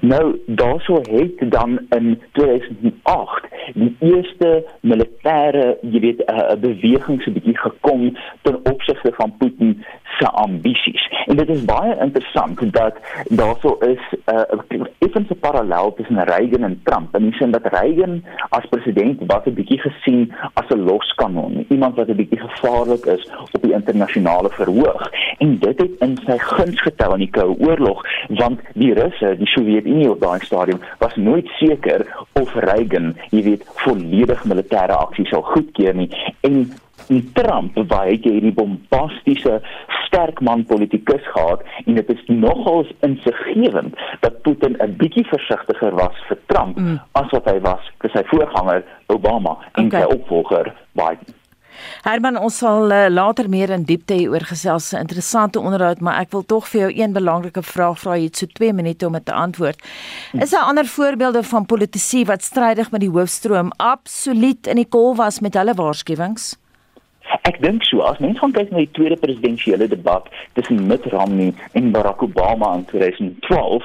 Nou 0.00 0.38
daarso 0.46 1.00
het 1.10 1.50
dan 1.50 1.78
in 1.88 2.22
2008 2.32 3.46
die 3.74 3.96
eerste 4.00 4.64
militêre, 4.80 5.76
jy 5.80 6.00
weet, 6.00 6.22
'n 6.26 6.34
uh, 6.34 6.56
beweging 6.60 7.22
so 7.22 7.30
'n 7.30 7.32
bietjie 7.32 7.58
gekom 7.58 8.16
ten 8.42 8.58
opsigte 8.64 9.12
van 9.12 9.34
Putin 9.38 9.84
se 10.18 10.28
ambisies. 10.28 11.08
En 11.26 11.36
dit 11.36 11.48
is 11.48 11.64
baie 11.64 11.96
interessant 12.00 12.72
dat 12.72 12.94
daarso 13.28 13.76
is 13.80 14.02
'n 14.26 14.34
uh, 14.34 14.86
effense 14.98 15.34
parallel 15.34 15.94
tussen 15.94 16.24
Reagan 16.24 16.62
en 16.62 16.80
Trump. 16.84 17.14
En 17.14 17.30
dis 17.30 17.50
dat 17.50 17.66
Reagan 17.72 18.24
as 18.48 18.66
president 18.68 19.20
was 19.26 19.44
'n 19.44 19.54
bietjie 19.54 19.80
gesien 19.80 20.32
as 20.52 20.68
'n 20.68 20.84
loskanon, 20.84 21.66
iemand 21.68 21.96
wat 21.96 22.08
'n 22.08 22.16
bietjie 22.16 22.40
gevaarlik 22.40 23.04
is 23.04 23.30
op 23.52 23.67
die 23.68 23.76
internasionale 23.76 24.50
verhoog. 24.56 25.06
En 25.44 25.54
dit 25.62 25.84
het 25.84 26.02
in 26.04 26.16
sy 26.26 26.38
guns 26.42 26.82
getel 26.86 27.16
in 27.18 27.24
die 27.26 27.30
Koue 27.36 27.56
Oorlog, 27.68 28.02
want 28.40 28.64
die 28.74 28.92
Russe, 28.96 29.34
die 29.38 29.50
Sowjetunie 29.54 30.10
op 30.10 30.24
daai 30.24 30.40
stadium 30.44 30.82
was 31.02 31.16
nooit 31.16 31.48
seker 31.60 32.06
of 32.40 32.54
Reagan, 32.68 33.14
jy 33.30 33.44
weet, 33.52 33.64
volledig 33.84 34.44
militêre 34.48 34.96
aksie 34.98 35.26
sou 35.30 35.42
goedkeur 35.52 35.96
nie. 35.98 36.10
En 36.46 36.68
die 37.08 37.22
Trump 37.32 37.78
waar 37.88 38.08
hy 38.08 38.18
hierdie 38.20 38.52
bombastiese 38.52 39.58
sterk 40.06 40.40
man 40.44 40.64
politikus 40.68 41.24
gehad 41.32 41.64
en 41.84 41.98
dit 42.00 42.12
is 42.14 42.22
nogals 42.26 42.90
insiggewend 43.06 43.96
dat 44.24 44.42
Putin 44.42 44.76
'n 44.78 44.96
bietjie 45.00 45.26
versigtiger 45.28 45.94
was 45.94 46.16
vir 46.28 46.38
Trump 46.46 46.76
mm. 46.76 46.98
as 47.12 47.30
wat 47.30 47.44
hy 47.44 47.58
was 47.60 47.92
vir 48.00 48.10
sy 48.10 48.24
voorganger 48.32 48.84
Obama 49.06 49.58
en 49.72 49.86
okay. 49.86 50.02
sy 50.02 50.06
opvolger 50.16 50.74
Biden. 50.92 51.34
Herman, 52.02 52.38
ons 52.38 52.58
sal 52.58 52.92
uh, 52.92 53.06
later 53.08 53.48
meer 53.48 53.70
in 53.70 53.84
diepte 53.88 54.14
hieroor 54.14 54.46
gesels. 54.50 54.92
'n 54.92 55.04
Interessante 55.08 55.60
onderhoud, 55.60 56.00
maar 56.00 56.20
ek 56.20 56.30
wil 56.30 56.44
tog 56.46 56.68
vir 56.68 56.80
jou 56.80 56.90
een 56.94 57.12
belangrike 57.12 57.62
vraag 57.62 57.98
vra. 57.98 58.16
Jy 58.16 58.24
het 58.24 58.36
so 58.36 58.46
2 58.46 58.72
minute 58.72 59.06
om 59.06 59.12
dit 59.12 59.24
te 59.24 59.32
antwoord. 59.32 59.82
Is 60.32 60.50
daar 60.50 60.68
ander 60.68 60.86
voorbeelde 60.86 61.42
van 61.42 61.66
politici 61.66 62.24
wat 62.24 62.42
strydig 62.42 62.90
met 62.90 63.00
die 63.00 63.10
hoofstroom 63.10 63.72
absoluut 63.76 64.66
in 64.66 64.76
die 64.76 64.88
kol 64.88 65.14
was 65.16 65.40
met 65.40 65.54
hulle 65.54 65.74
waarskuwings? 65.74 66.56
Ek 67.48 67.60
dink 67.60 67.84
so 67.84 68.00
as 68.08 68.18
mens 68.24 68.38
gaan 68.40 68.54
kyk 68.56 68.70
na 68.72 68.82
die 68.82 68.90
tweede 68.96 69.18
presidentsiële 69.20 69.88
debat 69.88 70.28
tussen 70.56 70.86
Mitt 70.88 71.06
Romney 71.12 71.52
en 71.78 71.90
Barack 71.92 72.22
Obama 72.24 72.74
in 72.78 72.84
2012, 72.90 73.84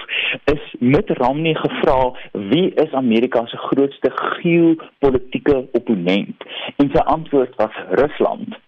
is 0.53 0.63
Mitt 0.79 1.09
Romney 1.19 1.55
gevra 1.59 2.13
wie 2.51 2.71
is 2.85 2.93
Amerika 2.93 3.45
se 3.47 3.57
grootste 3.57 4.11
geopolitiese 4.15 5.67
opponent? 5.71 6.47
En 6.77 6.91
sy 6.93 7.03
antwoord 7.15 7.55
was 7.59 7.81
Rusland. 7.99 8.59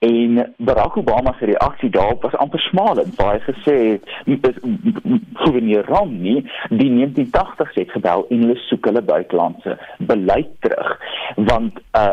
En 0.00 0.54
Barack 0.56 0.96
Obama 0.96 1.34
se 1.38 1.44
reaksie 1.44 1.90
daarop 1.90 2.22
was 2.22 2.36
amper 2.36 2.60
smalend. 2.60 3.18
Hy 3.20 3.38
gesê 3.44 3.76
het 4.24 4.60
gouverneur 5.34 5.84
Romney 5.84 6.44
die 6.68 6.90
1980s 6.90 7.76
het 7.76 7.90
gebel 7.90 8.24
en 8.28 8.46
hulle 8.46 8.56
soek 8.68 8.88
hulle 8.88 9.02
buitelandse 9.02 9.76
beleid 9.98 10.48
terug. 10.64 10.94
Want 11.36 11.82
uh, 11.92 12.08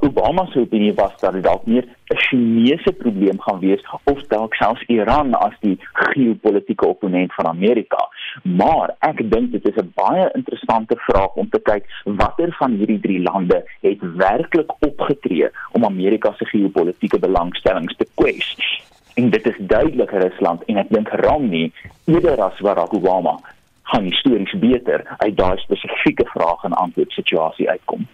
Obama 0.00 0.46
se 0.50 0.66
opinie 0.66 0.94
was 0.94 1.14
dat 1.20 1.32
dit 1.32 1.46
dalk 1.46 1.66
meer 1.66 1.86
'n 2.12 2.16
Chinese 2.16 2.92
probleem 2.92 3.40
gaan 3.40 3.58
wees 3.58 3.84
of 4.04 4.22
dalk 4.28 4.54
selfs 4.54 4.84
Iran 4.86 5.34
as 5.34 5.54
die 5.60 5.78
geopolitiese 5.92 6.86
opponent 6.86 7.34
van 7.34 7.46
Amerika. 7.46 8.08
Maar 8.42 8.94
ek 8.98 9.30
dink 9.30 9.52
dit 9.52 9.64
is 9.68 9.76
'n 9.82 9.92
baie 9.94 10.30
interessante 10.32 10.96
vraag 10.96 11.32
om 11.34 11.48
te 11.48 11.60
kyk 11.60 11.84
watter 12.04 12.52
van 12.58 12.72
hierdie 12.72 13.00
drie 13.00 13.22
lande 13.22 13.64
het 13.80 14.00
werklik 14.00 14.72
opgetree 14.78 15.48
om 15.72 15.84
Amerika 15.84 16.32
se 16.36 16.44
geopolitiese 16.44 17.18
belangstellings 17.18 17.96
te 17.96 18.06
kwes. 18.14 18.56
En 19.14 19.30
dit 19.30 19.46
is 19.46 19.56
duidelik 19.58 20.10
Rusland 20.10 20.64
en 20.64 20.76
ek 20.76 20.88
dink 20.88 21.08
Romney 21.08 21.72
eerder 22.04 22.42
as 22.42 22.60
Barack 22.60 22.94
Obama 22.94 23.38
gaan 23.82 24.02
histories 24.02 24.54
beter 24.58 25.04
uit 25.16 25.36
daai 25.36 25.58
spesifieke 25.58 26.24
vraag 26.24 26.64
en 26.64 26.72
antwoord 26.72 27.12
situasie 27.12 27.70
uitkom. 27.70 28.06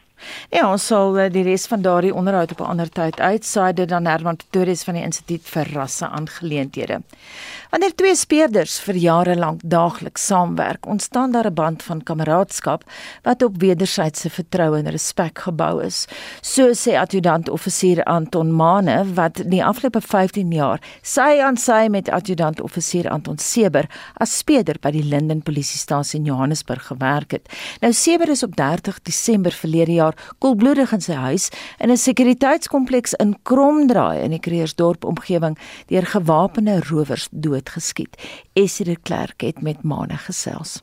Ja, 0.51 0.71
ons 0.71 0.87
sal 0.87 1.19
eh, 1.19 1.31
die 1.33 1.45
res 1.47 1.67
van 1.71 1.83
daardie 1.83 2.15
onderhoud 2.15 2.53
op 2.53 2.61
'n 2.61 2.71
ander 2.75 2.89
tyd 2.89 3.21
uitsaai 3.21 3.73
dit 3.73 3.89
dan 3.89 4.07
Herman 4.07 4.37
Pretorius 4.37 4.83
van 4.85 4.95
die 4.95 5.03
Instituut 5.03 5.43
vir 5.45 5.73
Rasse 5.73 6.09
Aangeleenthede. 6.09 7.01
Wanneer 7.71 7.93
twee 7.95 8.17
speurders 8.17 8.81
vir 8.83 8.97
jare 8.99 9.37
lank 9.39 9.61
daagliks 9.63 10.27
saamwerk, 10.27 10.87
ontstaan 10.87 11.31
daar 11.33 11.47
'n 11.47 11.55
band 11.55 11.83
van 11.83 12.03
kameraadskap 12.03 12.83
wat 13.23 13.43
op 13.43 13.61
wederwysige 13.61 14.31
vertroue 14.31 14.79
en 14.79 14.91
respek 14.91 15.39
gebou 15.39 15.85
is. 15.85 16.07
So 16.43 16.73
sê 16.73 16.97
adjutant-offisier 16.99 18.05
Anton 18.05 18.53
Mane 18.53 19.15
wat 19.15 19.43
die 19.51 19.65
afgelope 19.65 20.01
15 20.01 20.51
jaar 20.53 20.81
sy 21.03 21.39
aan 21.41 21.57
sy 21.57 21.87
met 21.91 22.11
adjutant-offisier 22.11 23.09
Anton 23.09 23.39
Seber 23.39 23.87
as 24.15 24.39
speurder 24.39 24.77
by 24.81 24.91
die 24.91 25.05
Linden 25.05 25.43
Polisiestasie 25.43 26.19
in 26.19 26.27
Johannesburg 26.27 26.87
gewerk 26.87 27.31
het. 27.31 27.49
Nou 27.81 27.93
Seber 27.93 28.29
is 28.29 28.43
op 28.43 28.57
30 28.57 29.03
Desember 29.03 29.53
verlede 29.53 29.93
jaar 29.93 30.10
koelbloedig 30.39 30.93
in 30.93 31.01
sy 31.01 31.13
huis 31.15 31.51
in 31.79 31.91
'n 31.91 31.97
sekuriteitskompleks 31.97 33.15
in 33.15 33.37
Kromdraai 33.43 34.23
in 34.23 34.31
die 34.31 34.41
Kreersdorp 34.41 35.05
omgewing 35.05 35.59
deur 35.87 36.07
gewapende 36.07 36.81
rowers 36.91 37.29
doodgeskiet. 37.31 38.17
Essie 38.55 38.85
de 38.85 38.97
Klerk 38.97 39.41
het 39.41 39.63
met 39.63 39.83
Mane 39.83 40.17
gesels. 40.17 40.83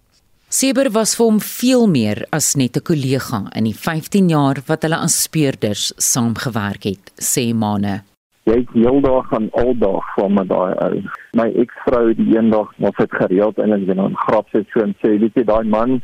Seber 0.50 0.88
was 0.96 1.12
vir 1.20 1.26
hom 1.28 1.40
veel 1.44 1.90
meer 1.92 2.20
as 2.32 2.56
net 2.56 2.78
'n 2.78 2.88
kollega 2.90 3.40
in 3.56 3.66
die 3.66 3.76
15 3.76 4.30
jaar 4.30 4.56
wat 4.68 4.84
hulle 4.84 4.96
as 4.96 5.24
speurders 5.24 5.92
saamgewerk 5.98 6.84
het, 6.84 7.12
sê 7.20 7.54
Mane. 7.54 8.04
Jy 8.46 8.56
het 8.56 8.70
heeldag 8.72 9.32
en 9.32 9.50
aldag 9.52 10.06
van 10.16 10.34
my 10.34 10.46
daai 10.48 10.74
ou. 10.86 11.02
My 11.36 11.52
eksvrou 11.64 12.14
die 12.16 12.38
eendag 12.38 12.72
was 12.78 12.96
dit 12.98 13.12
gereeld 13.12 13.58
en 13.60 13.74
in 13.74 14.00
'n 14.00 14.16
grap 14.16 14.48
sê 14.54 14.64
so 14.72 14.80
en 14.80 14.96
sê, 15.04 15.20
"Weet 15.20 15.36
jy 15.36 15.44
daai 15.44 15.66
man 15.66 16.02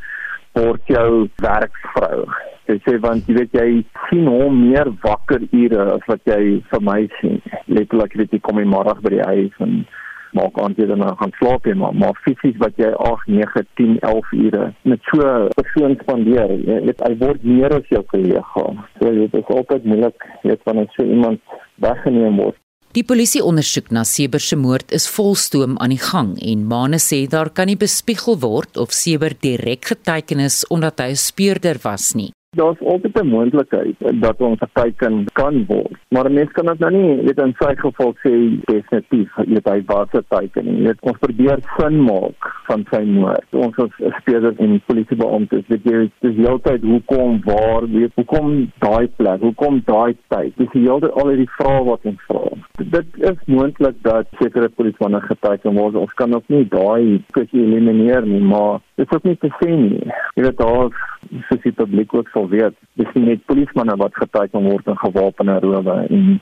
word 0.56 0.82
jou 0.88 1.28
werksvrou?" 1.44 2.28
Sy 2.68 2.78
sê 2.86 2.96
want 3.04 3.28
jy 3.28 3.36
weet 3.36 3.58
jy 3.60 3.70
sien 4.08 4.28
hom 4.32 4.62
meer 4.70 4.88
wakker 5.04 5.44
ure 5.52 5.90
as 5.98 6.06
wat 6.08 6.22
jy 6.30 6.62
vir 6.72 6.82
my 6.82 7.02
sien. 7.20 7.42
Letterlik 7.68 8.16
weet 8.16 8.32
jy 8.32 8.40
kom 8.40 8.62
jy 8.62 8.70
môre 8.72 8.96
by 9.04 9.12
die 9.18 9.26
huis 9.28 9.60
en 9.66 9.84
maak 10.38 10.58
aan 10.62 10.74
jy 10.78 10.88
dan 10.90 11.04
gaan 11.20 11.34
slaap 11.38 11.68
en 11.70 11.78
maar, 11.78 11.94
maar 11.94 12.18
fisies 12.26 12.58
wat 12.64 12.80
jy 12.82 12.90
8, 13.08 13.28
9, 13.30 13.64
10, 13.80 14.00
11 14.02 14.32
ure 14.46 14.64
met 14.90 15.12
so 15.12 15.20
'n 15.22 15.50
persoon 15.60 15.98
spandeer. 16.02 16.56
Jy 16.70 16.80
weet 16.88 17.04
hy 17.08 17.14
word 17.26 17.44
meer 17.44 17.76
as 17.78 17.88
jou 17.90 18.04
kollega. 18.14 18.66
So 19.00 19.12
dit 19.12 19.34
is 19.34 19.56
altyd 19.58 19.86
moeilik 19.86 20.28
weet 20.44 20.64
wanneer 20.64 20.90
so 20.96 21.04
iemand 21.04 21.40
weggeneem 21.76 22.38
word. 22.38 22.63
Die 22.94 23.02
polisie 23.02 23.40
ondersoek 23.42 23.88
na 23.90 24.04
Seber 24.06 24.42
se 24.46 24.54
moord 24.54 24.92
is 24.94 25.08
volstoom 25.10 25.80
aan 25.82 25.96
die 25.96 26.02
gang 26.02 26.36
en 26.46 26.68
Mane 26.70 27.00
sê 27.02 27.24
daar 27.26 27.50
kan 27.50 27.66
nie 27.66 27.78
bespiegel 27.84 28.38
word 28.44 28.78
of 28.78 28.94
Seber 28.94 29.34
direk 29.46 29.90
geteken 29.90 30.44
is 30.46 30.60
omdat 30.70 31.02
hy 31.02 31.10
'n 31.10 31.18
speurder 31.18 31.80
was 31.82 32.14
nie. 32.14 32.30
Daar's 32.54 32.78
altyd 32.86 33.18
'n 33.18 33.34
moontlikheid 33.34 33.98
dat 34.22 34.38
ons 34.42 34.60
geteken 34.60 35.26
kan 35.34 35.66
word. 35.66 35.98
Maar 36.14 36.30
'n 36.30 36.34
mens 36.34 36.52
kan 36.52 36.66
dit 36.66 36.80
nou 36.80 36.92
nie 36.92 37.26
weet 37.26 37.40
in 37.40 37.56
sy 37.58 37.74
geval 37.76 38.14
sê 38.22 38.62
definitief 38.70 39.30
hy 39.66 39.82
was 39.88 40.10
'n 40.14 40.26
teken 40.30 40.66
nie. 40.66 40.84
Weet 40.86 41.02
ons 41.02 41.18
probeer 41.18 41.60
sin 41.78 41.98
maak 41.98 42.53
van 42.74 42.86
sy 42.92 43.04
moord. 43.08 43.58
Ons 43.66 43.78
as 43.84 43.94
spelers 44.22 44.60
en 44.64 44.76
polisiebeamptes 44.90 45.68
weet 45.70 45.88
jy 45.90 46.02
dis 46.26 46.38
heeltyd 46.40 46.86
hoekom 46.88 47.40
waar 47.46 47.88
weet 47.94 48.14
hoekom 48.20 48.54
daai 48.84 49.08
plek, 49.20 49.44
hoekom 49.46 49.82
daai 49.90 50.16
tyd. 50.34 50.54
Dis 50.60 50.74
heeltyd 50.74 51.14
al 51.20 51.32
hierdie 51.32 51.50
vrae 51.58 51.84
wat 51.90 52.10
ons 52.10 52.28
vra. 52.30 52.44
Dit 52.96 53.20
is 53.30 53.40
moontlik 53.52 54.00
dat 54.06 54.30
sekere 54.42 54.72
polisiemanne 54.78 55.22
geteken 55.28 55.78
word. 55.78 56.00
Ons 56.02 56.14
kan 56.20 56.34
ook 56.36 56.50
nie 56.54 56.66
daai 56.72 57.22
kwessie 57.36 57.62
elimineer 57.62 58.26
nie, 58.28 58.42
maar 58.42 58.82
dit 59.02 59.18
is 59.18 59.28
nie 59.28 59.38
te 59.42 59.52
sê 59.60 59.70
nie. 59.70 60.04
Jy 60.38 60.48
weet 60.48 60.60
daar 60.62 60.90
soos 61.48 61.64
die 61.64 61.76
publiek 61.78 62.14
ook 62.18 62.30
sal 62.34 62.50
weet, 62.52 62.76
dis 63.00 63.10
nie 63.18 63.28
net 63.32 63.46
polismanne 63.50 63.96
wat 64.02 64.18
geteken 64.18 64.70
word 64.70 64.90
in 64.90 65.00
gewapende 65.06 65.60
rowe 65.64 65.98
en 66.10 66.38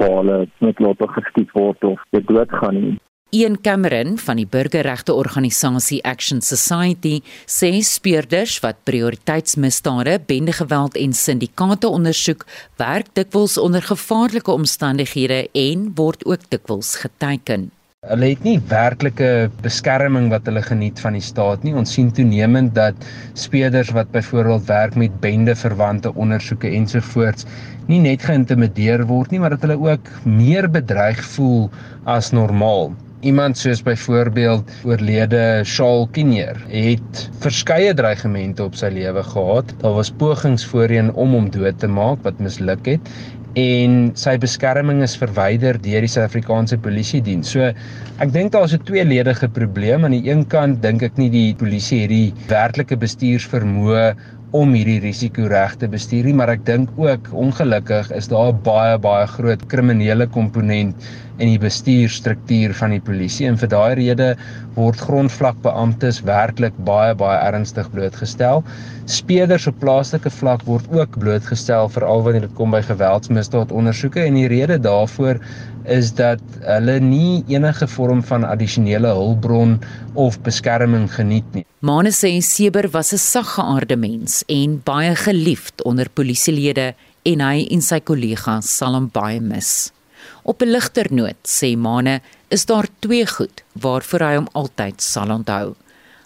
waar 0.00 0.16
hulle 0.20 0.38
met 0.64 0.80
lote 0.82 1.08
geskiet 1.16 1.52
word 1.54 1.84
of 1.84 2.00
doodgaan 2.10 2.80
nie. 2.80 2.94
Ian 3.34 3.56
Cameron 3.60 4.14
van 4.22 4.38
die 4.38 4.46
burgerregte 4.46 5.10
organisasie 5.18 5.96
Action 6.06 6.38
Society 6.44 7.16
sê 7.50 7.80
speurders 7.82 8.60
wat 8.62 8.84
prioriteitsmisdade, 8.86 10.20
bendegeweld 10.28 10.94
en 11.00 11.16
syndikaate 11.18 11.90
ondersoek, 11.90 12.44
werk 12.78 13.10
dikwels 13.18 13.56
onder 13.58 13.82
gevaarlike 13.82 14.54
omstandighede 14.54 15.48
en 15.50 15.88
word 15.98 16.22
ook 16.30 16.46
dikwels 16.54 16.94
geteken. 17.02 17.72
Hulle 18.06 18.30
het 18.36 18.46
nie 18.46 18.60
werklike 18.70 19.50
beskerming 19.64 20.30
wat 20.30 20.46
hulle 20.46 20.62
geniet 20.62 21.02
van 21.02 21.18
die 21.18 21.24
staat 21.24 21.66
nie. 21.66 21.74
Ons 21.74 21.96
sien 21.96 22.14
toenemend 22.14 22.70
dat 22.78 23.08
speurders 23.34 23.90
wat 23.98 24.14
byvoorbeeld 24.14 24.68
werk 24.70 24.98
met 25.00 25.16
bendeverwante 25.24 26.12
ondersoeke 26.14 26.70
ensovoorts 26.70 27.50
nie 27.90 27.98
net 28.04 28.22
geïntimideer 28.22 29.08
word 29.10 29.34
nie, 29.34 29.42
maar 29.42 29.56
dat 29.56 29.66
hulle 29.66 29.80
ook 29.90 30.12
meer 30.22 30.70
bedreig 30.70 31.24
voel 31.34 31.66
as 32.06 32.30
normaal. 32.30 32.92
Iemand 33.24 33.56
soos 33.56 33.80
byvoorbeeld 33.80 34.68
oorlede 34.84 35.62
Shaal 35.64 36.02
Kinnear 36.12 36.58
het 36.68 37.22
verskeie 37.40 37.94
dreigemente 37.96 38.66
op 38.66 38.76
sy 38.76 38.90
lewe 38.92 39.22
gehad. 39.24 39.72
Daar 39.80 39.94
was 39.96 40.10
pogings 40.20 40.66
voorheen 40.68 41.08
om 41.16 41.32
hom 41.32 41.46
dood 41.54 41.78
te 41.80 41.88
maak 41.88 42.20
wat 42.26 42.42
misluk 42.44 42.84
het 42.84 43.08
en 43.56 44.10
sy 44.18 44.34
beskerming 44.42 45.00
is 45.06 45.14
verwyder 45.16 45.78
deur 45.80 46.04
die 46.04 46.10
Suid-Afrikaanse 46.10 46.76
Polisie 46.84 47.22
diens. 47.24 47.54
So 47.54 47.70
ek 48.20 48.36
dink 48.36 48.52
daar's 48.52 48.76
'n 48.76 48.84
tweeledige 48.84 49.48
probleem. 49.48 50.04
Aan 50.04 50.18
die 50.18 50.28
een 50.28 50.44
kant 50.44 50.82
dink 50.82 51.02
ek 51.02 51.16
nie 51.16 51.30
die 51.30 51.54
polisie 51.54 52.02
het 52.02 52.10
die 52.10 52.34
werklike 52.52 52.96
bestuursvermoë 52.96 54.14
om 54.54 54.74
hierdie 54.76 55.00
risiko 55.02 55.48
reg 55.50 55.72
te 55.80 55.88
bestuur 55.90 56.24
nie, 56.24 56.34
maar 56.34 56.52
ek 56.52 56.66
dink 56.66 56.90
ook 57.00 57.32
ongelukkig 57.32 58.10
is 58.14 58.28
daar 58.28 58.52
'n 58.52 58.62
baie 58.62 58.98
baie 58.98 59.26
groot 59.26 59.66
kriminele 59.66 60.26
komponent 60.26 60.94
in 61.38 61.50
die 61.50 61.58
bestuurstruktuur 61.58 62.74
van 62.78 62.94
die 62.94 63.02
polisie 63.02 63.48
en 63.48 63.58
vir 63.58 63.70
daai 63.72 63.94
rede 63.98 64.28
word 64.76 65.00
grondvlakbeamptes 65.02 66.20
werklik 66.26 66.74
baie 66.86 67.14
baie 67.18 67.38
ernstig 67.48 67.90
blootgestel. 67.94 68.62
Speerders 69.10 69.66
op 69.70 69.78
plaaslike 69.82 70.30
vlak 70.30 70.64
word 70.68 70.86
ook 70.94 71.18
blootgestel 71.18 71.90
veral 71.92 72.22
wanneer 72.26 72.46
dit 72.46 72.56
kom 72.58 72.74
by 72.74 72.82
geweldsmisdaadondersoeke 72.86 74.22
en 74.22 74.38
die 74.38 74.48
rede 74.50 74.78
daarvoor 74.82 75.40
is 75.90 76.14
dat 76.16 76.40
hulle 76.64 76.96
nie 77.00 77.42
enige 77.52 77.86
vorm 77.90 78.22
van 78.24 78.46
addisionele 78.48 79.10
hulpbron 79.12 79.76
of 80.14 80.38
beskerming 80.46 81.10
geniet 81.12 81.44
nie. 81.52 81.64
Mane 81.84 82.12
sê 82.14 82.40
Seber 82.40 82.88
was 82.92 83.12
'n 83.12 83.18
saggeaarde 83.18 83.96
mens 83.96 84.44
en 84.48 84.80
baie 84.84 85.14
geliefd 85.14 85.82
onder 85.84 86.08
polisielede 86.08 86.94
en 87.22 87.40
hy 87.40 87.66
en 87.70 87.82
sy 87.82 88.00
kollegas 88.00 88.76
sal 88.76 88.94
hom 88.94 89.10
baie 89.12 89.40
mis. 89.40 89.92
Op 90.46 90.60
'n 90.60 90.70
ligter 90.76 91.06
noot 91.10 91.40
sê 91.48 91.76
Mane 91.76 92.20
is 92.48 92.66
daar 92.66 92.86
twee 92.98 93.26
goed 93.26 93.64
waarvoor 93.72 94.20
hy 94.20 94.34
hom 94.34 94.48
altyd 94.52 95.00
sal 95.02 95.30
onthou. 95.30 95.74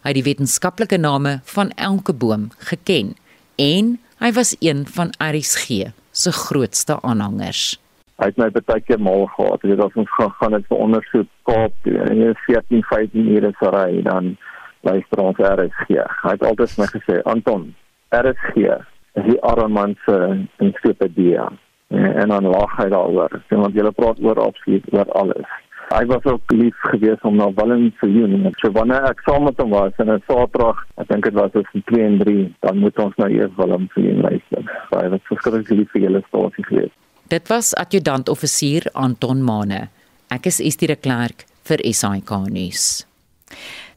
Hy 0.03 0.09
het 0.11 0.19
die 0.19 0.29
wetenskaplike 0.31 0.99
name 0.99 1.41
van 1.45 1.71
elke 1.71 2.13
boom 2.13 2.51
geken 2.59 3.15
en 3.57 3.99
hy 4.19 4.31
was 4.33 4.57
een 4.59 4.87
van 4.87 5.15
RSG 5.19 5.69
se 6.11 6.33
grootste 6.33 6.99
aanhangers. 7.03 7.79
Hy 8.19 8.27
het 8.27 8.37
my 8.37 8.51
baie 8.51 8.81
keer 8.81 9.01
mal 9.01 9.27
gehad. 9.27 9.63
Jy 9.63 9.69
weet 9.69 9.85
as 9.87 9.95
ons 9.95 10.11
gaan 10.11 10.35
gaan 10.41 10.53
dit 10.53 10.67
vir 10.67 10.79
ondersoek 10.79 11.29
Kaap 11.43 11.87
en 11.87 12.19
jy 12.19 12.35
14 12.47 12.83
15 12.91 13.29
ure 13.37 13.53
se 13.61 13.71
ry 13.71 14.03
dan 14.03 14.37
luister 14.81 15.23
ons 15.23 15.39
RSG. 15.39 15.95
Hy 16.23 16.35
het 16.35 16.43
altyd 16.43 16.79
my 16.79 16.91
gesê 16.91 17.23
Anton, 17.23 17.75
RSG 18.11 18.67
is 19.15 19.25
die 19.31 19.41
arme 19.43 19.69
man 19.69 19.97
se 20.05 20.19
ensiklopedia. 20.59 21.53
En 21.89 22.29
dan 22.29 22.45
lag 22.45 22.77
hy 22.77 22.89
daaroor. 22.93 23.41
Want 23.49 23.75
jy 23.75 23.91
praat 23.97 24.21
oor 24.21 24.41
absoluut 24.43 24.93
oor 24.93 25.11
alles. 25.23 25.57
Hy 25.89 26.05
was 26.05 26.25
ook 26.29 26.53
lief 26.53 26.77
geweest 26.93 27.25
om 27.25 27.39
na 27.41 27.47
Willem 27.57 27.89
te 28.01 28.11
sien. 28.13 28.45
So 28.61 28.71
wanneer 28.77 29.07
ek 29.09 29.23
saam 29.25 29.47
met 29.49 29.57
hom 29.57 29.73
was 29.73 29.97
en 29.97 30.11
'n 30.13 30.23
Saterdag, 30.27 30.85
ek 31.01 31.09
dink 31.09 31.25
dit 31.25 31.33
was 31.33 31.51
tussen 31.53 31.83
2 31.89 32.05
en 32.05 32.19
3, 32.19 32.55
dan 32.61 32.79
moet 32.79 32.99
ons 32.99 33.17
nou 33.17 33.31
eers 33.31 33.57
Willem 33.57 33.89
sien 33.95 34.21
luister. 34.21 34.65
Hy 34.91 35.09
was 35.09 35.25
verskriklik 35.31 35.71
lief 35.71 35.91
vir 35.91 36.03
julle 36.03 36.23
stasie 36.29 36.65
geweest. 36.65 36.97
Dit 37.29 37.49
was 37.49 37.75
adjutant 37.75 38.29
offisier 38.29 38.83
Anton 38.93 39.43
Mane. 39.43 39.89
Ek 40.29 40.47
is 40.47 40.61
Estie 40.61 40.89
de 40.89 40.97
Klerk 40.97 41.45
vir 41.65 41.79
SAK 41.85 42.31
nuus. 42.53 43.07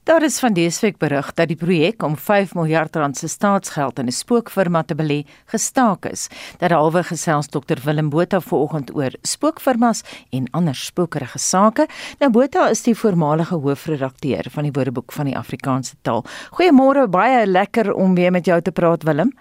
Daar 0.03 0.23
is 0.23 0.39
van 0.39 0.53
dese 0.53 0.79
week 0.81 0.97
berig 0.97 1.27
dat 1.37 1.47
die 1.47 1.55
projek 1.55 2.03
om 2.03 2.15
5 2.17 2.55
miljard 2.57 2.95
rand 2.95 3.17
se 3.17 3.27
staatsgeld 3.27 3.99
in 3.99 4.05
'n 4.05 4.11
spookfirma 4.11 4.83
te 4.83 4.95
belê 4.95 5.29
gestaak 5.45 6.05
is. 6.05 6.27
Dat 6.57 6.71
alwe 6.71 7.03
gesels 7.03 7.47
Dr 7.47 7.77
Willem 7.83 8.09
Botha 8.09 8.39
vanoggend 8.39 8.95
oor 8.95 9.11
spookfirmas 9.21 10.01
en 10.31 10.47
ander 10.51 10.75
spookerige 10.75 11.37
sake. 11.39 11.87
Nou 12.19 12.31
Botha 12.31 12.69
is 12.69 12.81
die 12.81 12.95
voormalige 12.95 13.55
hoofredakteur 13.55 14.45
van 14.49 14.63
die 14.63 14.71
Woordeboek 14.71 15.11
van 15.11 15.25
die 15.25 15.37
Afrikaanse 15.37 15.95
taal. 16.01 16.25
Goeiemôre, 16.49 17.07
baie 17.09 17.45
lekker 17.45 17.93
om 17.93 18.15
weer 18.15 18.31
met 18.31 18.45
jou 18.45 18.61
te 18.61 18.71
praat 18.71 19.03
Willem. 19.03 19.31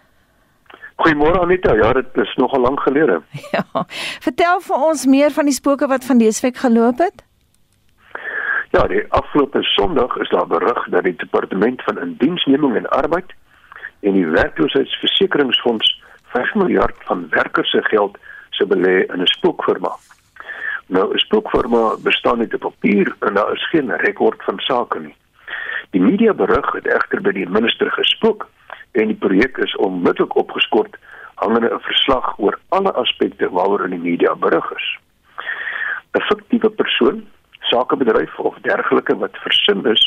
Goeiemôre 0.96 1.40
Anita. 1.40 1.74
Ja, 1.74 1.92
dit 1.92 2.16
is 2.16 2.34
nogal 2.36 2.60
lank 2.60 2.80
gelede. 2.80 3.22
Ja. 3.52 3.86
Vertel 4.20 4.60
vir 4.60 4.76
ons 4.76 5.06
meer 5.06 5.30
van 5.30 5.44
die 5.44 5.54
spooke 5.54 5.86
wat 5.86 6.04
van 6.04 6.18
dese 6.18 6.40
week 6.40 6.56
geloop 6.56 6.98
het. 6.98 7.29
Ja, 8.72 8.86
die 8.86 9.04
afgelope 9.08 9.62
Sondag 9.62 10.16
is 10.16 10.28
daar 10.28 10.46
berig 10.46 10.84
dat 10.88 11.02
die 11.02 11.16
departement 11.16 11.82
van 11.82 11.98
indiensneming 11.98 12.76
en 12.76 12.88
arbeid 12.88 13.32
en 14.00 14.12
die 14.12 14.26
werkloosheidsversekeringsfonds 14.26 16.02
5 16.24 16.54
miljard 16.54 16.94
van 16.98 17.26
werkers 17.30 17.70
se 17.70 17.82
geld 17.82 18.18
se 18.50 18.66
belê 18.66 18.94
in 19.12 19.22
'n 19.22 19.26
spookfirma. 19.26 19.90
Nou 20.86 21.14
'n 21.14 21.18
spookfirma 21.18 21.96
bestaan 22.02 22.38
net 22.38 22.54
op 22.54 22.60
papier 22.60 23.14
en 23.18 23.34
daar 23.34 23.52
is 23.52 23.68
geen 23.68 23.96
rekord 23.96 24.44
van 24.44 24.58
sake 24.58 24.98
nie. 24.98 25.16
Die 25.90 26.00
media 26.00 26.34
berig 26.34 26.72
het 26.72 26.86
egter 26.86 27.20
by 27.20 27.32
die 27.32 27.48
minister 27.48 27.90
gespook 27.90 28.48
en 28.92 29.06
die 29.06 29.16
projek 29.16 29.56
is 29.56 29.76
onmiddellik 29.76 30.36
opgeskort 30.36 30.96
hangende 31.34 31.74
'n 31.74 31.80
verslag 31.80 32.38
oor 32.38 32.58
alle 32.68 32.92
aspekte 32.92 33.50
waaroor 33.50 33.84
in 33.84 33.90
die 33.90 34.10
media 34.10 34.34
berig 34.34 34.72
is. 34.72 34.98
'n 36.12 36.22
Fiktiewe 36.22 36.70
persoon 36.70 37.26
sakebedryf 37.70 38.38
of 38.38 38.58
dergelike 38.66 39.16
wat 39.16 39.36
versin 39.44 39.84
is 39.86 40.04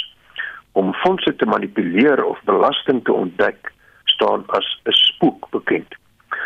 om 0.71 0.93
fondse 0.93 1.35
te 1.35 1.45
manipuleer 1.45 2.23
of 2.25 2.39
belasting 2.49 3.03
te 3.03 3.13
ontdek 3.13 3.71
staan 4.05 4.43
as 4.47 4.67
'n 4.85 4.91
spook 4.91 5.49
bekend. 5.49 5.95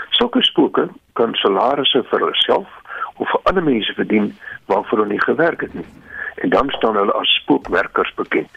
Sulke 0.10 0.44
spooke 0.44 0.90
kan 1.14 1.34
salarisse 1.34 2.04
vir 2.10 2.20
hulself 2.20 2.70
of 3.16 3.30
vir 3.30 3.42
ander 3.44 3.64
mense 3.64 3.94
verdien 3.94 4.36
waarvoor 4.66 4.98
hulle 4.98 5.14
nie 5.14 5.22
gewerk 5.22 5.62
het 5.62 5.74
nie. 5.74 5.90
En 6.36 6.50
dan 6.50 6.70
staan 6.70 6.96
hulle 6.96 7.14
as 7.14 7.36
spookwerkers 7.42 8.14
bekend. 8.14 8.50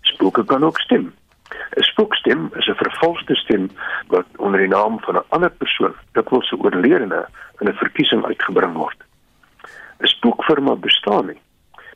Spooke 0.00 0.44
kan 0.44 0.64
ook 0.64 0.78
stem. 0.80 1.12
'n 1.76 1.82
Spookstem 1.82 2.50
is 2.54 2.68
'n 2.68 2.82
vervalste 2.84 3.34
stem 3.34 3.70
wat 4.06 4.26
onder 4.36 4.60
die 4.60 4.68
naam 4.68 5.00
van 5.00 5.16
'n 5.16 5.28
ander 5.28 5.50
persoon, 5.50 5.94
dikwels 6.12 6.52
'n 6.52 6.62
oorledene, 6.64 7.26
in 7.60 7.68
'n 7.68 7.80
verkiesing 7.84 8.24
uitgebring 8.24 8.72
word. 8.72 8.98
'n 10.00 10.06
Spookfirma 10.06 10.74
bestaan 10.74 11.26
nie 11.26 11.43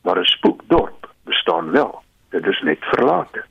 maar 0.08 0.18
'n 0.18 0.24
spookdorp 0.24 1.10
bestaan 1.24 1.70
wel. 1.70 2.02
Dit 2.28 2.46
is 2.46 2.60
net 2.60 2.78
verlate. 2.80 3.44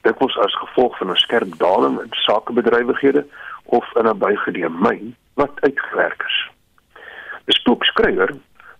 Dit 0.00 0.18
was 0.18 0.38
as 0.38 0.54
gevolg 0.54 0.96
van 0.96 1.10
'n 1.10 1.16
skerp 1.16 1.58
daling 1.58 2.00
in 2.00 2.08
sakebedrywighede 2.10 3.26
of 3.64 3.94
in 3.94 4.06
'n 4.06 4.18
bygedeel 4.18 4.70
myn 4.70 5.16
wat 5.34 5.60
uitgewerk 5.60 6.22
is. 6.26 6.50
'n 7.44 7.52
Spookskrywer 7.52 8.30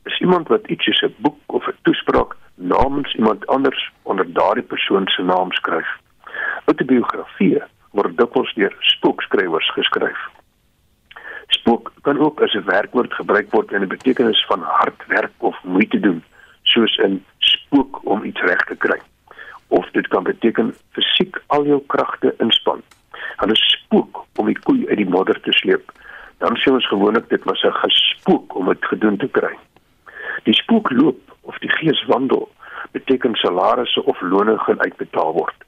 is 0.03 0.21
iemand 0.21 0.49
wat 0.49 0.66
iets 0.66 0.85
soos 0.85 1.03
'n 1.03 1.14
boek 1.18 1.39
of 1.47 1.66
'n 1.66 1.77
toespraak 1.83 2.37
namens 2.55 3.14
iemand 3.14 3.47
anders 3.47 3.93
onder 4.03 4.33
daardie 4.33 4.68
persoon 4.73 5.07
se 5.09 5.23
naam 5.23 5.53
skryf. 5.53 5.89
Autobiografieë 6.64 7.62
word 7.91 8.16
dikwels 8.16 8.55
deur 8.55 8.75
spookskrywers 8.79 9.71
geskryf. 9.73 10.21
Spook 11.47 11.93
kan 12.03 12.18
ook 12.18 12.41
as 12.41 12.55
'n 12.55 12.64
werkwoord 12.64 13.12
gebruik 13.12 13.51
word 13.51 13.73
in 13.73 13.83
'n 13.83 13.89
betekenis 13.89 14.45
van 14.47 14.62
hard 14.62 15.07
werk 15.07 15.33
of 15.39 15.62
moeite 15.62 16.01
doen 16.01 16.25
soos 16.73 16.97
in 17.05 17.21
spook 17.39 18.01
om 18.05 18.25
iets 18.25 18.41
reg 18.41 18.64
te 18.68 18.77
kry. 18.77 18.99
Of 19.68 19.91
dit 19.97 20.09
kan 20.09 20.27
beteken 20.27 20.75
fisiek 20.97 21.39
al 21.47 21.66
jou 21.66 21.81
kragte 21.87 22.35
inspann. 22.39 22.83
Hulle 23.43 23.57
spook 23.57 24.25
om 24.39 24.47
die 24.51 24.59
koei 24.66 24.87
uit 24.89 25.01
die 25.03 25.09
modder 25.09 25.41
te 25.45 25.53
sleep. 25.53 25.93
Dan 26.43 26.57
sê 26.61 26.73
ons 26.73 26.89
gewoonlik 26.89 27.29
dit 27.29 27.45
was 27.45 27.62
'n 27.64 27.81
gespook 27.85 28.55
om 28.55 28.66
dit 28.73 28.85
gedoen 28.93 29.16
te 29.16 29.29
kry. 29.29 29.55
Die 30.45 30.55
spook 30.55 30.91
loop 30.91 31.21
of 31.43 31.59
die 31.59 31.73
gees 31.79 32.05
wandel 32.07 32.49
beteken 32.93 33.35
salarisse 33.35 34.05
of 34.05 34.21
lone 34.21 34.59
gaan 34.59 34.81
uitbetaal 34.81 35.33
word. 35.33 35.59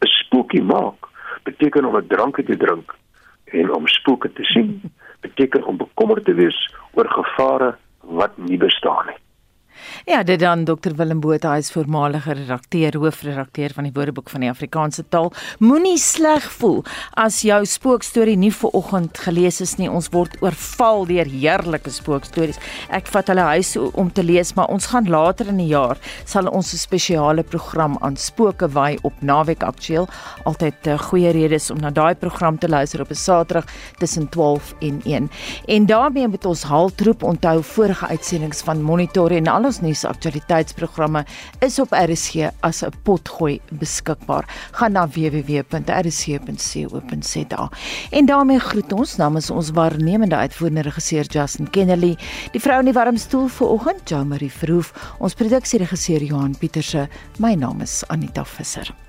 'n 0.00 0.06
Spookie 0.06 0.62
maak 0.62 1.08
beteken 1.42 1.84
om 1.84 1.96
'n 1.96 2.06
drankie 2.06 2.44
te 2.44 2.56
drink 2.56 2.94
en 3.44 3.74
om 3.74 3.86
spooke 3.86 4.32
te 4.32 4.44
sien 4.44 4.92
beteken 5.20 5.64
om 5.64 5.76
bekommerd 5.76 6.24
te 6.24 6.34
wees 6.34 6.58
oor 6.92 7.08
gevare 7.08 7.76
wat 8.00 8.36
nie 8.36 8.58
bestaan 8.58 9.06
nie. 9.06 9.25
Ja, 10.06 10.22
dit 10.22 10.40
dan 10.40 10.64
Dr 10.64 10.94
Willem 10.96 11.20
Botha, 11.20 11.52
hy 11.52 11.58
is 11.58 11.72
voormalige 11.74 12.32
redakteur, 12.32 12.96
hoofredakteur 12.96 13.72
van 13.74 13.84
die 13.88 13.92
Woordeboek 13.92 14.30
van 14.30 14.44
die 14.44 14.50
Afrikaanse 14.50 15.04
taal. 15.08 15.32
Moenie 15.58 15.98
sleg 15.98 16.46
voel 16.58 16.84
as 17.18 17.40
jou 17.46 17.58
spookstorie 17.66 18.36
nie 18.38 18.52
ver 18.54 18.70
oggend 18.78 19.18
gelees 19.18 19.60
is 19.60 19.76
nie. 19.80 19.90
Ons 19.90 20.08
word 20.14 20.36
oorval 20.44 21.06
deur 21.08 21.28
heerlike 21.30 21.90
spookstories. 21.90 22.60
Ek 22.94 23.10
vat 23.12 23.28
hulle 23.32 23.46
huis 23.56 23.74
om 23.76 24.10
te 24.12 24.24
lees, 24.24 24.54
maar 24.56 24.70
ons 24.72 24.86
gaan 24.92 25.10
later 25.10 25.50
in 25.52 25.60
die 25.60 25.70
jaar 25.72 25.98
sal 26.24 26.48
ons 26.48 26.72
'n 26.72 26.78
spesiale 26.78 27.42
program 27.42 27.98
aan 28.00 28.16
spooke 28.16 28.68
wy 28.68 28.98
op 29.02 29.12
Naweek 29.20 29.62
Aktueel. 29.62 30.08
Altyd 30.44 30.74
'n 30.86 30.90
eh, 30.90 30.98
goeie 30.98 31.30
redes 31.32 31.70
om 31.70 31.80
na 31.80 31.90
daai 31.90 32.14
program 32.14 32.58
te 32.58 32.68
luister 32.68 33.00
op 33.00 33.10
'n 33.10 33.14
Saterdag 33.14 33.64
tussen 33.98 34.28
12 34.28 34.74
en 34.80 35.00
1. 35.04 35.30
En 35.66 35.86
daarmee 35.86 36.28
moet 36.28 36.44
ons 36.44 36.62
haltroep 36.62 37.22
onthou 37.22 37.62
vorige 37.62 38.06
uitsendings 38.06 38.62
van 38.62 38.82
Monitor 38.82 39.30
en 39.30 39.46
al 39.46 39.65
ons 39.66 39.80
nuus 39.82 40.04
aktualiteitsprogramme 40.06 41.24
is 41.64 41.78
op 41.82 41.90
RSG 41.92 42.34
as 42.60 42.82
'n 42.82 42.92
potgooi 43.02 43.60
beskikbaar. 43.70 44.44
Gaan 44.72 44.92
na 44.92 45.08
www.rsg.co.za. 45.08 45.62
En 48.10 48.26
daarmee 48.26 48.58
groet 48.58 48.92
ons 48.92 49.16
namens 49.16 49.50
ons 49.50 49.70
waarnemende 49.70 50.36
uitvoerende 50.36 50.82
regisseur 50.82 51.24
Justin 51.24 51.70
Kennedy, 51.70 52.16
die 52.52 52.60
vrou 52.60 52.78
in 52.78 52.84
die 52.84 52.94
warm 52.94 53.16
stoel 53.16 53.48
vir 53.48 53.68
oggend, 53.68 54.10
Jo 54.10 54.24
Marie 54.24 54.52
Verhoef, 54.52 54.92
ons 55.18 55.34
produksieregisseur 55.34 56.22
Johan 56.22 56.56
Pieterse. 56.58 57.08
My 57.38 57.54
naam 57.54 57.80
is 57.80 58.04
Anita 58.08 58.44
Visser. 58.44 59.05